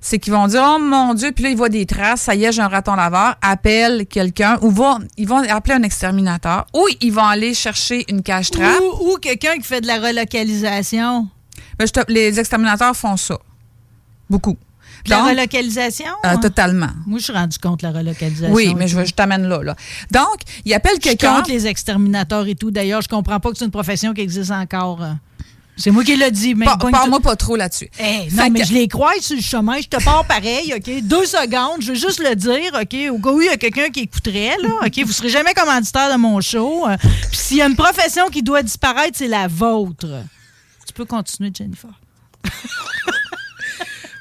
c'est 0.00 0.18
qu'ils 0.18 0.32
vont 0.32 0.48
dire, 0.48 0.64
oh 0.66 0.80
mon 0.80 1.14
Dieu, 1.14 1.30
puis 1.30 1.44
là, 1.44 1.50
ils 1.50 1.56
voient 1.56 1.68
des 1.68 1.86
traces, 1.86 2.22
ça 2.22 2.34
y 2.34 2.42
est, 2.44 2.50
j'ai 2.50 2.60
un 2.62 2.66
raton 2.66 2.96
laveur, 2.96 3.36
appelle 3.40 4.06
quelqu'un, 4.08 4.58
ou 4.62 4.70
vont, 4.70 4.98
ils 5.16 5.28
vont 5.28 5.48
appeler 5.48 5.74
un 5.76 5.82
exterminateur, 5.84 6.66
ou 6.74 6.84
ils 7.00 7.12
vont 7.12 7.22
aller 7.24 7.54
chercher 7.54 8.04
une 8.10 8.22
cage 8.22 8.50
trappe. 8.50 8.80
Ou, 9.00 9.12
ou 9.12 9.16
quelqu'un 9.18 9.54
qui 9.58 9.62
fait 9.62 9.80
de 9.80 9.86
la 9.86 9.98
relocalisation. 9.98 11.28
Ben, 11.78 11.86
je 11.86 11.92
te- 11.92 12.12
les 12.12 12.40
exterminateurs 12.40 12.96
font 12.96 13.16
ça. 13.16 13.38
Beaucoup. 14.32 14.56
De 15.04 15.10
la 15.10 15.24
relocalisation? 15.24 16.06
euh, 16.24 16.28
hein? 16.28 16.36
totalement. 16.38 16.88
Moi, 17.06 17.18
je 17.18 17.24
suis 17.24 17.32
rendu 17.32 17.58
contre 17.58 17.84
la 17.84 17.90
relocalisation. 17.92 18.54
Oui, 18.54 18.74
mais 18.74 18.88
je, 18.88 18.98
t'amène 19.12 19.46
là, 19.46 19.62
là. 19.62 19.76
Donc, 20.10 20.36
il 20.64 20.72
appelle 20.72 20.98
quelqu'un. 20.98 21.36
contre 21.36 21.50
les 21.50 21.66
exterminateurs 21.66 22.46
et 22.46 22.54
tout. 22.54 22.70
D'ailleurs, 22.70 23.02
je 23.02 23.08
comprends 23.08 23.38
pas 23.40 23.50
que 23.50 23.58
c'est 23.58 23.64
une 23.66 23.70
profession 23.70 24.14
qui 24.14 24.22
existe 24.22 24.50
encore. 24.52 25.02
euh. 25.02 25.12
C'est 25.76 25.90
moi 25.90 26.02
qui 26.04 26.16
l'ai 26.16 26.30
dit. 26.30 26.54
Mais 26.54 26.64
Parle-moi 26.66 27.20
pas 27.20 27.34
trop 27.36 27.56
là-dessus. 27.56 27.88
Hey, 27.98 28.30
non, 28.32 28.48
mais 28.50 28.60
que- 28.60 28.66
je 28.66 28.72
les 28.74 28.88
crois 28.88 29.12
sur 29.20 29.36
le 29.36 29.42
chemin. 29.42 29.80
Je 29.80 29.88
te 29.88 30.02
pars 30.04 30.24
pareil, 30.24 30.72
OK? 30.76 31.02
Deux 31.02 31.26
secondes, 31.26 31.80
je 31.82 31.88
veux 31.88 31.94
juste 31.98 32.20
le 32.22 32.34
dire, 32.36 32.72
OK? 32.80 32.96
Au 33.10 33.18
cas 33.18 33.30
où 33.32 33.40
il 33.40 33.46
y 33.46 33.50
a 33.50 33.56
quelqu'un 33.56 33.88
qui 33.90 34.00
écouterait, 34.00 34.56
là, 34.62 34.68
OK? 34.86 34.98
Vous 35.04 35.12
serez 35.12 35.30
jamais 35.30 35.52
commanditaire 35.54 36.12
de 36.12 36.16
mon 36.18 36.40
show. 36.40 36.86
euh, 36.88 36.96
Puis 37.28 37.38
s'il 37.38 37.56
y 37.58 37.62
a 37.62 37.66
une 37.66 37.76
profession 37.76 38.28
qui 38.30 38.42
doit 38.42 38.62
disparaître, 38.62 39.18
c'est 39.18 39.28
la 39.28 39.48
vôtre. 39.48 40.06
Tu 40.86 40.92
peux 40.94 41.04
continuer, 41.06 41.50
Jennifer. 41.56 41.90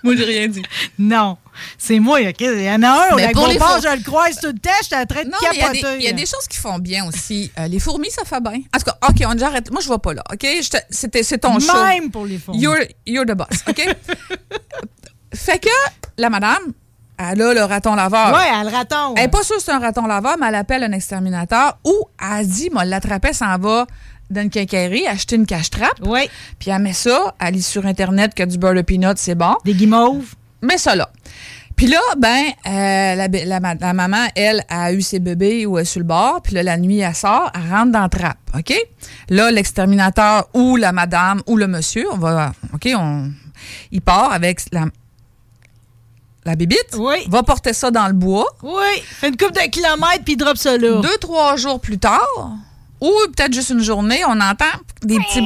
Moi, 0.03 0.15
j'ai 0.15 0.23
rien 0.25 0.47
dit. 0.47 0.63
Non. 0.97 1.37
C'est 1.77 1.99
moi, 1.99 2.19
OK? 2.21 2.35
Il 2.39 2.61
y 2.63 2.69
en 2.71 2.81
a 2.81 3.11
un, 3.11 3.15
Mais 3.15 3.27
la 3.27 3.31
pour 3.31 3.43
gros 3.43 3.51
les 3.51 3.59
bord, 3.59 3.67
four- 3.79 3.81
je 3.81 3.95
le 3.97 4.03
croise 4.03 4.35
tout 4.37 4.47
le 4.47 4.57
temps, 4.57 4.69
j'étais 4.81 4.95
en 4.95 5.05
train 5.05 5.23
de 5.23 5.29
Non, 5.29 5.37
il 5.53 5.59
y 5.59 5.61
a 5.61 5.69
des- 5.71 5.79
il 5.99 6.05
y, 6.05 6.07
a 6.07 6.13
des 6.13 6.25
choses 6.25 6.47
qui 6.49 6.57
font 6.57 6.79
bien 6.79 7.05
aussi. 7.05 7.51
Euh, 7.59 7.67
les 7.67 7.79
fourmis, 7.79 8.09
ça 8.09 8.23
fait 8.25 8.41
bien. 8.41 8.61
En 8.73 8.77
tout 8.79 8.85
cas, 8.85 8.97
OK, 9.07 9.21
on 9.27 9.39
arrête. 9.41 9.69
Moi, 9.71 9.81
je 9.81 9.89
vais 9.89 9.97
pas 9.99 10.13
là, 10.13 10.23
OK? 10.31 10.41
Je 10.43 10.77
c'est 10.89 11.37
ton 11.37 11.59
show. 11.59 11.83
Même 11.83 12.09
pour 12.09 12.25
les 12.25 12.39
fourmis. 12.39 12.61
You're, 12.61 12.77
you're 13.05 13.25
the 13.25 13.33
boss, 13.35 13.47
OK? 13.67 13.81
fait 15.33 15.59
que 15.59 15.69
la 16.17 16.29
madame, 16.29 16.73
elle 17.17 17.41
a 17.41 17.53
le 17.53 17.63
raton 17.63 17.95
laveur. 17.95 18.33
Ouais, 18.33 18.47
elle 18.61 18.67
raton. 18.69 19.13
Elle 19.15 19.23
n'est 19.23 19.29
pas 19.29 19.43
sûre 19.43 19.57
que 19.57 19.61
c'est 19.63 19.71
un 19.71 19.79
raton 19.79 20.07
laveur, 20.07 20.37
mais 20.39 20.47
elle 20.47 20.55
appelle 20.55 20.83
un 20.83 20.91
exterminateur 20.91 21.77
ou 21.83 21.93
elle 22.19 22.47
dit, 22.47 22.69
moi, 22.71 22.85
l'attrapait, 22.85 23.33
s'en 23.33 23.57
va 23.57 23.85
dans 24.31 24.41
une 24.41 24.49
quincaillerie, 24.49 25.05
acheter 25.07 25.35
une 25.35 25.45
cache-trappe. 25.45 25.99
Oui, 26.05 26.29
Puis 26.59 26.69
elle 26.71 26.81
met 26.81 26.93
ça, 26.93 27.35
elle 27.39 27.53
lit 27.53 27.61
sur 27.61 27.85
Internet 27.85 28.33
que 28.33 28.43
du 28.43 28.57
beurre 28.57 28.73
de 28.75 28.81
peanut, 28.81 29.17
c'est 29.17 29.35
bon. 29.35 29.55
des 29.65 29.73
guimauves. 29.73 30.35
Mets 30.61 30.77
ça 30.77 30.95
là. 30.95 31.09
Puis 31.75 31.87
là, 31.87 31.99
ben, 32.17 32.43
euh, 32.67 33.15
la, 33.15 33.27
la- 33.27 33.59
la- 33.59 33.73
la 33.73 33.93
maman, 33.93 34.27
elle, 34.35 34.63
a 34.69 34.93
eu 34.93 35.01
ses 35.01 35.19
bébés 35.19 35.65
ou 35.65 35.79
est 35.79 35.85
sur 35.85 35.99
le 35.99 36.05
bord. 36.05 36.41
Puis 36.43 36.53
là, 36.53 36.61
la 36.61 36.77
nuit, 36.77 36.99
elle 36.99 37.15
sort, 37.15 37.51
elle 37.55 37.71
rentre 37.71 37.91
dans 37.91 38.01
la 38.01 38.09
trappe, 38.09 38.37
OK? 38.55 38.71
Là, 39.29 39.49
l'exterminateur 39.49 40.47
ou 40.53 40.75
la 40.75 40.91
madame 40.91 41.41
ou 41.47 41.57
le 41.57 41.65
monsieur, 41.67 42.05
on 42.11 42.17
va, 42.17 42.53
OK, 42.75 42.87
on, 42.95 43.31
il 43.91 44.01
part 44.01 44.31
avec 44.31 44.61
la, 44.71 44.85
la 46.45 46.55
bébite, 46.55 46.95
Oui. 46.97 47.15
va 47.29 47.41
porter 47.41 47.73
ça 47.73 47.89
dans 47.89 48.07
le 48.07 48.13
bois. 48.13 48.45
Oui, 48.61 49.01
fait 49.03 49.29
une 49.29 49.37
coupe 49.37 49.53
de 49.53 49.67
kilomètres 49.69 50.23
puis 50.23 50.33
il 50.33 50.37
drop 50.37 50.57
ça 50.57 50.77
là. 50.77 51.01
Deux, 51.01 51.17
trois 51.19 51.55
jours 51.55 51.79
plus 51.79 51.97
tard, 51.97 52.19
ou 53.01 53.11
peut-être 53.35 53.53
juste 53.53 53.71
une 53.71 53.81
journée, 53.81 54.21
on 54.27 54.39
entend 54.39 54.65
des 55.01 55.17
petits. 55.17 55.41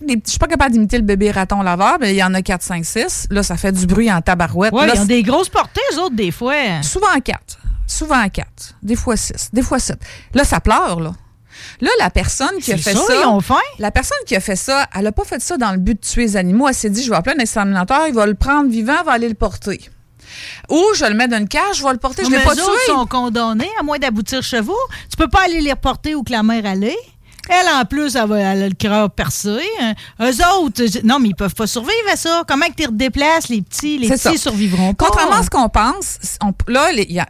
Des, 0.00 0.16
petits- 0.16 0.22
je 0.26 0.30
suis 0.30 0.38
pas 0.38 0.48
capable 0.48 0.72
d'imiter 0.72 0.96
le 0.98 1.04
bébé 1.04 1.30
raton 1.30 1.62
laveur, 1.62 1.98
mais 2.00 2.12
il 2.12 2.16
y 2.16 2.22
en 2.24 2.34
a 2.34 2.42
4, 2.42 2.62
5, 2.62 2.84
6. 2.84 3.26
Là, 3.30 3.42
ça 3.42 3.56
fait 3.56 3.72
du 3.72 3.86
bruit 3.86 4.10
en 4.12 4.20
tabarouette. 4.20 4.72
Ouais, 4.72 4.86
Là, 4.86 4.94
ils 4.96 5.00
ont 5.00 5.04
des 5.06 5.22
grosses 5.22 5.48
portées, 5.48 5.80
eux 5.94 6.00
autres, 6.00 6.16
des 6.16 6.30
fois. 6.32 6.82
Souvent 6.82 7.06
à 7.14 7.20
4. 7.20 7.38
Souvent 7.86 8.18
à 8.20 8.28
4. 8.28 8.48
Des 8.82 8.96
fois 8.96 9.16
6. 9.16 9.50
Des 9.52 9.62
fois 9.62 9.78
7. 9.78 9.98
Là, 10.34 10.44
ça 10.44 10.60
pleure, 10.60 11.00
là. 11.00 11.12
Là, 11.80 11.90
la 12.00 12.10
personne 12.10 12.58
qui 12.60 12.72
a 12.72 12.76
fait 12.76 12.92
ça, 12.94 13.00
ça. 13.06 13.14
ils 13.22 13.26
ont 13.26 13.40
faim? 13.40 13.54
La 13.78 13.90
personne 13.90 14.18
qui 14.26 14.34
a 14.36 14.40
fait 14.40 14.56
ça, 14.56 14.86
elle 14.94 15.06
a 15.06 15.12
pas 15.12 15.24
fait 15.24 15.40
ça 15.40 15.56
dans 15.56 15.72
le 15.72 15.78
but 15.78 15.94
de 15.94 16.06
tuer 16.06 16.22
les 16.22 16.36
animaux. 16.36 16.68
Elle 16.68 16.74
s'est 16.74 16.90
dit, 16.90 17.02
je 17.02 17.10
vais 17.10 17.16
appeler 17.16 17.36
un 17.38 17.40
exterminateur, 17.40 18.06
il 18.08 18.14
va 18.14 18.26
le 18.26 18.34
prendre 18.34 18.68
vivant, 18.68 18.94
il 19.00 19.06
va 19.06 19.12
aller 19.12 19.28
le 19.28 19.34
porter. 19.34 19.80
Ou 20.70 20.82
je 20.94 21.04
le 21.04 21.14
mets 21.14 21.28
dans 21.28 21.38
une 21.38 21.48
cage, 21.48 21.76
je 21.78 21.84
vais 21.84 21.92
le 21.92 21.98
porter, 21.98 22.24
je 22.24 22.30
Mais 22.30 22.38
l'ai 22.38 22.44
pas 22.44 22.54
tué. 22.54 22.62
sont 22.86 23.06
condamnés, 23.06 23.70
à 23.78 23.82
moins 23.82 23.98
d'aboutir 23.98 24.42
chevaux. 24.42 24.76
Tu 25.10 25.16
peux 25.16 25.28
pas 25.28 25.42
aller 25.44 25.60
les 25.60 25.72
reporter 25.72 26.14
où 26.14 26.22
que 26.22 26.32
la 26.32 26.42
mère 26.42 26.66
allait. 26.66 26.96
Elle, 27.48 27.68
en 27.80 27.84
plus, 27.84 28.16
elle, 28.16 28.26
va, 28.26 28.38
elle 28.40 28.62
a 28.64 28.68
le 28.68 28.74
cœur 28.74 29.08
percé. 29.08 29.60
Hein. 29.80 29.94
Eux 30.20 30.34
autres, 30.58 30.82
non, 31.04 31.20
mais 31.20 31.28
ils 31.28 31.34
peuvent 31.36 31.54
pas 31.54 31.68
survivre 31.68 31.92
à 32.12 32.16
ça. 32.16 32.42
Comment 32.48 32.66
que 32.66 32.74
tu 32.82 32.86
redéplaces 32.88 33.48
les 33.50 33.62
petits? 33.62 33.98
Les 33.98 34.08
petits 34.08 34.18
ça. 34.18 34.36
survivront 34.36 34.94
pas. 34.94 35.06
Contrairement 35.06 35.36
à 35.36 35.42
ce 35.44 35.50
qu'on 35.50 35.68
pense, 35.68 36.18
on- 36.42 36.52
là, 36.66 36.90
les- 36.90 37.04
il 37.08 37.14
y 37.14 37.20
a- 37.20 37.28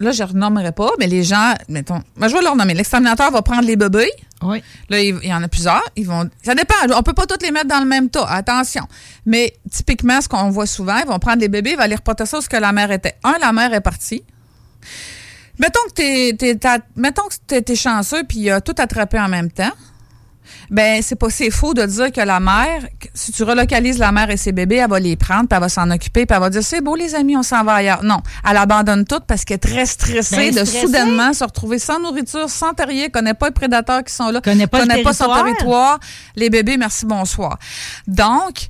là, 0.00 0.12
je 0.12 0.22
ne 0.22 0.28
renommerai 0.28 0.72
pas, 0.72 0.90
mais 0.98 1.06
les 1.06 1.22
gens, 1.24 1.54
mettons, 1.68 2.02
ben, 2.16 2.28
je 2.28 2.34
vais 2.34 2.42
leur 2.42 2.54
nommer. 2.56 2.74
L'exterminateur 2.74 3.30
va 3.30 3.42
prendre 3.42 3.62
les 3.64 3.76
bébés. 3.76 4.10
Oui. 4.42 4.62
Là, 4.88 5.00
il 5.00 5.18
il 5.22 5.28
y 5.28 5.34
en 5.34 5.42
a 5.42 5.48
plusieurs. 5.48 5.82
Ils 5.96 6.06
vont. 6.06 6.28
Ça 6.42 6.54
dépend. 6.54 6.74
On 6.96 7.02
peut 7.02 7.12
pas 7.12 7.26
tous 7.26 7.44
les 7.44 7.50
mettre 7.50 7.66
dans 7.66 7.80
le 7.80 7.86
même 7.86 8.08
tas. 8.08 8.24
Attention. 8.26 8.84
Mais 9.26 9.52
typiquement, 9.70 10.20
ce 10.20 10.28
qu'on 10.28 10.50
voit 10.50 10.66
souvent, 10.66 10.96
ils 10.98 11.06
vont 11.08 11.18
prendre 11.18 11.40
les 11.40 11.48
bébés, 11.48 11.70
ils 11.72 11.76
vont 11.76 11.82
aller 11.82 11.96
reporter 11.96 12.24
ça 12.26 12.38
où 12.38 12.40
ce 12.40 12.48
que 12.48 12.56
la 12.56 12.72
mère 12.72 12.90
était. 12.92 13.14
Un, 13.24 13.36
la 13.40 13.52
mère 13.52 13.74
est 13.74 13.80
partie. 13.80 14.22
Mettons 15.58 15.80
que 15.88 15.92
t'es, 15.94 16.36
t'es- 16.38 16.54
t'as- 16.54 16.78
mettons 16.94 17.22
que 17.28 17.34
t'es, 17.48 17.62
t'es 17.62 17.74
chanceux 17.74 18.22
puis 18.22 18.38
il 18.38 18.50
a 18.50 18.60
tout 18.60 18.74
attrapé 18.78 19.18
en 19.18 19.28
même 19.28 19.50
temps. 19.50 19.72
Ben, 20.70 21.02
c'est 21.02 21.16
pas 21.16 21.30
c'est 21.30 21.50
faux 21.50 21.74
de 21.74 21.84
dire 21.84 22.12
que 22.12 22.20
la 22.20 22.40
mère, 22.40 22.82
si 23.14 23.32
tu 23.32 23.42
relocalises 23.42 23.98
la 23.98 24.12
mère 24.12 24.30
et 24.30 24.36
ses 24.36 24.52
bébés, 24.52 24.76
elle 24.76 24.90
va 24.90 25.00
les 25.00 25.16
prendre, 25.16 25.48
puis 25.48 25.56
elle 25.56 25.60
va 25.60 25.68
s'en 25.68 25.90
occuper, 25.90 26.26
puis 26.26 26.34
elle 26.34 26.40
va 26.42 26.50
dire 26.50 26.62
c'est 26.62 26.80
beau 26.80 26.94
les 26.96 27.14
amis, 27.14 27.36
on 27.36 27.42
s'en 27.42 27.64
va 27.64 27.74
ailleurs. 27.74 28.02
Non, 28.02 28.20
elle 28.48 28.56
abandonne 28.56 29.04
tout 29.04 29.20
parce 29.26 29.44
qu'elle 29.44 29.56
est 29.56 29.58
très 29.58 29.86
stressée 29.86 30.36
Ben, 30.36 30.54
de 30.54 30.64
stressée. 30.64 30.80
soudainement 30.86 31.32
se 31.32 31.44
retrouver 31.44 31.78
sans 31.78 31.98
nourriture, 32.00 32.48
sans 32.50 32.74
terrier, 32.74 33.10
connaît 33.10 33.34
pas 33.34 33.46
les 33.46 33.52
prédateurs 33.52 34.04
qui 34.04 34.12
sont 34.12 34.30
là, 34.30 34.40
Connaît 34.40 34.66
pas 34.66 34.80
le 34.80 34.86
connaît 34.88 35.02
pas 35.02 35.12
son 35.12 35.32
territoire. 35.34 35.98
les 36.36 36.50
bébés, 36.50 36.76
merci 36.76 37.06
bonsoir. 37.06 37.58
Donc, 38.06 38.68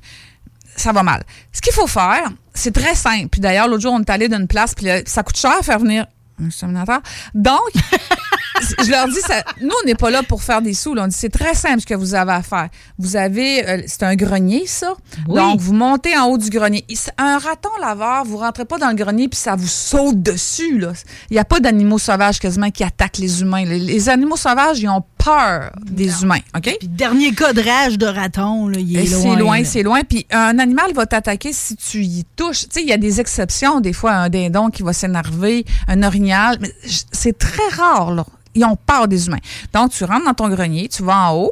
ça 0.75 0.91
va 0.91 1.03
mal. 1.03 1.23
Ce 1.51 1.61
qu'il 1.61 1.73
faut 1.73 1.87
faire, 1.87 2.29
c'est 2.53 2.73
très 2.73 2.95
simple. 2.95 3.27
Puis 3.29 3.41
d'ailleurs, 3.41 3.67
l'autre 3.67 3.81
jour, 3.81 3.93
on 3.93 3.99
est 4.01 4.09
allé 4.09 4.27
d'une 4.29 4.47
place, 4.47 4.73
puis 4.75 4.87
ça 5.05 5.23
coûte 5.23 5.37
cher 5.37 5.53
à 5.59 5.63
faire 5.63 5.79
venir 5.79 6.05
un. 6.39 7.01
Donc, 7.33 7.59
je 8.83 8.89
leur 8.89 9.07
dis, 9.07 9.19
ça, 9.21 9.43
nous, 9.61 9.71
on 9.83 9.85
n'est 9.85 9.95
pas 9.95 10.09
là 10.09 10.23
pour 10.23 10.41
faire 10.43 10.61
des 10.61 10.73
sous. 10.73 10.93
là. 10.93 11.03
On 11.03 11.07
dit, 11.07 11.15
c'est 11.17 11.29
très 11.29 11.53
simple 11.53 11.81
ce 11.81 11.85
que 11.85 11.93
vous 11.93 12.15
avez 12.15 12.31
à 12.31 12.41
faire. 12.41 12.69
Vous 12.97 13.15
avez, 13.15 13.67
euh, 13.67 13.81
c'est 13.87 14.03
un 14.03 14.15
grenier, 14.15 14.65
ça. 14.65 14.93
Oui. 15.27 15.35
Donc, 15.35 15.59
vous 15.59 15.73
montez 15.73 16.17
en 16.17 16.25
haut 16.25 16.37
du 16.37 16.49
grenier. 16.49 16.85
Un 17.17 17.37
raton 17.37 17.69
laveur, 17.81 18.25
vous 18.25 18.37
rentrez 18.37 18.65
pas 18.65 18.77
dans 18.77 18.89
le 18.89 18.95
grenier 18.95 19.27
puis 19.27 19.39
ça 19.39 19.55
vous 19.55 19.67
saute 19.67 20.21
dessus. 20.21 20.79
Là. 20.79 20.93
Il 21.29 21.33
n'y 21.33 21.39
a 21.39 21.45
pas 21.45 21.59
d'animaux 21.59 21.99
sauvages 21.99 22.39
quasiment 22.39 22.71
qui 22.71 22.83
attaquent 22.83 23.17
les 23.17 23.41
humains. 23.41 23.65
Les, 23.65 23.79
les 23.79 24.09
animaux 24.09 24.37
sauvages, 24.37 24.79
ils 24.79 24.89
ont 24.89 25.03
peur 25.23 25.71
des 25.85 26.23
humains. 26.23 26.39
OK? 26.55 26.75
Puis 26.79 26.87
dernier 26.87 27.33
cas 27.33 27.53
de 27.53 27.61
rage 27.61 27.97
de 27.97 28.07
raton, 28.07 28.67
là, 28.67 28.79
il 28.79 28.97
est 28.97 29.05
loin. 29.05 29.21
C'est 29.21 29.35
loin, 29.35 29.63
c'est 29.63 29.83
loin. 29.83 30.01
Puis 30.01 30.25
un 30.31 30.57
animal 30.57 30.93
va 30.93 31.05
t'attaquer 31.05 31.53
si 31.53 31.75
tu 31.75 32.03
y 32.03 32.25
touches. 32.35 32.61
Tu 32.61 32.67
sais, 32.71 32.81
il 32.81 32.87
y 32.87 32.93
a 32.93 32.97
des 32.97 33.19
exceptions. 33.19 33.81
Des 33.81 33.93
fois, 33.93 34.13
un 34.13 34.29
dindon 34.29 34.69
qui 34.69 34.81
va 34.81 34.93
s'énerver, 34.93 35.65
un 35.87 36.01
orignal. 36.03 36.57
Mais 36.61 36.73
c'est 37.11 37.37
très 37.37 37.67
rare, 37.71 38.13
là. 38.13 38.25
Ils 38.59 38.65
ont 38.65 38.75
peur 38.75 39.07
des 39.07 39.27
humains. 39.27 39.37
Donc, 39.73 39.91
tu 39.91 40.03
rentres 40.03 40.25
dans 40.25 40.33
ton 40.33 40.49
grenier, 40.49 40.89
tu 40.89 41.01
vas 41.03 41.29
en 41.29 41.35
haut, 41.35 41.51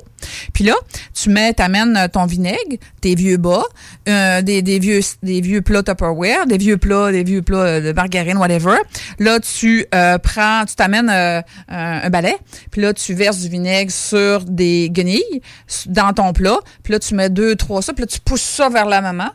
puis 0.53 0.63
là, 0.63 0.73
tu 1.13 1.29
mets, 1.29 1.53
t'amènes 1.53 2.09
ton 2.11 2.25
vinaigre, 2.25 2.77
tes 3.01 3.15
vieux 3.15 3.37
bas, 3.37 3.63
euh, 4.09 4.41
des, 4.41 4.61
vieux 4.79 4.99
des 5.23 5.41
vieux 5.41 5.61
plats 5.61 5.83
Tupperware, 5.83 6.45
des 6.47 6.57
vieux 6.57 6.77
plats, 6.77 7.11
des 7.11 7.23
vieux 7.23 7.41
plats 7.41 7.57
euh, 7.57 7.81
de 7.81 7.91
margarine, 7.93 8.37
whatever. 8.37 8.77
Là, 9.19 9.39
tu 9.39 9.85
euh, 9.93 10.17
prends, 10.17 10.65
tu 10.65 10.75
t'amènes 10.75 11.09
euh, 11.09 11.41
un, 11.69 12.09
balai, 12.09 12.35
puis 12.71 12.81
là, 12.81 12.93
tu 12.93 13.13
verses 13.13 13.39
du 13.39 13.49
vinaigre 13.49 13.91
sur 13.91 14.43
des 14.43 14.89
guenilles 14.89 15.41
dans 15.85 16.13
ton 16.13 16.33
plat, 16.33 16.57
puis 16.83 16.93
là, 16.93 16.99
tu 16.99 17.15
mets 17.15 17.29
deux, 17.29 17.55
trois 17.55 17.81
ça, 17.81 17.93
puis 17.93 18.01
là, 18.01 18.07
tu 18.07 18.19
pousses 18.19 18.41
ça 18.41 18.69
vers 18.69 18.85
la 18.85 19.01
maman. 19.01 19.29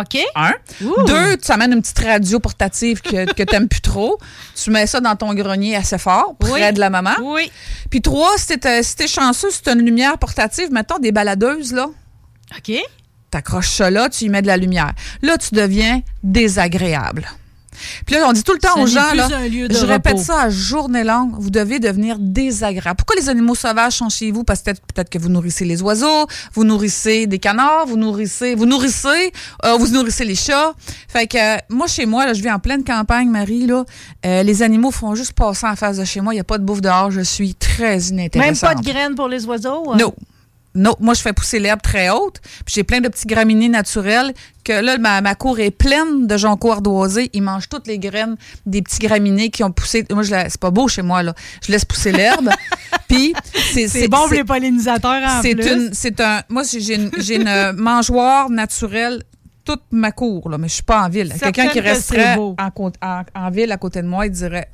OK? 0.00 0.18
Un. 0.34 0.52
Ouh. 0.84 1.04
Deux, 1.06 1.36
tu 1.36 1.50
amènes 1.52 1.72
une 1.72 1.80
petite 1.82 1.98
radio 2.00 2.40
portative 2.40 3.00
que, 3.00 3.32
que 3.32 3.42
t'aimes 3.42 3.68
plus 3.68 3.80
trop. 3.80 4.18
Tu 4.54 4.70
mets 4.70 4.86
ça 4.86 5.00
dans 5.00 5.16
ton 5.16 5.34
grenier 5.34 5.76
assez 5.76 5.98
fort, 5.98 6.34
près 6.38 6.50
Oui. 6.68 6.72
de 6.72 6.80
la 6.80 6.90
maman. 6.90 7.14
Oui. 7.22 7.50
Puis 7.90 8.00
trois, 8.02 8.36
si 8.36 8.58
t'es 8.58 8.82
si 8.82 8.96
t'es 8.96 9.08
chanceux, 9.08 9.50
si 9.50 9.62
t'as 9.62 9.74
une 9.74 9.84
lumière 9.84 10.18
portative, 10.18 10.70
mettons 10.72 10.98
des 10.98 11.12
baladeuses, 11.12 11.72
là, 11.72 11.86
OK? 12.56 12.72
t'accroches 13.30 13.68
ça 13.68 13.90
là, 13.90 14.08
tu 14.08 14.24
y 14.24 14.28
mets 14.30 14.40
de 14.40 14.46
la 14.46 14.56
lumière. 14.56 14.92
Là, 15.20 15.36
tu 15.36 15.54
deviens 15.54 16.00
désagréable. 16.22 17.26
Puis 18.06 18.14
là, 18.14 18.26
on 18.28 18.32
dit 18.32 18.42
tout 18.42 18.52
le 18.52 18.58
temps 18.58 18.80
aux 18.80 18.86
gens, 18.86 19.12
là, 19.14 19.28
je 19.28 19.86
répète 19.86 20.12
repos. 20.14 20.24
ça 20.24 20.42
à 20.42 20.50
journée 20.50 21.04
longue, 21.04 21.32
vous 21.38 21.50
devez 21.50 21.78
devenir 21.78 22.16
désagréable. 22.18 22.96
Pourquoi 22.96 23.16
les 23.16 23.28
animaux 23.28 23.54
sauvages 23.54 23.94
sont 23.94 24.08
chez 24.08 24.30
vous? 24.30 24.44
Parce 24.44 24.60
que 24.62 24.70
peut-être 24.72 25.10
que 25.10 25.18
vous 25.18 25.28
nourrissez 25.28 25.64
les 25.64 25.82
oiseaux, 25.82 26.26
vous 26.54 26.64
nourrissez 26.64 27.26
des 27.26 27.38
canards, 27.38 27.86
vous 27.86 27.96
nourrissez, 27.96 28.54
vous 28.54 28.66
nourrissez, 28.66 29.32
euh, 29.64 29.76
vous 29.76 29.88
nourrissez 29.88 30.24
les 30.24 30.34
chats. 30.34 30.72
Fait 31.08 31.26
que 31.26 31.38
euh, 31.38 31.58
moi, 31.68 31.86
chez 31.86 32.06
moi, 32.06 32.26
là, 32.26 32.32
je 32.34 32.42
vis 32.42 32.50
en 32.50 32.58
pleine 32.58 32.84
campagne, 32.84 33.28
Marie, 33.28 33.66
là, 33.66 33.84
euh, 34.26 34.42
les 34.42 34.62
animaux 34.62 34.90
font 34.90 35.14
juste 35.14 35.32
passer 35.32 35.66
en 35.66 35.76
face 35.76 35.98
de 35.98 36.04
chez 36.04 36.20
moi. 36.20 36.32
Il 36.32 36.36
n'y 36.36 36.40
a 36.40 36.44
pas 36.44 36.58
de 36.58 36.64
bouffe 36.64 36.80
dehors, 36.80 37.10
je 37.10 37.20
suis 37.20 37.54
très 37.54 37.96
Même 37.96 38.00
inintéressante. 38.12 38.68
pas 38.70 38.74
de 38.74 38.84
graines 38.84 39.14
pour 39.14 39.28
les 39.28 39.44
oiseaux? 39.46 39.92
hein? 39.92 39.96
Non. 39.98 40.14
Non, 40.78 40.94
moi 41.00 41.14
je 41.14 41.20
fais 41.20 41.32
pousser 41.32 41.58
l'herbe 41.58 41.82
très 41.82 42.08
haute, 42.10 42.40
puis 42.64 42.74
j'ai 42.74 42.84
plein 42.84 43.00
de 43.00 43.08
petits 43.08 43.26
graminées 43.26 43.68
naturels 43.68 44.32
que 44.64 44.72
là 44.72 44.96
ma, 44.98 45.20
ma 45.20 45.34
cour 45.34 45.58
est 45.60 45.70
pleine 45.70 46.26
de 46.26 46.36
jonquilles 46.36 46.70
ardoisés, 46.70 47.30
ils 47.32 47.42
mangent 47.42 47.68
toutes 47.68 47.86
les 47.86 47.98
graines 47.98 48.36
des 48.66 48.80
petits 48.82 48.98
graminées 49.00 49.50
qui 49.50 49.64
ont 49.64 49.72
poussé. 49.72 50.06
Moi 50.10 50.22
je 50.22 50.30
la- 50.30 50.48
c'est 50.48 50.60
pas 50.60 50.70
beau 50.70 50.88
chez 50.88 51.02
moi 51.02 51.22
là. 51.22 51.34
Je 51.66 51.72
laisse 51.72 51.84
pousser 51.84 52.12
l'herbe. 52.12 52.50
puis 53.08 53.34
c'est 53.72 53.88
C'est 53.88 54.08
bon 54.08 54.18
pour 54.26 54.32
les 54.34 54.44
pollinisateurs 54.44 55.22
en 55.22 55.42
c'est 55.42 55.54
plus. 55.54 55.70
une 55.70 55.90
c'est 55.92 56.20
un 56.20 56.42
moi 56.48 56.62
j'ai 56.70 56.94
une, 56.94 57.10
j'ai 57.18 57.36
une 57.36 57.48
euh, 57.48 57.72
mangeoire 57.72 58.48
naturelle 58.50 59.22
toute 59.64 59.82
ma 59.90 60.12
cour 60.12 60.48
là, 60.48 60.58
mais 60.58 60.68
je 60.68 60.74
suis 60.74 60.82
pas 60.82 61.02
en 61.02 61.08
ville. 61.08 61.32
Quelqu'un 61.38 61.68
qui 61.68 61.80
resterait 61.80 62.36
en, 62.36 62.52
en 63.34 63.50
ville 63.50 63.72
à 63.72 63.76
côté 63.76 64.00
de 64.02 64.06
moi, 64.06 64.26
il 64.26 64.32
dirait 64.32 64.68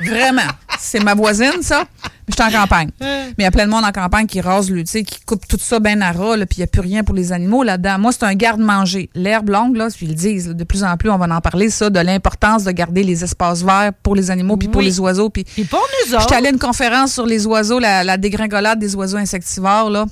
Vraiment. 0.00 0.42
C'est 0.78 1.02
ma 1.02 1.14
voisine, 1.14 1.60
ça. 1.62 1.84
Mais 2.04 2.34
je 2.36 2.42
suis 2.44 2.56
en 2.56 2.60
campagne. 2.60 2.90
Mais 3.00 3.32
il 3.38 3.42
y 3.42 3.46
a 3.46 3.50
plein 3.50 3.64
de 3.66 3.70
monde 3.70 3.84
en 3.84 3.90
campagne 3.90 4.26
qui 4.26 4.40
rase, 4.40 4.70
le, 4.70 4.84
tu 4.84 4.90
sais, 4.90 5.02
qui 5.02 5.20
coupe 5.24 5.46
tout 5.48 5.58
ça 5.58 5.80
bien 5.80 6.00
à 6.02 6.12
ras, 6.12 6.36
là, 6.36 6.46
puis 6.46 6.58
il 6.58 6.60
n'y 6.60 6.64
a 6.64 6.66
plus 6.68 6.80
rien 6.82 7.02
pour 7.02 7.14
les 7.14 7.32
animaux 7.32 7.62
là-dedans. 7.62 7.98
Moi, 7.98 8.12
c'est 8.12 8.24
un 8.24 8.34
garde-manger. 8.34 9.10
L'herbe 9.14 9.48
longue, 9.48 9.76
là, 9.76 9.88
puis 9.88 10.06
ils 10.06 10.10
le 10.10 10.14
disent, 10.14 10.48
là, 10.48 10.54
de 10.54 10.64
plus 10.64 10.84
en 10.84 10.96
plus, 10.96 11.10
on 11.10 11.18
va 11.18 11.26
en 11.34 11.40
parler, 11.40 11.70
ça, 11.70 11.90
de 11.90 11.98
l'importance 12.00 12.64
de 12.64 12.70
garder 12.70 13.02
les 13.02 13.24
espaces 13.24 13.62
verts 13.62 13.92
pour 14.02 14.14
les 14.14 14.30
animaux, 14.30 14.56
puis 14.56 14.68
pour 14.68 14.80
Oui. 14.80 14.84
les 14.86 15.00
oiseaux. 15.00 15.30
Puis 15.30 15.44
Puis 15.44 15.64
pour 15.64 15.80
nous 16.06 16.14
autres. 16.14 16.22
J'étais 16.22 16.34
allée 16.36 16.48
à 16.48 16.52
une 16.52 16.58
conférence 16.58 17.12
sur 17.12 17.26
les 17.26 17.46
oiseaux, 17.46 17.78
la, 17.80 18.04
la 18.04 18.16
dégringolade 18.16 18.78
des 18.78 18.94
oiseaux 18.94 19.16
insectivores, 19.18 19.90
là. 19.90 20.04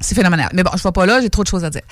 C'est 0.00 0.14
phénoménal. 0.14 0.48
Mais 0.54 0.62
bon, 0.62 0.70
je 0.74 0.78
ne 0.78 0.82
vais 0.84 0.92
pas 0.92 1.06
là, 1.06 1.20
j'ai 1.20 1.30
trop 1.30 1.42
de 1.42 1.48
choses 1.48 1.64
à 1.64 1.70
dire. 1.70 1.82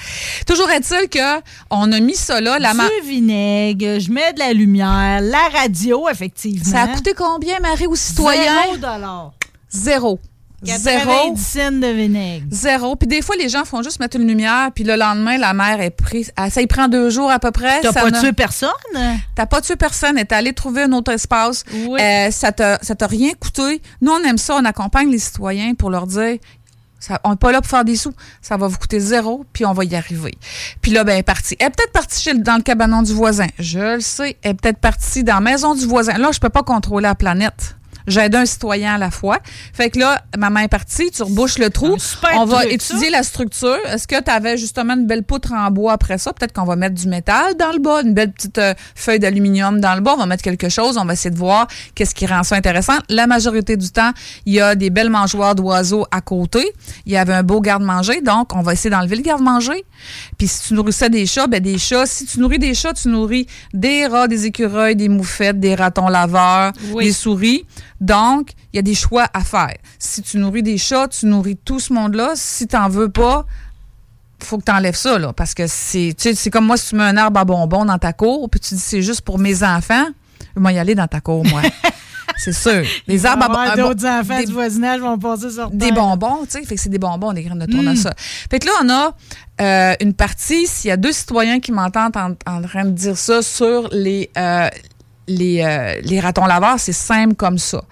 Toujours 0.47 0.71
est-il 0.71 1.09
que 1.09 1.41
on 1.71 1.93
a 1.93 2.01
mis 2.01 2.15
ça 2.15 2.41
là, 2.41 2.59
la 2.59 2.73
Du 2.73 3.07
vinaigre, 3.09 4.01
je 4.01 4.11
mets 4.11 4.33
de 4.33 4.39
la 4.39 4.53
lumière, 4.53 5.21
la 5.21 5.49
radio, 5.61 6.09
effectivement. 6.09 6.65
Ça 6.65 6.83
a 6.83 6.89
coûté 6.89 7.13
combien, 7.15 7.61
Marie, 7.61 7.87
aux 7.87 7.97
citoyens? 7.97 8.63
Zéro 8.65 8.77
dollar. 8.79 9.33
Zéro. 9.71 10.19
Zéro. 10.61 11.13
90 11.37 11.41
cents 11.41 11.71
de 11.73 11.87
vinaigre. 11.87 12.47
Zéro. 12.51 12.97
Puis 12.97 13.07
des 13.07 13.23
fois, 13.23 13.37
les 13.37 13.49
gens 13.49 13.65
font 13.65 13.81
juste 13.83 14.01
mettre 14.01 14.17
une 14.17 14.27
lumière, 14.27 14.71
puis 14.75 14.83
le 14.83 14.97
lendemain, 14.97 15.39
la 15.39 15.55
mère 15.55 15.81
est 15.81 15.91
prise. 15.91 16.33
ah, 16.37 16.51
Ça 16.51 16.61
y 16.61 16.67
prend 16.67 16.89
deux 16.89 17.11
jours 17.11 17.31
à 17.31 17.39
peu 17.39 17.53
près. 17.53 17.81
T'as 17.81 17.93
pas 17.93 18.11
tué 18.11 18.33
personne? 18.33 18.71
T'as 19.37 19.47
pas 19.47 19.61
tué 19.61 19.77
personne, 19.77 20.17
t'es 20.17 20.35
allé 20.35 20.53
trouver 20.53 20.83
un 20.83 20.93
autre 20.95 21.13
espace. 21.13 21.63
Oui. 21.73 22.01
Euh, 22.01 22.31
ça 22.33 22.51
t'a 22.51 23.07
rien 23.07 23.31
coûté. 23.39 23.81
Nous, 24.01 24.11
on 24.11 24.21
aime 24.25 24.39
ça, 24.39 24.57
on 24.57 24.65
accompagne 24.65 25.11
les 25.11 25.19
citoyens 25.21 25.75
pour 25.75 25.91
leur 25.91 26.09
dire 26.09 26.39
ça, 26.99 27.21
on 27.25 27.31
n'est 27.31 27.37
pas 27.37 27.53
là 27.53 27.61
pour 27.61 27.71
faire 27.71 27.85
des 27.85 27.97
sous. 27.97 28.13
Ça 28.43 28.57
va 28.57 28.67
vous 28.67 28.77
coûter 28.77 28.99
zéro, 28.99 29.45
puis 29.53 29.65
on 29.65 29.73
va 29.73 29.85
y 29.85 29.95
arriver. 29.95 30.35
Puis 30.83 30.91
là, 30.91 31.05
ben, 31.05 31.13
elle 31.13 31.21
est 31.21 31.23
partie. 31.23 31.57
Elle 31.61 31.69
est 31.69 31.71
peut-être 31.71 31.93
partie 31.93 32.21
chez 32.21 32.35
dans 32.35 32.57
le 32.57 32.63
cabanon 32.63 33.03
du 33.03 33.13
voisin. 33.13 33.47
Je 33.59 33.97
le 33.97 34.01
sais. 34.01 34.37
Elle 34.43 34.53
est 34.53 34.55
peut-être 34.55 34.79
partie 34.79 35.23
dans 35.23 35.35
la 35.35 35.41
maison 35.41 35.75
du 35.75 35.87
voisin. 35.87 36.19
Là, 36.19 36.31
je 36.33 36.41
peux 36.41 36.49
pas 36.49 36.63
contrôler 36.63 37.05
la 37.05 37.15
planète. 37.15 37.78
J'aide 38.09 38.35
un 38.35 38.45
citoyen 38.47 38.95
à 38.95 38.99
la 38.99 39.11
fois. 39.11 39.39
Fait 39.73 39.91
que 39.91 39.99
là, 39.99 40.23
maman 40.37 40.61
est 40.61 40.69
partie, 40.69 41.11
tu 41.11 41.23
rebouches 41.23 41.59
le 41.59 41.71
trou. 41.71 41.97
On 42.35 42.45
va 42.45 42.61
truc, 42.63 42.73
étudier 42.73 43.11
la 43.11 43.23
structure. 43.23 43.77
Est-ce 43.87 44.09
que 44.09 44.21
tu 44.21 44.31
avais 44.31 44.57
justement 44.57 44.95
une 44.95 45.07
belle 45.07 45.23
poutre 45.23 45.53
en 45.53 45.71
bois 45.71 45.93
après 45.93 46.19
ça? 46.19 46.33
Peut-être 46.33 46.53
qu'on 46.53 46.65
va 46.65 46.75
mettre 46.77 46.95
du 46.95 47.07
métal 47.09 47.55
dans 47.57 47.71
le 47.73 47.79
bas, 47.79 48.01
une 48.03 48.15
belle 48.15 48.33
petite 48.33 48.59
euh, 48.59 48.75
feuille 48.95 49.19
d'aluminium 49.19 49.81
dans 49.81 49.95
le 49.95 50.01
bas. 50.01 50.15
On 50.15 50.19
va 50.19 50.27
mettre 50.27 50.43
quelque 50.43 50.69
chose. 50.69 50.97
On 50.99 51.05
va 51.05 51.13
essayer 51.13 51.31
de 51.31 51.37
voir 51.39 51.69
qu'est-ce 51.95 52.15
qui 52.15 52.27
rend 52.27 52.43
ça 52.43 52.57
intéressant. 52.57 52.97
La 53.09 53.27
majorité 53.27 53.77
du 53.77 53.91
temps, 53.91 54.11
il 54.47 54.55
y 54.55 54.61
a 54.61 54.75
des 54.75 54.91
belles 54.91 55.11
mangeoires 55.11 55.55
d'oiseaux 55.55 56.07
à 56.11 56.21
côté. 56.21 56.73
Il 57.07 57.13
y 57.13 57.17
avait 57.17 57.35
un 57.35 57.43
beau 57.43 57.61
garde-manger. 57.61 58.21
Donc, 58.23 58.55
on 58.55 58.63
va 58.63 58.73
essayer 58.73 58.91
d'enlever 58.91 59.17
le 59.17 59.23
garde-manger. 59.23 59.85
Puis, 60.39 60.49
si 60.49 60.69
tu 60.69 60.75
nourrissais 60.75 61.11
des 61.11 61.27
chats, 61.27 61.47
ben 61.47 61.61
des 61.61 61.79
chats. 61.79 62.07
Si 62.07 62.25
tu 62.27 62.41
nourris 62.41 62.59
des 62.59 62.75
chats, 62.75 62.95
tu 62.95 63.09
nourris 63.09 63.47
des 63.75 64.07
rats, 64.07 64.29
des 64.29 64.47
écureuils, 64.47 64.97
des 64.97 65.09
moufettes, 65.09 65.61
des 65.61 65.75
ratons 65.75 66.09
laveurs, 66.09 66.73
Oui. 66.93 67.05
des 67.07 67.13
souris. 67.13 67.67
Donc, 68.01 68.51
il 68.73 68.77
y 68.77 68.79
a 68.79 68.83
des 68.83 68.95
choix 68.95 69.27
à 69.35 69.41
faire. 69.43 69.75
Si 69.99 70.23
tu 70.23 70.39
nourris 70.39 70.63
des 70.63 70.79
chats, 70.79 71.09
tu 71.09 71.27
nourris 71.27 71.57
tout 71.57 71.81
ce 71.81 71.93
monde-là. 71.93 72.33
Si 72.37 72.67
tu 72.67 72.77
n'en 72.77 72.89
veux 72.89 73.09
pas, 73.09 73.45
faut 74.41 74.59
que 74.59 74.65
tu 74.65 74.73
enlèves 74.73 74.95
ça, 74.97 75.19
là, 75.19 75.33
parce 75.33 75.53
que 75.55 75.67
c'est 75.67 76.15
tu 76.17 76.23
sais, 76.29 76.35
c'est 76.35 76.51
comme 76.51 76.67
moi, 76.67 76.77
si 76.77 76.91
tu 76.91 76.97
mets 76.97 77.03
un 77.03 77.17
arbre 77.17 77.41
à 77.41 77.45
bonbons 77.45 77.85
dans 77.85 77.99
ta 77.99 78.13
cour, 78.13 78.49
puis 78.49 78.61
tu 78.61 78.75
dis 78.75 78.81
c'est 78.81 79.03
juste 79.03 79.23
pour 79.23 79.39
mes 79.39 79.65
enfants, 79.65 80.07
je 80.57 80.63
vais 80.63 80.75
y 80.75 80.79
aller 80.79 80.95
dans 80.95 81.09
ta 81.09 81.21
cour, 81.21 81.45
moi. 81.45 81.61
c'est 82.37 82.53
sûr. 82.53 82.85
Les 83.09 83.27
arbres 83.27 83.45
à 83.45 83.49
Il 83.49 83.53
va 83.53 83.59
y 83.67 83.69
avoir 83.71 83.77
bon- 83.77 83.83
un 83.83 83.89
D'autres 83.89 84.07
enfants 84.07 84.39
des- 84.39 84.47
du 84.47 84.53
voisinage 84.53 85.01
vont 85.01 85.19
passer 85.19 85.51
sur 85.51 85.69
des 85.71 85.91
bonbons, 85.91 86.45
tu 86.45 86.51
sais, 86.53 86.65
fait 86.65 86.77
que 86.77 86.81
c'est 86.81 86.89
des 86.89 86.99
bonbons, 87.01 87.33
des 87.33 87.43
graines 87.43 87.59
de 87.59 87.65
Mm. 87.67 87.71
tournesol. 87.77 88.13
Fait 88.17 88.61
que 88.61 88.67
là, 88.67 88.73
on 88.85 88.89
a 88.91 89.17
euh, 89.61 89.95
une 90.01 90.15
partie, 90.15 90.69
s'il 90.69 90.87
y 90.89 90.93
a 90.93 90.97
deux 90.97 91.11
citoyens 91.11 91.59
qui 91.59 91.73
m'entendent 91.73 92.17
en, 92.17 92.31
en 92.47 92.63
train 92.63 92.85
de 92.85 92.91
dire 92.93 93.19
ça 93.19 93.43
sur 93.43 93.89
les, 93.91 94.31
euh, 94.39 94.69
les, 95.29 95.63
euh, 95.63 96.01
les 96.03 96.21
ratons 96.21 96.47
laveurs, 96.47 96.79
c'est 96.81 96.93
simple 96.93 97.35
comme 97.35 97.59
ça. 97.59 97.83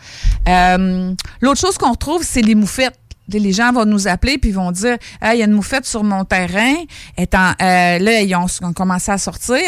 Euh, 0.49 1.15
L'autre 1.41 1.61
chose 1.61 1.79
qu'on 1.79 1.93
retrouve, 1.93 2.23
c'est 2.23 2.43
les 2.43 2.55
moufettes. 2.55 2.99
Les 3.29 3.53
gens 3.53 3.73
vont 3.73 3.85
nous 3.85 4.07
appeler 4.07 4.39
puis 4.39 4.53
vont 4.53 4.71
dire 4.71 4.97
il 5.21 5.39
y 5.39 5.43
a 5.43 5.47
une 5.47 5.53
moufette 5.53 5.85
sur 5.85 6.05
mon 6.05 6.25
terrain. 6.25 6.75
Étant, 7.19 7.51
euh, 7.61 7.99
là, 7.99 8.21
ils 8.21 8.37
ont, 8.37 8.73
commencé 8.73 9.11
à 9.11 9.19
sortir. 9.19 9.59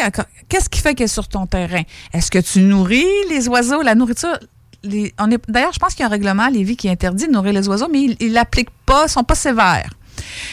Qu'est-ce 0.47 0.69
qui 0.69 0.79
fait 0.79 0.95
qu'elle 0.95 1.05
est 1.05 1.07
sur 1.07 1.27
ton 1.27 1.45
terrain? 1.45 1.81
Est-ce 2.13 2.31
que 2.31 2.39
tu 2.39 2.61
nourris 2.61 3.05
les 3.29 3.49
oiseaux? 3.49 3.81
La 3.81 3.95
nourriture, 3.95 4.39
d'ailleurs 4.81 5.73
je 5.73 5.79
pense 5.79 5.93
qu'il 5.93 6.01
y 6.01 6.03
a 6.03 6.05
un 6.05 6.09
règlement 6.09 6.43
à 6.43 6.49
Lévis 6.49 6.77
qui 6.77 6.89
interdit 6.89 7.27
de 7.27 7.33
nourrir 7.33 7.51
les 7.51 7.67
oiseaux 7.67 7.89
mais 7.91 8.15
ils 8.17 8.31
l'appliquent 8.31 8.69
pas 8.85 9.09
sont 9.09 9.25
pas 9.25 9.35
sévères 9.35 9.89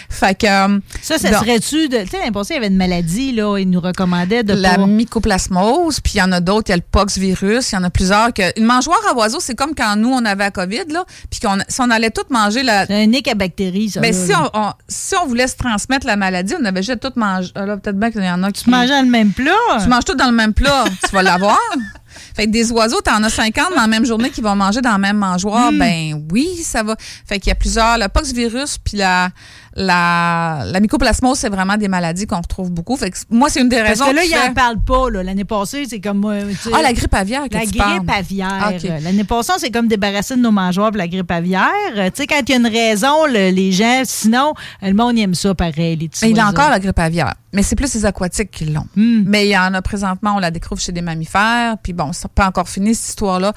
fait 0.09 0.35
que 0.39 0.47
euh, 0.47 0.79
Ça, 1.03 1.19
ça 1.19 1.39
serait-tu 1.39 1.89
de. 1.89 1.99
Tu 1.99 2.09
sais, 2.11 2.19
il 2.27 2.53
y 2.55 2.57
avait 2.57 2.67
une 2.69 2.77
maladie, 2.77 3.33
là, 3.33 3.59
ils 3.59 3.69
nous 3.69 3.81
recommandaient 3.81 4.43
de 4.43 4.53
la 4.55 4.77
pas. 4.77 4.87
mycoplasmose 4.87 6.01
puis 6.01 6.15
il 6.17 6.19
y 6.19 6.23
en 6.23 6.33
a 6.33 6.41
d'autres 6.41 6.69
il 6.69 6.71
y 6.71 6.75
a 6.75 6.77
le 6.77 6.83
pox 6.91 7.19
virus 7.19 7.73
il 7.73 7.75
y 7.75 7.79
en 7.79 7.85
a 7.85 7.91
plusieurs 7.91 8.33
que 8.33 8.59
une 8.59 8.65
mangeoire 8.65 8.99
à 9.11 9.15
oiseaux 9.15 9.41
c'est 9.41 9.55
comme 9.55 9.75
quand 9.75 9.97
nous 9.97 10.09
on 10.11 10.25
avait 10.25 10.45
la 10.45 10.51
covid 10.51 10.85
là 10.91 11.05
puis 11.31 11.41
qu'on 11.41 11.59
si 11.69 11.81
on 11.81 11.91
allait 11.91 12.11
tout 12.11 12.23
manger 12.31 12.63
la 12.63 12.87
C'est 12.87 13.03
un 13.03 13.07
nick 13.07 13.29
à 13.29 13.35
bactéries, 13.35 13.91
ça. 13.91 14.01
mais 14.01 14.13
là, 14.13 14.19
si 14.27 14.33
on, 14.35 14.51
on- 14.59 14.73
si 14.89 15.15
on 15.17 15.27
voulait 15.27 15.47
se 15.49 15.57
transmettre 15.57 16.07
la 16.07 16.17
maladie 16.17 16.55
on 16.61 16.65
avait 16.65 16.83
juste 16.83 17.01
tout 17.01 17.13
mangé 17.17 17.51
ah, 17.55 17.67
là 17.67 17.77
peut-être 17.77 17.99
bien 17.99 18.11
qu'il 18.11 18.23
y 18.25 18.31
en 18.31 18.43
a 18.43 18.53
qui 18.53 18.65
Tu 18.65 18.71
mangeais 18.71 19.03
le 19.03 19.09
même 19.09 19.33
plat? 19.33 19.53
Tu 19.83 19.89
manges 19.89 20.05
tout 20.05 20.15
dans 20.15 20.27
le 20.27 20.33
même 20.37 20.55
plat, 20.55 20.85
tu 21.09 21.15
vas 21.15 21.23
l'avoir. 21.23 21.59
Fait 22.35 22.47
que 22.47 22.51
des 22.51 22.71
oiseaux, 22.73 23.01
t'en 23.01 23.23
as 23.23 23.31
50 23.31 23.71
dans 23.75 23.81
la 23.83 23.87
même 23.87 24.05
journée 24.07 24.31
qui 24.31 24.41
vont 24.41 24.55
manger 24.57 24.81
dans 24.81 24.93
la 24.93 24.99
même 24.99 25.17
mangeoire. 25.17 25.73
Hmm. 25.73 25.79
Ben 25.79 26.27
oui, 26.33 26.49
ça 26.63 26.83
va. 26.83 26.97
Fait 27.27 27.39
qu'il 27.39 27.49
y 27.49 27.53
a 27.53 27.57
plusieurs. 27.57 27.99
Le 27.99 28.09
poxvirus 28.09 28.79
puis 28.79 28.97
la, 28.99 29.31
la, 29.75 30.63
la 30.67 30.81
mycoplasmose, 30.81 31.39
c'est 31.39 31.49
vraiment 31.49 31.77
des 31.77 31.89
maladies 31.89 32.27
qu'on 32.27 32.41
retrouve 32.41 32.71
beaucoup. 32.71 32.97
Fait 32.97 33.11
que 33.11 33.17
moi, 33.31 33.49
c'est 33.51 33.61
une 33.61 33.69
des 33.69 33.77
Parce 33.77 33.89
raisons 33.91 34.07
que 34.07 34.15
là, 34.17 34.23
fait- 34.23 34.49
n'en 34.49 34.55
parlent 34.55 34.83
pas. 34.85 35.11
là. 35.11 35.23
L'année 35.23 35.45
passée, 35.45 35.85
c'est 35.89 36.01
comme. 36.01 36.25
euh, 36.25 36.51
tu 36.63 36.71
Ah, 36.73 36.83
la 36.83 36.93
grippe 36.93 37.15
aviaire 37.15 37.45
que 37.49 37.55
La 37.55 37.61
tu 37.61 37.67
grippe 37.73 37.79
parles. 37.79 38.19
aviaire. 38.19 38.59
Ah, 38.61 38.71
ok. 38.75 38.91
L'année 39.03 39.25
passée, 39.25 39.53
on 39.55 39.59
s'est 39.59 39.71
comme 39.71 39.89
débarrassé 39.89 40.35
de 40.37 40.41
nos 40.41 40.51
mangeoires 40.51 40.91
pour 40.91 40.99
la 40.99 41.09
grippe 41.09 41.31
aviaire. 41.31 41.71
Euh, 41.97 42.07
Tu 42.11 42.23
sais, 42.23 42.27
quand 42.27 42.41
il 42.47 42.51
y 42.51 42.55
a 42.55 42.57
une 42.57 42.67
raison, 42.67 43.27
le- 43.27 43.51
les 43.51 43.73
gens, 43.73 44.03
sinon, 44.05 44.55
euh, 44.83 44.89
le 44.89 44.95
monde 44.95 45.19
aime 45.19 45.35
ça 45.35 45.55
pareil, 45.55 45.97
les 45.97 46.09
petits 46.09 46.25
Mais 46.25 46.31
il 46.31 46.41
a 46.41 46.49
encore 46.49 46.71
la 46.71 46.79
grippe 46.81 46.99
aviaire. 46.99 47.35
Mais 47.57 47.63
c'est 47.65 47.75
plus 47.75 47.93
les 47.95 48.05
aquatiques 48.05 48.51
qui 48.53 48.67
l'ont. 48.67 48.87
Hmm. 48.95 49.23
Mais 49.27 49.47
il 49.47 49.51
y 49.51 49.59
en 49.59 49.75
a 49.75 49.83
présentement, 49.83 50.35
on 50.37 50.39
la 50.39 50.51
découvre 50.53 50.81
chez 50.81 50.93
des 50.93 51.01
mammifères. 51.03 51.77
Puis 51.83 51.93
bon, 51.95 52.13
ça 52.13 52.29
n'a 52.29 52.33
pas 52.35 52.47
encore 52.47 52.69
fini, 52.69 52.95
cette 52.95 53.09
histoire-là. 53.09 53.53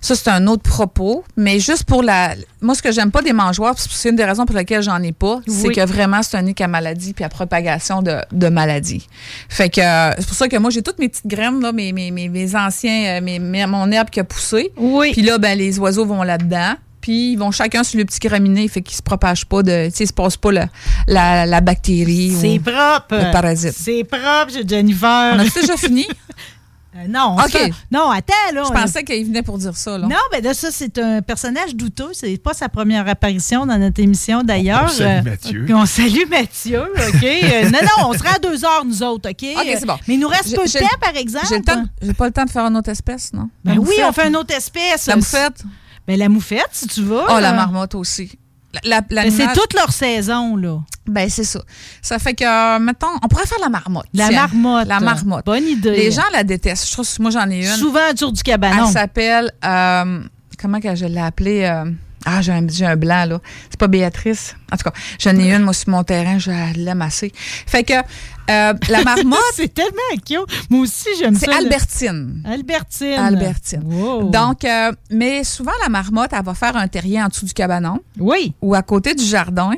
Ça, 0.00 0.14
c'est 0.14 0.28
un 0.28 0.46
autre 0.48 0.64
propos. 0.64 1.24
Mais 1.36 1.58
juste 1.60 1.84
pour 1.84 2.02
la. 2.02 2.34
Moi, 2.60 2.74
ce 2.74 2.82
que 2.82 2.92
j'aime 2.92 3.10
pas 3.10 3.22
des 3.22 3.32
mangeoires, 3.32 3.74
c'est 3.78 4.10
une 4.10 4.16
des 4.16 4.24
raisons 4.26 4.44
pour 4.44 4.54
lesquelles 4.54 4.82
j'en 4.82 5.00
ai 5.02 5.12
pas, 5.12 5.40
c'est 5.46 5.68
que 5.72 5.86
vraiment, 5.86 6.22
c'est 6.22 6.36
un 6.36 6.42
nick 6.42 6.60
à 6.60 6.68
maladie 6.68 7.14
puis 7.14 7.24
à 7.24 7.30
propagation 7.30 8.02
de, 8.02 8.16
de 8.32 8.48
maladies. 8.48 9.06
Fait 9.48 9.70
que 9.70 9.80
euh, 9.80 10.12
c'est 10.18 10.26
pour 10.26 10.36
ça 10.36 10.48
que 10.48 10.56
moi, 10.58 10.68
j'ai 10.70 10.82
toutes 10.82 10.98
mes 10.98 11.08
petites 11.08 11.26
graines, 11.26 11.60
là, 11.62 11.72
mes, 11.72 11.92
mes, 11.92 12.10
mes, 12.10 12.28
mes 12.28 12.54
anciens, 12.54 13.16
euh, 13.16 13.20
mes, 13.22 13.38
mes- 13.38 13.66
mon 13.66 13.90
herbe 13.92 14.10
qui 14.10 14.20
a 14.20 14.24
poussé. 14.24 14.72
Oui. 14.76 15.12
Puis 15.12 15.22
là, 15.22 15.38
ben, 15.38 15.56
les 15.56 15.78
oiseaux 15.78 16.04
vont 16.04 16.22
là-dedans. 16.22 16.74
Puis 17.04 17.32
ils 17.32 17.36
vont 17.36 17.50
chacun 17.50 17.84
sur 17.84 17.98
le 17.98 18.06
petit 18.06 18.18
graminé, 18.18 18.66
fait 18.66 18.80
qu'ils 18.80 18.96
se 18.96 19.02
propagent 19.02 19.44
pas 19.44 19.62
de. 19.62 19.90
Tu 19.90 19.96
sais, 19.96 20.06
se 20.06 20.12
passent 20.14 20.38
pas 20.38 20.52
la, 20.52 20.68
la, 21.06 21.44
la 21.44 21.60
bactérie. 21.60 22.34
C'est 22.40 22.58
ou- 22.58 22.62
propre. 22.62 23.16
le 23.26 23.30
parasite. 23.30 23.74
C'est 23.78 24.04
propre, 24.04 24.46
c'est 24.48 24.66
Jennifer. 24.66 25.32
On 25.34 25.38
a 25.38 25.44
déjà 25.44 25.76
fini? 25.76 26.06
Euh, 26.96 27.08
non, 27.08 27.34
OK. 27.34 27.50
ça- 27.50 27.58
non, 27.90 28.08
attends, 28.08 28.32
là. 28.54 28.62
Je 28.64 28.70
on- 28.70 28.72
pensais 28.72 29.02
qu'il 29.02 29.26
venait 29.26 29.42
pour 29.42 29.58
dire 29.58 29.76
ça, 29.76 29.98
là. 29.98 30.06
Non, 30.06 30.14
mais 30.30 30.40
là, 30.40 30.54
ça, 30.54 30.68
c'est 30.70 30.96
un 30.98 31.22
personnage 31.22 31.74
douteux. 31.74 32.10
C'est 32.12 32.36
pas 32.40 32.54
sa 32.54 32.68
première 32.68 33.08
apparition 33.08 33.66
dans 33.66 33.76
notre 33.78 34.00
émission, 34.00 34.44
d'ailleurs. 34.44 34.84
On 34.84 34.88
salue 34.88 35.08
Euh, 35.26 35.30
Mathieu. 35.30 35.66
On 35.74 35.86
salue 35.86 36.28
Mathieu, 36.30 36.82
OK? 36.82 37.24
Euh, 37.24 37.64
non, 37.64 37.80
non, 37.82 38.10
on 38.10 38.12
sera 38.12 38.36
à 38.36 38.38
deux 38.38 38.64
heures, 38.64 38.84
nous 38.86 39.02
autres, 39.02 39.28
OK? 39.28 39.44
OK, 39.56 39.76
c'est 39.76 39.86
bon. 39.86 39.96
Mais 40.06 40.14
il 40.14 40.20
nous 40.20 40.28
reste 40.28 40.54
peu 40.54 40.62
de 40.64 40.70
temps, 40.78 40.86
par 41.00 41.16
exemple. 41.16 41.46
J'ai 42.00 42.14
pas 42.14 42.26
le 42.26 42.32
temps 42.32 42.44
de 42.44 42.50
faire 42.50 42.64
une 42.66 42.76
autre 42.76 42.90
espèce, 42.90 43.32
non? 43.32 43.48
Ben 43.64 43.76
oui, 43.76 43.96
on 44.06 44.12
fait 44.12 44.28
une 44.28 44.36
autre 44.36 44.54
espèce. 44.56 45.06
La 45.08 45.16
moufette. 45.16 45.64
Ben, 46.06 46.18
la 46.18 46.28
moufette, 46.28 46.68
si 46.72 46.86
tu 46.86 47.02
veux. 47.02 47.22
Oh, 47.28 47.38
la 47.40 47.52
marmotte 47.52 47.94
aussi. 47.94 48.30
La, 48.84 49.00
la- 49.10 49.22
ben, 49.22 49.30
c'est 49.30 49.52
toute 49.52 49.72
leur 49.74 49.90
saison, 49.92 50.56
là. 50.56 50.78
Ben, 51.06 51.28
c'est 51.30 51.44
ça. 51.44 51.60
Ça 52.02 52.18
fait 52.18 52.34
que, 52.34 52.78
mettons, 52.78 53.06
on 53.22 53.28
pourrait 53.28 53.46
faire 53.46 53.60
la 53.60 53.68
marmotte. 53.68 54.06
La 54.12 54.28
tiens. 54.28 54.40
marmotte. 54.40 54.88
La 54.88 55.00
marmotte. 55.00 55.46
Bonne 55.46 55.64
idée. 55.68 55.90
Les 55.96 56.10
gens 56.10 56.22
la 56.32 56.42
détestent. 56.44 56.86
Je 56.88 56.92
trouve 56.92 57.06
que 57.16 57.22
moi, 57.22 57.30
j'en 57.30 57.48
ai 57.50 57.58
une. 57.58 57.76
Souvent 57.76 58.10
autour 58.10 58.32
du 58.32 58.40
Elle 58.40 58.52
cabanon. 58.52 58.86
s'appelle, 58.90 59.52
euh, 59.64 60.20
comment 60.60 60.80
que 60.80 60.94
je 60.94 61.04
l'ai 61.06 61.20
appelée? 61.20 61.62
euh, 61.64 61.90
ah, 62.24 62.40
j'ai 62.42 62.52
un, 62.52 62.66
j'ai 62.68 62.86
un 62.86 62.96
blanc, 62.96 63.24
là. 63.28 63.40
C'est 63.70 63.78
pas 63.78 63.86
Béatrice. 63.88 64.56
En 64.72 64.76
tout 64.76 64.84
cas, 64.84 64.92
j'en 65.18 65.36
ai 65.38 65.52
une, 65.54 65.62
moi, 65.62 65.72
sur 65.74 65.90
mon 65.90 66.02
terrain. 66.04 66.38
Je 66.38 66.50
l'aime 66.78 67.02
assez. 67.02 67.32
Fait 67.66 67.84
que, 67.84 67.92
euh, 67.92 68.72
la 68.88 69.02
marmotte, 69.04 69.38
c'est 69.54 69.72
tellement 69.72 69.92
cute. 70.24 70.68
Moi 70.70 70.80
aussi, 70.80 71.08
j'aime 71.18 71.34
ça. 71.34 71.46
c'est. 71.46 71.52
Albertine. 71.54 72.42
Albertine. 72.44 73.18
Albertine. 73.18 73.82
Wow. 73.84 74.30
Donc, 74.30 74.64
euh, 74.64 74.92
mais 75.10 75.44
souvent, 75.44 75.72
la 75.82 75.88
marmotte, 75.88 76.30
elle 76.32 76.44
va 76.44 76.54
faire 76.54 76.76
un 76.76 76.88
terrier 76.88 77.22
en 77.22 77.28
dessous 77.28 77.46
du 77.46 77.52
cabanon 77.52 78.00
Oui. 78.18 78.54
ou 78.62 78.74
à 78.74 78.82
côté 78.82 79.14
du 79.14 79.24
jardin. 79.24 79.72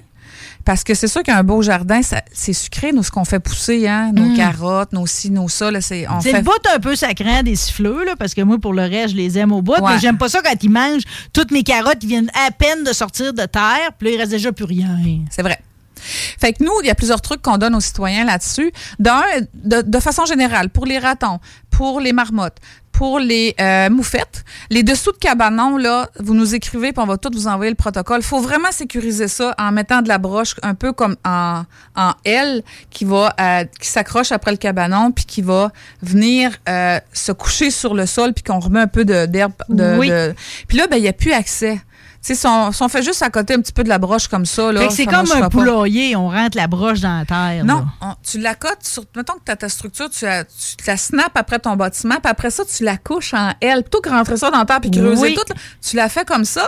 Parce 0.66 0.82
que 0.82 0.94
c'est 0.94 1.06
sûr 1.06 1.22
qu'un 1.22 1.44
beau 1.44 1.62
jardin, 1.62 2.00
c'est 2.02 2.52
sucré, 2.52 2.92
nous, 2.92 3.04
ce 3.04 3.12
qu'on 3.12 3.24
fait 3.24 3.38
pousser, 3.38 3.86
hein? 3.86 4.10
Nos 4.12 4.34
carottes, 4.34 4.92
nos 4.92 5.06
ci, 5.06 5.30
nos 5.30 5.48
ça, 5.48 5.70
là, 5.70 5.80
c'est, 5.80 6.06
fait... 6.22 6.32
le 6.32 6.42
bout 6.42 6.52
un 6.74 6.80
peu 6.80 6.96
sacrant 6.96 7.44
des 7.44 7.54
siffleux, 7.54 8.04
là, 8.04 8.16
parce 8.18 8.34
que 8.34 8.42
moi, 8.42 8.58
pour 8.58 8.72
le 8.74 8.82
reste, 8.82 9.10
je 9.10 9.16
les 9.16 9.38
aime 9.38 9.52
au 9.52 9.62
bout. 9.62 9.74
Ouais. 9.74 9.92
Mais 9.94 10.00
j'aime 10.00 10.18
pas 10.18 10.28
ça 10.28 10.42
quand 10.42 10.60
ils 10.60 10.70
mangent. 10.70 11.04
Toutes 11.32 11.52
mes 11.52 11.62
carottes, 11.62 11.98
ils 12.02 12.08
viennent 12.08 12.30
à 12.34 12.50
peine 12.50 12.82
de 12.82 12.92
sortir 12.92 13.32
de 13.32 13.44
terre, 13.44 13.92
puis 13.96 14.08
là, 14.08 14.14
il 14.14 14.18
reste 14.18 14.32
déjà 14.32 14.50
plus 14.50 14.64
rien. 14.64 14.98
C'est 15.30 15.42
vrai. 15.42 15.60
Fait 16.00 16.52
que 16.52 16.62
nous, 16.64 16.72
il 16.82 16.86
y 16.86 16.90
a 16.90 16.94
plusieurs 16.94 17.20
trucs 17.20 17.42
qu'on 17.42 17.58
donne 17.58 17.74
aux 17.74 17.80
citoyens 17.80 18.24
là-dessus. 18.24 18.72
D'un, 18.98 19.22
de, 19.54 19.82
de 19.82 20.00
façon 20.00 20.24
générale, 20.24 20.70
pour 20.70 20.86
les 20.86 20.98
ratons, 20.98 21.38
pour 21.70 22.00
les 22.00 22.12
marmottes, 22.12 22.56
pour 22.92 23.18
les 23.18 23.54
euh, 23.60 23.90
moufettes, 23.90 24.42
les 24.70 24.82
dessous 24.82 25.12
de 25.12 25.18
cabanon, 25.18 25.76
là, 25.76 26.08
vous 26.18 26.32
nous 26.34 26.54
écrivez 26.54 26.92
puis 26.94 27.02
on 27.02 27.06
va 27.06 27.18
tout 27.18 27.28
vous 27.30 27.46
envoyer 27.46 27.70
le 27.70 27.76
protocole. 27.76 28.22
faut 28.22 28.40
vraiment 28.40 28.72
sécuriser 28.72 29.28
ça 29.28 29.54
en 29.58 29.70
mettant 29.70 30.00
de 30.00 30.08
la 30.08 30.16
broche 30.16 30.54
un 30.62 30.74
peu 30.74 30.94
comme 30.94 31.16
en, 31.22 31.64
en 31.94 32.12
L 32.24 32.62
qui 32.88 33.04
va 33.04 33.34
euh, 33.38 33.64
qui 33.78 33.88
s'accroche 33.90 34.32
après 34.32 34.50
le 34.50 34.56
cabanon 34.56 35.12
puis 35.12 35.26
qui 35.26 35.42
va 35.42 35.72
venir 36.02 36.52
euh, 36.70 36.98
se 37.12 37.32
coucher 37.32 37.70
sur 37.70 37.92
le 37.94 38.06
sol 38.06 38.32
puis 38.32 38.42
qu'on 38.42 38.60
remet 38.60 38.80
un 38.80 38.86
peu 38.86 39.04
d'herbe. 39.04 39.52
De, 39.68 39.96
Oui. 39.98 40.08
de- 40.08 40.34
Puis 40.66 40.78
là, 40.78 40.86
ben 40.86 40.96
il 40.96 41.02
n'y 41.02 41.08
a 41.08 41.12
plus 41.12 41.32
accès. 41.32 41.78
Sais, 42.26 42.34
si 42.34 42.44
on, 42.44 42.72
si 42.72 42.82
on 42.82 42.88
fait 42.88 43.04
juste 43.04 43.22
à 43.22 43.30
côté 43.30 43.54
un 43.54 43.60
petit 43.60 43.72
peu 43.72 43.84
de 43.84 43.88
la 43.88 43.98
broche 43.98 44.26
comme 44.26 44.46
ça, 44.46 44.72
là, 44.72 44.90
c'est 44.90 45.06
comme 45.06 45.30
un 45.32 45.42
pas. 45.42 45.48
poulailler, 45.48 46.16
on 46.16 46.28
rentre 46.28 46.56
la 46.56 46.66
broche 46.66 46.98
dans 46.98 47.18
la 47.18 47.24
terre. 47.24 47.64
Non, 47.64 47.86
on- 48.00 48.14
tu 48.28 48.40
la 48.40 48.56
cotes 48.56 48.82
sur. 48.82 49.04
Mettons 49.14 49.34
que 49.34 49.44
tu 49.46 49.52
as 49.52 49.56
ta 49.56 49.68
structure, 49.68 50.10
tu 50.10 50.24
la, 50.24 50.44
tu 50.44 50.74
la 50.88 50.96
snaps 50.96 51.30
après 51.36 51.60
ton 51.60 51.76
bâtiment, 51.76 52.16
puis 52.16 52.28
après 52.28 52.50
ça, 52.50 52.64
tu 52.64 52.82
la 52.82 52.96
couches 52.96 53.32
en 53.32 53.52
L. 53.60 53.82
Plutôt 53.84 54.00
que 54.00 54.08
rentrer 54.08 54.36
ça 54.36 54.50
dans 54.50 54.58
la 54.58 54.64
terre 54.64 54.80
puis 54.80 54.90
creuser 54.90 55.22
Oui. 55.22 55.34
tout, 55.34 55.44
là, 55.48 55.54
tu 55.80 55.94
la 55.94 56.08
fais 56.08 56.24
comme 56.24 56.44
ça. 56.44 56.66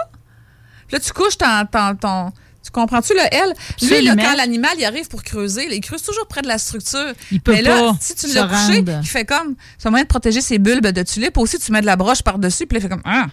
Là, 0.93 1.01
tu 1.01 1.13
couches 1.13 1.37
ton. 1.37 1.67
ton, 1.73 1.97
ton 1.97 2.33
tu 2.65 2.71
comprends-tu 2.71 3.15
le 3.15 3.21
L? 3.35 3.55
Lui, 3.83 4.03
là, 4.03 4.15
quand 4.17 4.35
l'animal 4.37 4.73
il 4.79 4.85
arrive 4.85 5.09
pour 5.09 5.23
creuser, 5.23 5.69
là, 5.69 5.75
il 5.75 5.81
creuse 5.81 6.03
toujours 6.03 6.27
près 6.27 6.43
de 6.43 6.49
la 6.49 6.59
structure. 6.59 7.13
Il 7.33 7.41
peut 7.41 7.53
Mais 7.53 7.63
là, 7.63 7.79
pas 7.79 7.97
si 8.01 8.15
tu 8.15 8.27
l'as 8.29 8.47
couché, 8.47 8.79
rendre. 8.79 9.01
il 9.03 9.09
fait 9.09 9.25
comme. 9.25 9.55
C'est 9.79 9.89
un 9.89 9.91
moyen 9.91 10.05
de 10.05 10.09
protéger 10.09 10.41
ses 10.41 10.59
bulbes 10.59 10.87
de 10.89 11.03
tulipes. 11.03 11.37
Aussi, 11.39 11.59
tu 11.59 11.73
mets 11.73 11.81
de 11.81 11.87
la 11.87 11.97
broche 11.97 12.23
par-dessus, 12.23 12.67
puis 12.67 12.79
là, 12.79 12.81
il 12.81 12.83
fait 12.83 12.89
comme. 12.89 13.03
Ah, 13.05 13.27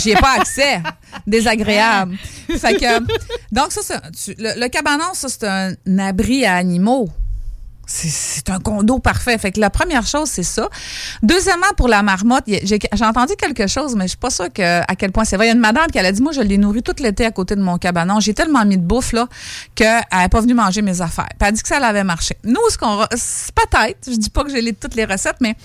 j'y 0.00 0.10
ai 0.10 0.14
pas 0.16 0.36
accès. 0.38 0.82
Désagréable. 1.26 2.16
fait 2.58 2.74
que. 2.74 2.98
Donc, 3.52 3.72
ça, 3.72 4.00
tu- 4.12 4.34
le, 4.38 4.60
le 4.60 4.68
cabanon, 4.68 5.04
ça, 5.14 5.28
c'est 5.28 5.44
un 5.46 5.98
abri 5.98 6.44
à 6.44 6.54
animaux. 6.56 7.08
C'est- 7.92 8.48
un 8.50 8.58
condo 8.60 8.98
parfait. 9.00 9.36
Fait 9.38 9.50
que 9.50 9.60
la 9.60 9.68
première 9.70 10.06
chose, 10.06 10.28
c'est 10.30 10.42
ça. 10.44 10.68
Deuxièmement, 11.22 11.66
pour 11.76 11.88
la 11.88 12.02
marmotte, 12.02 12.44
j'ai 12.46 12.78
entendu 13.02 13.34
quelque 13.36 13.66
chose, 13.66 13.94
mais 13.96 14.04
je 14.04 14.10
suis 14.10 14.16
pas 14.18 14.30
sûre 14.30 14.52
que, 14.52 14.80
à 14.80 14.94
quel 14.96 15.10
point 15.12 15.24
c'est 15.24 15.36
vrai. 15.36 15.46
Il 15.46 15.48
y 15.48 15.52
a 15.52 15.54
une 15.54 15.60
madame 15.60 15.86
qui 15.88 15.98
elle 15.98 16.06
a 16.06 16.12
dit, 16.12 16.22
moi, 16.22 16.32
je 16.32 16.40
l'ai 16.40 16.56
nourri 16.58 16.82
tout 16.82 16.94
l'été 17.00 17.24
à 17.26 17.30
côté 17.32 17.56
de 17.56 17.60
mon 17.62 17.78
cabanon. 17.78 18.20
J'ai 18.20 18.32
tellement 18.34 18.64
mis 18.64 18.76
de 18.78 18.82
bouffe, 18.82 19.12
là, 19.12 19.26
qu'elle 19.74 20.00
n'est 20.16 20.28
pas 20.28 20.40
venue 20.40 20.54
manger 20.54 20.82
mes 20.82 21.00
affaires. 21.00 21.26
Puis 21.30 21.38
elle 21.40 21.46
a 21.48 21.52
dit 21.52 21.62
que 21.62 21.68
ça 21.68 21.80
l'avait 21.80 22.04
marché. 22.04 22.36
Nous, 22.44 22.60
ce 22.70 22.78
qu'on, 22.78 22.98
peut-être, 22.98 23.98
je 24.10 24.16
dis 24.16 24.30
pas 24.30 24.44
que 24.44 24.50
j'ai 24.50 24.72
toutes 24.72 24.94
les 24.94 25.04
recettes, 25.04 25.36
mais 25.40 25.56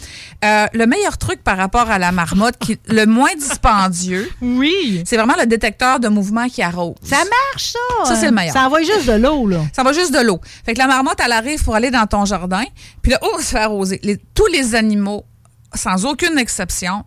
euh, 0.44 0.66
le 0.74 0.86
meilleur 0.88 1.18
truc 1.18 1.44
par 1.44 1.58
rapport 1.58 1.90
à 1.92 2.00
la 2.00 2.12
marmotte, 2.12 2.58
qui, 2.58 2.80
le 2.88 3.06
moins 3.06 3.34
dispendieux, 3.38 4.30
Oui. 4.42 5.04
c'est 5.06 5.18
vraiment 5.18 5.36
le 5.40 5.46
détecteur 5.46 6.00
de 6.00 6.08
mouvement 6.08 6.48
qui 6.50 6.62
arrose. 6.64 6.96
Ça 7.04 7.18
marche, 7.18 7.74
ça. 7.74 8.06
Ça, 8.06 8.16
c'est 8.20 8.26
le 8.28 8.32
meilleur. 8.32 8.54
Ça 8.54 8.66
envoie 8.66 8.82
juste 8.82 9.06
de 9.08 9.14
l'eau, 9.14 9.48
là. 9.48 9.60
Ça 9.76 9.84
va 9.84 9.94
juste 9.94 10.14
de 10.14 10.20
l'eau. 10.20 10.40
Fait 10.66 10.74
que 10.74 10.80
la 10.80 10.88
marmotte, 10.88 11.20
elle 11.24 11.32
arrive 11.32 11.64
pour 11.64 11.76
aller 11.76 11.92
dans 11.92 12.06
ton 12.08 12.15
jardin, 12.24 12.64
puis 13.02 13.12
là, 13.12 13.20
oh, 13.22 13.36
ça 13.40 13.44
se 13.44 13.50
fait 13.50 13.58
arroser. 13.60 14.00
Les- 14.04 14.18
tous 14.34 14.48
les 14.48 14.76
animaux, 14.76 15.26
sans 15.74 16.06
aucune 16.06 16.38
exception, 16.38 17.04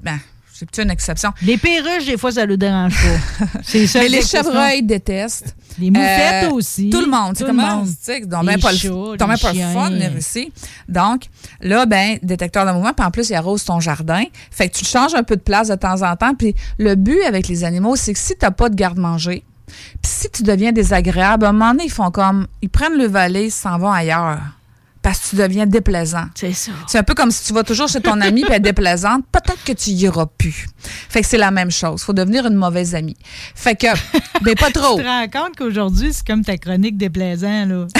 ben, 0.00 0.20
c'est 0.52 0.78
une 0.80 0.90
exception, 0.90 1.32
Les 1.42 1.56
perruches, 1.58 2.04
des 2.06 2.16
fois, 2.16 2.30
ça 2.30 2.46
le 2.46 2.56
dérange 2.56 2.94
pas. 2.94 3.46
c'est 3.64 3.88
ça. 3.88 3.98
mais 3.98 4.08
les 4.08 4.22
chevreuils 4.22 4.84
détestent. 4.84 5.56
Les 5.80 5.90
moufettes 5.90 6.44
Euh, 6.44 6.50
aussi. 6.50 6.90
Tout 6.90 7.00
le 7.00 7.06
monde. 7.10 7.34
C'est 7.36 7.44
Tout 7.44 7.50
le 7.50 7.56
monde. 7.56 7.86
Tu 7.88 8.12
Les 8.42 8.46
ben 8.52 8.60
pas 8.60 8.70
le, 8.72 8.76
pas 9.38 9.54
fun, 9.72 9.90
venir 9.90 10.16
ici. 10.16 10.52
Donc, 10.86 11.22
là, 11.62 11.86
ben, 11.86 12.18
détecteur 12.22 12.66
de 12.66 12.70
mouvement, 12.72 12.92
puis 12.92 13.06
en 13.06 13.10
plus, 13.10 13.30
il 13.30 13.34
arrose 13.34 13.64
ton 13.64 13.80
jardin. 13.80 14.22
Fait 14.50 14.68
que 14.68 14.76
tu 14.76 14.84
changes 14.84 15.14
un 15.14 15.22
peu 15.22 15.34
de 15.34 15.40
place 15.40 15.68
de 15.68 15.74
temps 15.74 16.02
en 16.02 16.14
temps. 16.14 16.34
Puis 16.34 16.54
le 16.78 16.94
but 16.94 17.22
avec 17.26 17.48
les 17.48 17.64
animaux, 17.64 17.96
c'est 17.96 18.12
que 18.12 18.18
si 18.18 18.36
t'as 18.36 18.50
pas 18.50 18.68
de 18.68 18.74
garde-manger, 18.76 19.42
puis 20.02 20.12
si 20.12 20.30
tu 20.30 20.42
deviens 20.42 20.72
désagréable, 20.72 21.46
à 21.46 21.50
un 21.50 21.52
moment 21.52 21.72
donné, 21.72 21.84
ils 21.84 21.92
font 21.92 22.10
comme, 22.10 22.46
ils 22.62 22.68
prennent 22.68 22.96
le 22.96 23.06
valet, 23.06 23.50
s'en 23.50 23.78
vont 23.78 23.92
ailleurs. 23.92 24.40
Parce 25.02 25.18
que 25.18 25.30
tu 25.30 25.36
deviens 25.36 25.66
déplaisant. 25.66 26.26
C'est 26.34 26.52
ça. 26.52 26.70
C'est 26.86 26.98
un 26.98 27.02
peu 27.02 27.14
comme 27.14 27.30
si 27.32 27.44
tu 27.44 27.52
vas 27.52 27.64
toujours 27.64 27.88
chez 27.88 28.00
ton 28.00 28.20
ami 28.20 28.42
puis 28.42 28.50
elle 28.50 28.56
est 28.58 28.60
déplaisante, 28.60 29.24
peut-être 29.32 29.62
que 29.64 29.72
tu 29.72 29.90
y 29.90 29.94
iras 30.04 30.26
plus. 30.38 30.68
Fait 31.08 31.22
que 31.22 31.26
c'est 31.26 31.38
la 31.38 31.50
même 31.50 31.70
chose. 31.72 32.02
Faut 32.02 32.12
devenir 32.12 32.46
une 32.46 32.54
mauvaise 32.54 32.94
amie. 32.94 33.16
Fait 33.54 33.74
que, 33.74 33.88
ben 34.42 34.54
pas 34.54 34.70
trop. 34.70 34.96
Tu 34.96 35.02
te 35.02 35.08
rends 35.08 35.28
compte 35.28 35.56
qu'aujourd'hui, 35.58 36.12
c'est 36.12 36.24
comme 36.26 36.44
ta 36.44 36.56
chronique 36.56 36.96
déplaisant, 36.96 37.66
là. 37.66 37.86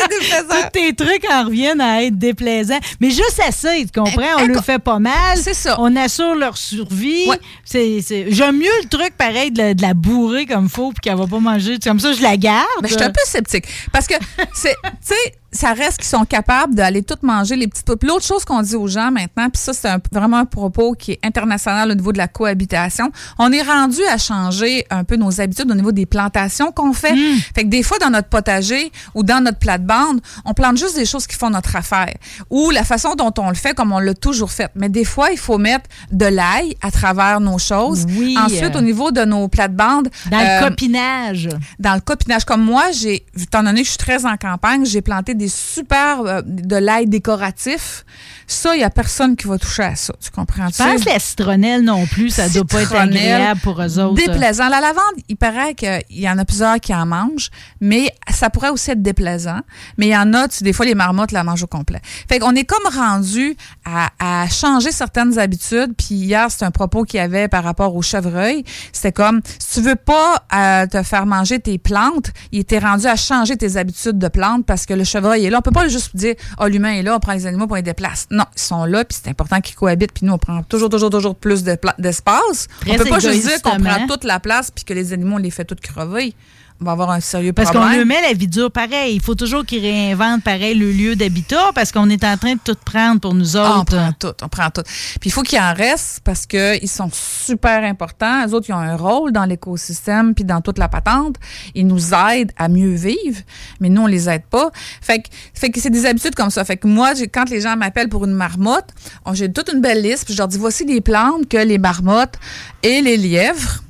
C'est 0.00 0.08
déplaisant. 0.08 0.62
Tous 0.62 0.70
tes 0.80 0.94
trucs 0.94 1.24
en 1.30 1.44
reviennent 1.44 1.80
à 1.80 2.02
être 2.04 2.16
déplaisants. 2.16 2.78
Mais 3.00 3.10
juste 3.10 3.40
assez, 3.46 3.84
tu 3.92 4.00
comprends? 4.00 4.36
On 4.38 4.44
Eh, 4.44 4.46
le 4.46 4.60
fait 4.60 4.78
pas 4.78 4.98
mal. 4.98 5.36
C'est 5.36 5.54
ça. 5.54 5.76
On 5.80 5.94
assure 5.96 6.34
leur 6.36 6.56
survie. 6.56 7.28
Ouais. 7.28 7.38
C'est, 7.64 8.00
c'est- 8.02 8.30
J'aime 8.30 8.56
mieux 8.58 8.70
le 8.82 8.88
truc, 8.88 9.16
pareil, 9.16 9.50
de, 9.50 9.58
la- 9.58 9.74
de 9.74 9.82
la 9.82 9.94
bourrer 9.94 10.46
comme 10.46 10.68
faut 10.68 10.90
puis 10.92 11.00
qu'elle 11.02 11.16
va 11.18 11.26
pas 11.26 11.40
manger. 11.40 11.78
Comme 11.82 11.98
ça, 12.00 12.12
je 12.12 12.22
la 12.22 12.36
garde. 12.36 12.66
Mais 12.82 12.88
je 12.88 12.94
suis 12.94 13.02
un 13.02 13.10
peu 13.10 13.20
sceptique. 13.26 13.66
Parce 13.92 14.06
que, 14.06 14.14
c'est, 14.54 14.74
tu 14.82 14.88
sais, 15.02 15.34
ça 15.50 15.72
reste 15.72 15.98
qu'ils 15.98 16.06
sont 16.06 16.24
capables 16.24 16.74
d'aller 16.74 17.02
tout 17.02 17.16
manger 17.22 17.56
les 17.56 17.68
petites 17.68 17.86
Puis 17.86 18.08
l'autre 18.08 18.24
chose 18.24 18.44
qu'on 18.44 18.60
dit 18.60 18.76
aux 18.76 18.86
gens 18.86 19.10
maintenant, 19.10 19.48
puis 19.48 19.60
ça, 19.60 19.72
c'est 19.72 19.88
vraiment 20.12 20.38
un 20.38 20.44
propos 20.44 20.92
qui 20.92 21.12
est 21.12 21.20
international 21.22 21.90
au 21.90 21.94
niveau 21.94 22.12
de 22.12 22.18
la 22.18 22.28
cohabitation. 22.28 23.10
On 23.38 23.50
est 23.52 23.62
rendu 23.62 24.00
à 24.12 24.18
changer 24.18 24.84
un 24.90 25.04
peu 25.04 25.16
nos 25.16 25.40
habitudes 25.40 25.70
au 25.70 25.74
niveau 25.74 25.92
des 25.92 26.06
plantations 26.06 26.70
qu'on 26.70 26.92
fait. 26.92 27.14
Fait 27.54 27.64
que 27.64 27.68
des 27.68 27.82
fois, 27.82 27.98
dans 27.98 28.10
notre 28.10 28.28
potager 28.28 28.92
ou 29.14 29.22
dans 29.22 29.42
notre 29.42 29.58
plate-bande, 29.58 30.20
on 30.44 30.52
plante 30.52 30.76
juste 30.76 30.96
des 30.96 31.06
choses 31.06 31.26
qui 31.26 31.36
font 31.36 31.50
notre 31.50 31.74
affaire. 31.76 32.14
Ou 32.50 32.70
la 32.70 32.84
façon 32.84 33.14
dont 33.14 33.32
on 33.38 33.48
le 33.48 33.54
fait, 33.54 33.74
comme 33.74 33.92
on 33.92 33.98
l'a 34.00 34.14
toujours 34.14 34.50
fait. 34.50 34.70
Mais 34.74 34.88
des 34.88 35.04
fois, 35.04 35.30
il 35.30 35.38
faut 35.38 35.58
mettre 35.58 35.88
de 36.12 36.26
l'ail 36.26 36.76
à 36.82 36.90
travers 36.90 37.40
nos 37.40 37.58
choses. 37.58 38.04
Oui. 38.18 38.36
Ensuite, 38.38 38.76
au 38.76 38.82
niveau 38.82 39.10
de 39.12 39.24
nos 39.24 39.48
plates-bandes, 39.48 40.08
Dans 40.30 40.38
euh, 40.38 40.60
le 40.60 40.68
copinage. 40.68 41.48
dans 41.78 41.94
le 41.94 42.00
copinage. 42.00 42.44
Comme 42.44 42.62
moi, 42.62 42.90
j'ai, 42.92 43.24
étant 43.40 43.62
donné 43.62 43.80
que 43.80 43.86
je 43.86 43.92
suis 43.92 43.98
très 43.98 44.26
en 44.26 44.36
campagne, 44.36 44.84
j'ai 44.84 45.00
planté 45.00 45.34
des 45.38 45.48
super 45.48 46.20
euh, 46.20 46.42
de 46.44 46.76
l'ail 46.76 47.06
décoratif. 47.06 48.04
Ça, 48.46 48.74
il 48.74 48.78
n'y 48.78 48.84
a 48.84 48.90
personne 48.90 49.36
qui 49.36 49.46
va 49.46 49.58
toucher 49.58 49.82
à 49.82 49.96
ça. 49.96 50.14
Tu 50.20 50.30
comprends? 50.30 50.68
Je 50.68 50.82
pense 50.82 51.04
que 51.04 51.10
la 51.10 51.18
citronnelle 51.18 51.82
non 51.82 52.06
plus, 52.06 52.30
ça 52.30 52.48
doit 52.48 52.64
pas 52.64 52.82
être 52.82 52.94
agréable 52.94 53.60
pour 53.60 53.80
eux 53.80 53.98
autres. 53.98 54.14
Déplaisant. 54.14 54.68
La 54.68 54.80
lavande, 54.80 55.02
il 55.28 55.36
paraît 55.36 55.74
qu'il 55.74 56.02
y 56.10 56.28
en 56.28 56.38
a 56.38 56.44
plusieurs 56.44 56.80
qui 56.80 56.94
en 56.94 57.06
mangent, 57.06 57.50
mais 57.80 58.10
ça 58.30 58.50
pourrait 58.50 58.70
aussi 58.70 58.90
être 58.90 59.02
déplaisant. 59.02 59.60
Mais 59.96 60.06
il 60.06 60.12
y 60.12 60.16
en 60.16 60.32
a, 60.34 60.48
tu, 60.48 60.64
des 60.64 60.72
fois, 60.72 60.86
les 60.86 60.94
marmottes 60.94 61.32
la 61.32 61.44
mangent 61.44 61.62
au 61.62 61.66
complet. 61.66 62.00
Fait 62.28 62.38
qu'on 62.38 62.54
est 62.54 62.64
comme 62.64 62.86
rendu 62.92 63.56
à, 63.84 64.10
à 64.18 64.48
changer 64.48 64.92
certaines 64.92 65.38
habitudes. 65.38 65.94
Puis 65.96 66.14
hier, 66.14 66.46
c'est 66.50 66.64
un 66.64 66.70
propos 66.70 67.04
qu'il 67.04 67.18
y 67.18 67.22
avait 67.22 67.48
par 67.48 67.64
rapport 67.64 67.94
au 67.94 68.02
chevreuil. 68.02 68.64
C'était 68.92 69.12
comme, 69.12 69.42
si 69.58 69.80
tu 69.80 69.86
veux 69.86 69.96
pas 69.96 70.42
euh, 70.54 70.86
te 70.86 71.02
faire 71.02 71.26
manger 71.26 71.60
tes 71.60 71.78
plantes, 71.78 72.30
il 72.50 72.60
était 72.60 72.78
rendu 72.78 73.06
à 73.06 73.16
changer 73.16 73.56
tes 73.56 73.76
habitudes 73.76 74.18
de 74.18 74.28
plantes 74.28 74.64
parce 74.64 74.86
que 74.86 74.94
le 74.94 75.04
chevreuil 75.04 75.27
est 75.36 75.50
là. 75.50 75.58
On 75.58 75.62
peut 75.62 75.70
pas 75.70 75.88
juste 75.88 76.14
dire, 76.14 76.34
oh, 76.60 76.66
l'humain 76.66 76.92
est 76.92 77.02
là, 77.02 77.16
on 77.16 77.20
prend 77.20 77.32
les 77.32 77.46
animaux 77.46 77.66
pour 77.66 77.76
les 77.76 77.82
déplacer. 77.82 78.26
Non, 78.30 78.44
ils 78.54 78.60
sont 78.60 78.84
là, 78.84 79.04
puis 79.04 79.18
c'est 79.22 79.30
important 79.30 79.60
qu'ils 79.60 79.76
cohabitent. 79.76 80.12
Puis 80.12 80.26
nous, 80.26 80.32
on 80.32 80.38
prend 80.38 80.62
toujours, 80.62 80.88
toujours, 80.88 81.10
toujours 81.10 81.34
plus 81.34 81.62
de 81.64 81.76
d'espace. 81.98 82.68
Très 82.80 82.92
on 82.92 82.96
peut 82.96 83.04
pas 83.04 83.18
juste 83.18 83.46
dire 83.46 83.62
qu'on 83.62 83.78
prend 83.78 84.06
toute 84.06 84.24
la 84.24 84.40
place 84.40 84.70
puis 84.70 84.84
que 84.84 84.94
les 84.94 85.12
animaux, 85.12 85.36
on 85.36 85.38
les 85.38 85.50
fait 85.50 85.64
toutes 85.64 85.80
crever. 85.80 86.34
On 86.80 86.84
va 86.84 86.92
avoir 86.92 87.10
un 87.10 87.18
sérieux 87.18 87.52
Parce 87.52 87.70
qu'on 87.72 87.78
problème. 87.80 87.98
lui 87.98 88.04
met 88.06 88.22
la 88.22 88.32
vie 88.34 88.46
dure 88.46 88.70
pareil. 88.70 89.16
Il 89.16 89.20
faut 89.20 89.34
toujours 89.34 89.64
qu'il 89.66 89.80
réinvente 89.80 90.44
pareil 90.44 90.74
le 90.76 90.92
lieu 90.92 91.16
d'habitat 91.16 91.72
parce 91.74 91.90
qu'on 91.90 92.08
est 92.08 92.22
en 92.22 92.36
train 92.36 92.54
de 92.54 92.60
tout 92.64 92.76
prendre 92.84 93.20
pour 93.20 93.34
nous 93.34 93.56
Ah, 93.56 93.74
on 93.76 93.80
autres. 93.80 93.96
prend 93.96 94.12
tout, 94.12 94.34
on 94.44 94.48
prend 94.48 94.70
tout. 94.70 94.82
Puis 95.20 95.28
il 95.28 95.32
faut 95.32 95.42
qu'il 95.42 95.58
en 95.58 95.74
reste 95.74 96.20
parce 96.22 96.46
qu'ils 96.46 96.88
sont 96.88 97.10
super 97.12 97.82
importants. 97.82 98.44
Les 98.46 98.54
autres, 98.54 98.66
ils 98.68 98.74
ont 98.74 98.78
un 98.78 98.96
rôle 98.96 99.32
dans 99.32 99.44
l'écosystème 99.44 100.34
puis 100.36 100.44
dans 100.44 100.60
toute 100.60 100.78
la 100.78 100.88
patente. 100.88 101.34
Ils 101.74 101.86
nous 101.86 102.14
aident 102.14 102.52
à 102.56 102.68
mieux 102.68 102.94
vivre, 102.94 103.40
mais 103.80 103.88
nous, 103.88 104.02
on 104.02 104.06
les 104.06 104.28
aide 104.28 104.44
pas. 104.48 104.70
Fait 105.02 105.18
que, 105.20 105.28
fait 105.54 105.70
que 105.70 105.80
c'est 105.80 105.90
des 105.90 106.06
habitudes 106.06 106.36
comme 106.36 106.50
ça. 106.50 106.64
Fait 106.64 106.76
que 106.76 106.86
moi, 106.86 107.12
quand 107.32 107.50
les 107.50 107.60
gens 107.60 107.76
m'appellent 107.76 108.08
pour 108.08 108.24
une 108.24 108.34
marmotte, 108.34 108.90
on- 109.24 109.34
j'ai 109.34 109.52
toute 109.52 109.68
une 109.72 109.80
belle 109.80 110.02
liste 110.02 110.26
puis 110.26 110.34
je 110.34 110.38
leur 110.38 110.46
dis 110.46 110.58
voici 110.58 110.84
les 110.84 111.00
plantes 111.00 111.48
que 111.48 111.56
les 111.58 111.78
marmottes 111.78 112.36
et 112.84 113.02
les 113.02 113.16
lièvres 113.16 113.82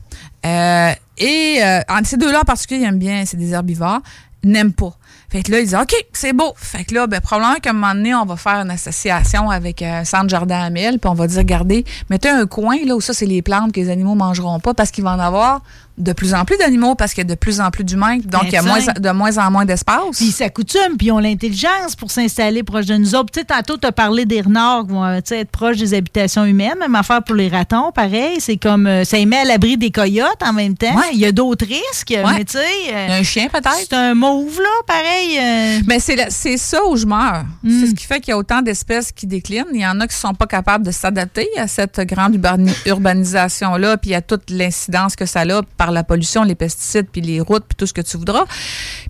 et 0.45 1.63
euh, 1.63 1.81
ces 2.05 2.17
deux-là 2.17 2.41
en 2.41 2.45
particulier, 2.45 2.81
ils 2.81 2.87
aiment 2.87 2.99
bien, 2.99 3.25
c'est 3.27 3.37
des 3.37 3.53
herbivores, 3.53 4.01
n'aiment 4.45 4.73
pas. 4.73 4.97
Fait 5.31 5.43
que 5.43 5.53
là, 5.53 5.61
ils 5.61 5.67
disent 5.67 5.75
OK, 5.75 5.95
c'est 6.13 6.33
beau. 6.33 6.55
Fait 6.57 6.85
que 6.85 6.95
là, 6.95 7.07
ben, 7.07 7.21
probablement 7.21 7.57
qu'à 7.61 7.71
un 7.71 7.73
moment 7.75 7.95
donné, 7.95 8.15
on 8.15 8.25
va 8.25 8.37
faire 8.37 8.57
une 8.57 8.71
association 8.71 9.51
avec 9.51 9.83
euh, 9.83 10.01
un 10.01 10.05
centre 10.05 10.29
jardin 10.29 10.61
à 10.61 10.71
miel, 10.71 10.99
puis 10.99 11.11
on 11.11 11.15
va 11.15 11.27
dire 11.27 11.39
regardez, 11.39 11.85
mettez 12.09 12.31
un 12.31 12.47
coin 12.47 12.77
là 12.87 12.97
où 12.97 13.01
ça, 13.01 13.13
c'est 13.13 13.27
les 13.27 13.43
plantes 13.43 13.73
que 13.73 13.81
les 13.81 13.91
animaux 13.91 14.15
mangeront 14.15 14.59
pas 14.61 14.73
parce 14.75 14.91
qu'il 14.91 15.05
va 15.05 15.13
en 15.13 15.19
avoir 15.19 15.61
de 15.99 16.13
plus 16.13 16.33
en 16.33 16.45
plus 16.45 16.57
d'animaux 16.57 16.95
parce 16.95 17.13
qu'il 17.13 17.25
y 17.25 17.27
a 17.27 17.29
de 17.29 17.35
plus 17.35 17.61
en 17.61 17.71
plus 17.71 17.85
d'humains, 17.85 18.19
donc 18.19 18.45
il 18.45 18.53
y 18.53 18.57
a 18.57 18.63
Ben, 18.63 18.69
moins, 18.69 18.79
de 18.79 19.11
moins 19.11 19.39
en 19.39 19.51
moins 19.51 19.65
d'espace. 19.65 20.17
Puis 20.17 20.27
ils 20.27 20.33
s'accoutument, 20.33 20.97
puis 20.97 21.09
ils 21.09 21.13
ont 21.13 21.19
l'intelligence 21.19 21.97
pour 21.97 22.11
s'installer 22.11 22.63
proche 22.63 22.87
de 22.87 22.97
nous 22.97 23.15
autres. 23.15 23.33
Tu 23.33 23.41
sais, 23.41 23.45
tantôt, 23.45 23.77
tu 23.77 23.87
as 23.87 23.93
parlé 23.93 24.25
des 24.25 24.41
renards 24.41 24.87
qui 24.87 24.93
vont 24.93 25.05
euh, 25.05 25.21
être 25.29 25.51
proches 25.51 25.77
des 25.77 25.95
habitations 25.95 26.45
humaines. 26.45 26.79
Même 26.79 26.95
affaire 26.95 27.23
pour 27.23 27.35
les 27.35 27.49
ratons, 27.49 27.91
pareil. 27.93 28.37
C'est 28.39 28.57
comme 28.57 28.87
euh, 28.87 29.05
ça 29.05 29.17
les 29.17 29.27
met 29.27 29.39
à 29.39 29.45
l'abri 29.45 29.77
des 29.77 29.91
coyotes 29.91 30.43
en 30.43 30.53
même 30.53 30.77
temps. 30.77 30.95
Ouais. 30.95 31.11
Il 31.13 31.19
y 31.19 31.27
a 31.27 31.33
d'autres 31.33 31.67
risques, 31.67 32.15
mais 32.15 32.45
tu 32.45 32.59
sais, 32.59 32.95
euh, 32.95 33.21
un 33.21 33.23
chien 33.25 33.49
peut-être. 33.49 33.75
c'est 33.81 33.95
un 33.95 34.15
mauve, 34.15 34.61
là, 34.61 34.69
pareil. 34.87 35.18
Euh, 35.41 35.81
Mais 35.87 36.01
c'est 36.01 36.17
la- 36.17 36.31
c'est 36.31 36.57
ça 36.57 36.85
où 36.87 36.97
je 36.97 37.07
meurs. 37.07 37.45
Mm. 37.63 37.81
C'est 37.81 37.87
ce 37.89 37.95
qui 37.95 38.05
fait 38.05 38.21
qu'il 38.21 38.31
y 38.31 38.35
a 38.35 38.39
autant 38.39 38.63
d'espèces 38.63 39.13
qui 39.13 39.27
déclinent. 39.27 39.67
Il 39.73 39.81
y 39.81 39.87
en 39.87 39.99
a 40.01 40.07
qui 40.07 40.15
sont 40.17 40.35
pas 40.35 40.47
capables 40.47 40.85
de 40.85 40.91
s'adapter 40.91 41.47
à 41.57 41.67
cette 41.69 42.01
grande 42.01 42.35
urbani- 42.37 42.75
urbanisation-là, 42.87 43.97
puis 43.97 44.15
à 44.15 44.23
toute 44.23 44.51
l'incidence 44.51 45.17
que 45.17 45.27
ça 45.27 45.41
a 45.43 45.63
par 45.77 45.91
la 45.93 46.05
pollution, 46.05 46.43
les 46.45 46.55
pesticides, 46.55 47.07
puis 47.11 47.21
les 47.21 47.41
routes, 47.41 47.65
puis 47.69 47.77
tout 47.77 47.87
ce 47.87 47.93
que 47.93 48.01
tu 48.01 48.17
voudras. 48.17 48.45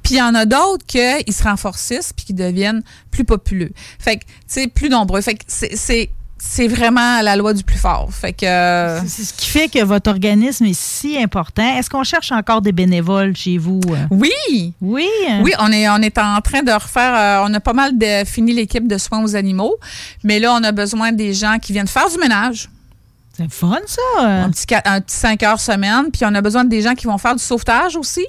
Puis 0.03 0.15
il 0.15 0.19
y 0.19 0.23
en 0.23 0.35
a 0.35 0.45
d'autres 0.45 0.85
qui 0.87 0.99
se 1.33 1.43
renforcissent, 1.43 2.13
puis 2.13 2.27
qui 2.27 2.35
deviennent 2.35 2.83
plus 3.11 3.25
populeux. 3.25 3.71
Fait 3.99 4.17
que, 4.19 4.25
tu 4.25 4.31
sais, 4.47 4.67
plus 4.69 4.89
nombreux. 4.89 5.21
Fait 5.21 5.35
que 5.35 5.45
c'est- 5.47 6.11
c'est 6.41 6.69
vraiment 6.69 7.21
la 7.21 7.37
loi 7.37 7.53
du 7.53 7.65
plus 7.65 7.79
fort. 7.79 8.09
Fait 8.13 8.33
que... 8.33 8.47
euh, 8.47 9.01
C'est 9.07 9.25
ce 9.25 9.33
qui 9.35 9.47
fait 9.49 9.69
que 9.69 9.83
votre 9.85 10.11
organisme 10.11 10.65
est 10.67 10.79
si 10.79 11.17
important. 11.21 11.77
Est-ce 11.77 11.91
qu'on 11.91 12.05
cherche 12.05 12.31
encore 12.33 12.63
des 12.63 12.73
bénévoles 12.73 13.37
chez 13.37 13.59
vous? 13.59 13.81
euh? 13.91 14.07
oui! 14.11 14.73
Oui. 14.81 15.09
hein? 15.29 15.41
Oui, 15.43 15.53
on 15.59 15.71
est, 15.73 15.89
on 15.89 15.97
est 15.97 16.17
en 16.19 16.41
train 16.41 16.63
de 16.63 16.71
refaire, 16.73 17.15
euh, 17.43 17.47
on 17.49 17.53
a 17.55 17.61
pas 17.61 17.73
mal 17.73 17.97
de, 17.99 18.25
fini 18.25 18.53
l'équipe 18.53 18.87
de 18.87 18.99
soins 18.99 19.23
aux 19.23 19.35
animaux, 19.37 19.77
mais 20.25 20.39
là, 20.39 20.55
on 20.55 20.63
a 20.65 20.73
besoin 20.73 21.13
des 21.13 21.35
gens 21.35 21.59
qui 21.61 21.73
viennent 21.73 21.89
faire 21.89 22.09
du 22.09 22.19
ménage, 22.19 22.69
C'est 23.37 23.51
fun, 23.53 23.77
ça. 23.87 24.01
un 24.25 24.51
petit, 24.51 24.67
qua- 24.67 24.83
un 24.85 25.01
petit 25.01 25.17
5 25.17 25.43
heures 25.43 25.61
semaine, 25.61 26.07
puis 26.13 26.23
on 26.25 26.35
a 26.35 26.41
besoin 26.41 26.65
des 26.65 26.83
gens 26.83 26.95
qui 26.95 27.07
vont 27.07 27.19
faire 27.19 27.35
du 27.37 27.43
sauvetage 27.43 27.97
aussi, 27.97 28.27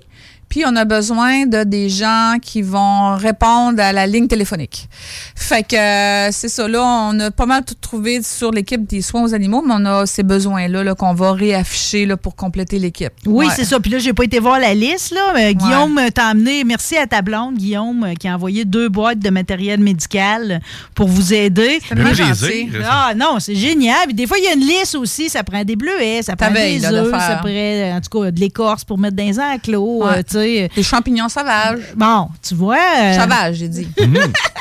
puis 0.50 0.64
on 0.66 0.76
a 0.76 0.84
besoin 0.86 1.46
de 1.46 1.64
des 1.64 1.90
gens 1.90 2.34
qui 2.42 2.62
vont 2.62 3.16
répondre 3.16 3.82
à 3.82 3.94
la 3.94 4.08
ligne 4.08 4.28
téléphonique. 4.28 4.90
Fait 5.36 5.64
que 5.64 5.76
euh, 5.76 6.30
c'est 6.32 6.50
ça, 6.50 6.68
là, 6.68 6.84
on 6.84 7.20
a 7.20 7.32
pas 7.32 7.46
mal 7.46 7.64
tout 7.64 7.76
trouvé 7.80 8.22
sur 8.24 8.52
l'équipe 8.52 8.86
des 8.86 9.02
soins 9.02 9.24
aux 9.24 9.34
animaux, 9.34 9.64
mais 9.66 9.74
on 9.78 9.86
a 9.86 10.06
ces 10.06 10.24
besoins-là 10.24 10.84
là, 10.84 10.96
qu'on 10.96 11.14
va 11.14 11.34
réafficher 11.34 12.06
là, 12.06 12.18
pour 12.18 12.36
compléter 12.36 12.80
l'équipe. 12.80 13.14
Oui, 13.26 13.46
Ouais. 13.46 13.54
c'est 13.56 13.64
ça. 13.66 13.80
Puis 13.80 13.92
là, 13.92 14.00
j'ai 14.00 14.14
pas 14.14 14.24
été 14.24 14.40
voir 14.40 14.60
la 14.60 14.74
liste, 14.74 15.12
là. 15.12 15.32
mais 15.34 15.54
Guillaume 15.56 15.98
euh, 15.98 16.10
t'a 16.10 16.26
amené, 16.28 16.64
merci 16.64 16.98
à 16.98 17.08
ta 17.08 17.22
blonde, 17.22 17.56
Guillaume, 17.58 18.04
euh, 18.04 18.14
qui 18.16 18.28
a 18.28 18.36
envoyé 18.36 18.66
deux 18.66 18.90
boîtes 18.90 19.20
de 19.20 19.30
matériel 19.30 19.80
médical 19.80 20.60
pour 20.96 21.08
vous 21.08 21.34
aider. 21.34 21.80
Gentil. 22.14 22.70
Ah 22.90 23.14
non, 23.16 23.40
c'est 23.40 23.56
génial. 23.56 24.06
Puis 24.06 24.14
des 24.14 24.28
fois, 24.28 24.38
il 24.38 24.44
y 24.46 24.48
a 24.48 24.54
une 24.54 24.62
lisse 24.66 24.96
aussi. 24.96 25.30
Ça 25.30 25.44
prend 25.44 25.64
des 25.64 25.76
bleuets, 25.76 26.22
ça 26.24 26.36
prend 26.36 26.48
des 26.52 26.80
là, 26.80 26.92
de 26.92 26.98
œufs, 26.98 27.12
ça 27.12 27.36
prend, 27.38 27.50
euh, 27.50 27.94
en 27.98 28.02
tout 28.02 28.20
cas, 28.22 28.32
de 28.32 28.40
l'écorce 28.40 28.84
pour 28.84 28.98
mettre 28.98 29.16
dans 29.16 29.24
les 29.26 29.40
enclos. 29.40 30.04
Ouais. 30.06 30.18
euh, 30.18 30.24
Des 30.40 30.84
champignons 30.84 31.30
sauvages. 31.30 31.82
Bon, 31.96 32.30
tu 32.48 32.56
vois. 32.56 32.78
euh, 33.00 33.20
Sauvages, 33.20 33.56
j'ai 33.56 33.68
dit. 33.68 33.88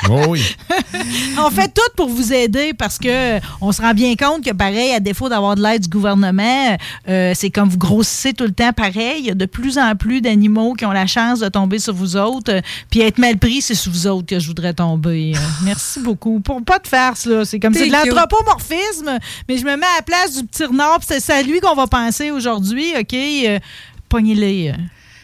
Oh 0.08 0.20
oui. 0.28 0.42
on 1.38 1.50
fait 1.50 1.68
tout 1.68 1.80
pour 1.96 2.08
vous 2.08 2.32
aider 2.32 2.72
parce 2.74 2.98
que 2.98 3.38
on 3.60 3.72
se 3.72 3.80
rend 3.82 3.94
bien 3.94 4.14
compte 4.16 4.44
que, 4.44 4.52
pareil, 4.52 4.92
à 4.92 5.00
défaut 5.00 5.28
d'avoir 5.28 5.54
de 5.56 5.62
l'aide 5.62 5.82
du 5.82 5.88
gouvernement, 5.88 6.76
euh, 7.08 7.32
c'est 7.34 7.50
comme 7.50 7.68
vous 7.68 7.78
grossissez 7.78 8.32
tout 8.32 8.44
le 8.44 8.52
temps 8.52 8.72
pareil. 8.72 9.16
Il 9.20 9.26
y 9.26 9.30
a 9.30 9.34
de 9.34 9.46
plus 9.46 9.78
en 9.78 9.94
plus 9.96 10.20
d'animaux 10.20 10.74
qui 10.74 10.84
ont 10.86 10.92
la 10.92 11.06
chance 11.06 11.40
de 11.40 11.48
tomber 11.48 11.78
sur 11.78 11.94
vous 11.94 12.16
autres. 12.16 12.60
Puis 12.90 13.00
être 13.00 13.18
mal 13.18 13.36
pris, 13.38 13.60
c'est 13.62 13.74
sur 13.74 13.92
vous 13.92 14.06
autres 14.06 14.26
que 14.26 14.38
je 14.38 14.46
voudrais 14.46 14.74
tomber. 14.74 15.32
Merci 15.64 16.00
beaucoup. 16.00 16.40
Pour 16.40 16.62
pas 16.62 16.78
de 16.78 16.86
farce, 16.88 17.26
là. 17.26 17.44
C'est 17.44 17.58
comme 17.60 17.74
c'est 17.74 17.86
de 17.88 17.92
l'anthropomorphisme, 17.92 19.18
mais 19.48 19.58
je 19.58 19.64
me 19.64 19.76
mets 19.76 19.86
à 19.86 19.96
la 19.98 20.02
place 20.02 20.36
du 20.36 20.44
petit 20.46 20.64
renard. 20.64 20.98
puis 21.00 21.16
C'est 21.20 21.32
à 21.32 21.42
lui 21.42 21.60
qu'on 21.60 21.74
va 21.74 21.86
penser 21.86 22.30
aujourd'hui. 22.30 22.92
OK? 22.98 23.14
Euh, 23.14 23.58
Pognez-les. 24.08 24.72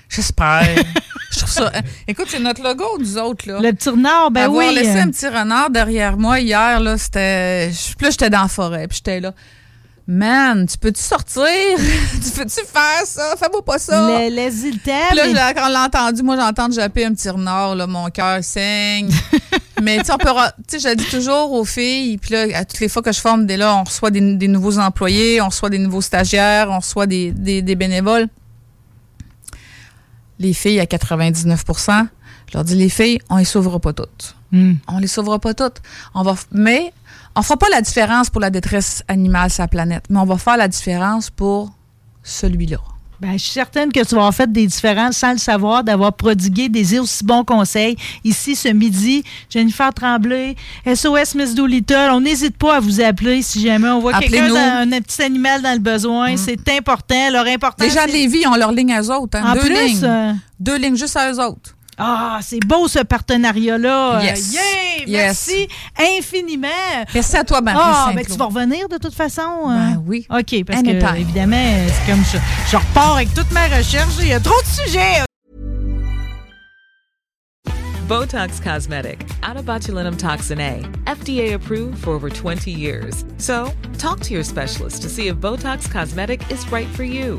J'espère. 0.08 0.66
Je 1.32 1.38
trouve 1.38 1.50
ça. 1.50 1.72
Écoute, 2.06 2.26
c'est 2.28 2.38
notre 2.38 2.62
logo, 2.62 2.84
nous 3.00 3.18
autres, 3.18 3.48
là. 3.48 3.58
Le 3.60 3.72
petit 3.72 3.88
renard, 3.88 4.30
ben 4.30 4.44
Avoir 4.44 4.68
oui. 4.68 4.74
laissé 4.74 4.98
euh, 4.98 5.02
un 5.02 5.10
petit 5.10 5.26
renard 5.26 5.70
derrière 5.70 6.16
moi 6.16 6.38
hier, 6.38 6.78
là, 6.78 6.96
c'était. 6.96 7.70
Puis 7.96 8.04
là, 8.04 8.10
j'étais 8.10 8.30
dans 8.30 8.42
la 8.42 8.48
forêt, 8.48 8.86
puis 8.86 8.98
j'étais 8.98 9.20
là. 9.20 9.32
Man, 10.06 10.66
tu 10.66 10.76
peux-tu 10.76 11.00
sortir? 11.00 11.42
tu 12.22 12.30
peux-tu 12.36 12.60
faire 12.66 13.06
ça? 13.06 13.34
Fais-moi 13.38 13.64
pas 13.64 13.78
ça! 13.78 14.06
le- 14.28 14.70
temps. 14.72 14.92
Puis 15.10 15.32
là, 15.32 15.54
quand 15.54 15.66
on 15.66 15.72
l'a 15.72 15.84
entendu, 15.84 16.22
moi, 16.22 16.36
j'entends 16.36 16.70
japper 16.70 17.06
un 17.06 17.14
petit 17.14 17.30
renard, 17.30 17.74
là, 17.74 17.86
mon 17.86 18.10
cœur 18.10 18.44
saigne. 18.44 19.10
Mais 19.82 19.98
tu 19.98 20.04
sais, 20.04 20.12
on 20.12 20.18
peut. 20.18 20.28
Tu 20.68 20.78
sais, 20.78 20.90
je 20.90 20.94
dis 20.94 21.06
toujours 21.06 21.52
aux 21.52 21.64
filles, 21.64 22.18
puis 22.18 22.32
là, 22.34 22.46
à 22.54 22.64
toutes 22.66 22.80
les 22.80 22.88
fois 22.88 23.02
que 23.02 23.12
je 23.12 23.20
forme, 23.20 23.46
dès 23.46 23.56
là, 23.56 23.74
on 23.74 23.84
reçoit 23.84 24.10
des, 24.10 24.20
des 24.20 24.48
nouveaux 24.48 24.78
employés, 24.78 25.40
on 25.40 25.46
reçoit 25.48 25.70
des 25.70 25.78
nouveaux 25.78 26.02
stagiaires, 26.02 26.68
on 26.70 26.78
reçoit 26.78 27.06
des, 27.06 27.32
des, 27.32 27.62
des 27.62 27.74
bénévoles. 27.74 28.28
Les 30.38 30.52
filles, 30.52 30.80
à 30.80 30.84
99% 30.84 32.08
je 32.48 32.58
leur 32.58 32.64
dis, 32.64 32.74
les 32.74 32.88
filles, 32.88 33.18
on 33.30 33.36
les 33.36 33.44
sauvera 33.44 33.80
pas 33.80 33.92
toutes. 33.92 34.36
Hmm. 34.52 34.74
On 34.88 34.98
les 34.98 35.06
sauvera 35.06 35.38
pas 35.38 35.54
toutes. 35.54 35.80
On 36.14 36.22
va, 36.22 36.34
mais 36.52 36.92
on 37.34 37.42
fera 37.42 37.56
pas 37.56 37.68
la 37.70 37.80
différence 37.80 38.30
pour 38.30 38.40
la 38.40 38.50
détresse 38.50 39.02
animale 39.08 39.50
sur 39.50 39.62
la 39.62 39.68
planète, 39.68 40.04
mais 40.10 40.18
on 40.18 40.24
va 40.24 40.38
faire 40.38 40.56
la 40.56 40.68
différence 40.68 41.30
pour 41.30 41.72
celui-là. 42.22 42.78
Ben, 43.20 43.32
je 43.32 43.38
suis 43.38 43.52
certaine 43.52 43.92
que 43.92 44.00
tu 44.00 44.06
vas 44.14 44.22
avoir 44.22 44.34
fait 44.34 44.50
des 44.50 44.66
différences 44.66 45.16
sans 45.18 45.32
le 45.32 45.38
savoir, 45.38 45.84
d'avoir 45.84 46.12
prodigué 46.12 46.68
des 46.68 46.98
aussi 46.98 47.24
bons 47.24 47.44
conseils. 47.44 47.96
Ici, 48.24 48.56
ce 48.56 48.68
midi, 48.68 49.22
Jennifer 49.48 49.92
Tremblay, 49.94 50.56
SOS 50.86 51.34
Miss 51.34 51.54
Doolittle, 51.54 52.10
on 52.12 52.20
n'hésite 52.20 52.56
pas 52.56 52.76
à 52.76 52.80
vous 52.80 53.00
appeler 53.00 53.42
si 53.42 53.60
jamais 53.62 53.88
on 53.88 54.00
voit 54.00 54.14
quelqu'un. 54.18 54.84
Mm. 54.84 54.92
un 54.92 55.00
petit 55.00 55.22
animal 55.22 55.62
dans 55.62 55.72
le 55.72 55.78
besoin. 55.78 56.36
C'est 56.36 56.68
important. 56.68 57.30
Leur 57.30 57.46
important, 57.46 57.84
Les 57.84 57.90
gens 57.90 58.06
de 58.06 58.12
Lévis 58.12 58.46
ont 58.46 58.56
leur 58.56 58.72
ligne 58.72 58.92
à 58.92 59.00
eux 59.02 59.10
autres. 59.10 59.38
hein. 59.38 59.52
En 59.52 59.54
Deux 59.54 59.60
plus, 59.60 59.74
lignes. 59.86 60.04
euh, 60.04 60.32
Deux 60.60 60.76
lignes 60.76 60.96
juste 60.96 61.16
à 61.16 61.30
eux 61.32 61.40
autres. 61.40 61.74
Ah, 61.98 62.38
c'est 62.42 62.60
beau 62.60 62.88
ce 62.88 63.00
partenariat-là. 63.00 64.22
Yes. 64.22 64.54
Euh, 64.54 64.58
yeah! 64.58 64.84
Yes. 65.06 65.08
Merci 65.08 65.68
infiniment. 65.98 66.68
Merci 67.12 67.36
à 67.36 67.44
toi, 67.44 67.60
Marie 67.60 67.78
Ah, 67.80 68.12
ben 68.14 68.24
tu 68.24 68.32
vas 68.32 68.46
revenir 68.46 68.88
de 68.88 68.96
toute 68.96 69.14
façon. 69.14 69.68
Ben 69.68 69.94
euh? 69.94 70.02
oui. 70.06 70.26
OK, 70.30 70.64
parce 70.64 70.78
Anytime. 70.78 71.00
que, 71.00 71.16
évidemment, 71.20 71.76
c'est 71.88 72.10
comme 72.10 72.22
je, 72.24 72.38
je 72.70 72.76
repars 72.76 73.16
avec 73.16 73.32
toute 73.34 73.50
ma 73.50 73.66
recherche. 73.66 74.14
Il 74.20 74.28
y 74.28 74.32
a 74.32 74.40
trop 74.40 74.60
de 74.62 74.82
sujets. 74.82 75.22
Botox 78.06 78.60
Cosmetic, 78.60 79.26
out 79.42 79.56
of 79.56 79.64
botulinum 79.64 80.18
toxin 80.18 80.60
A, 80.60 80.82
FDA 81.06 81.54
approved 81.54 82.04
for 82.04 82.10
over 82.10 82.28
20 82.28 82.70
years. 82.70 83.24
So, 83.38 83.72
talk 83.96 84.20
to 84.20 84.34
your 84.34 84.44
specialist 84.44 85.00
to 85.02 85.08
see 85.08 85.28
if 85.28 85.36
Botox 85.36 85.90
Cosmetic 85.90 86.42
is 86.50 86.70
right 86.70 86.88
for 86.88 87.04
you. 87.04 87.38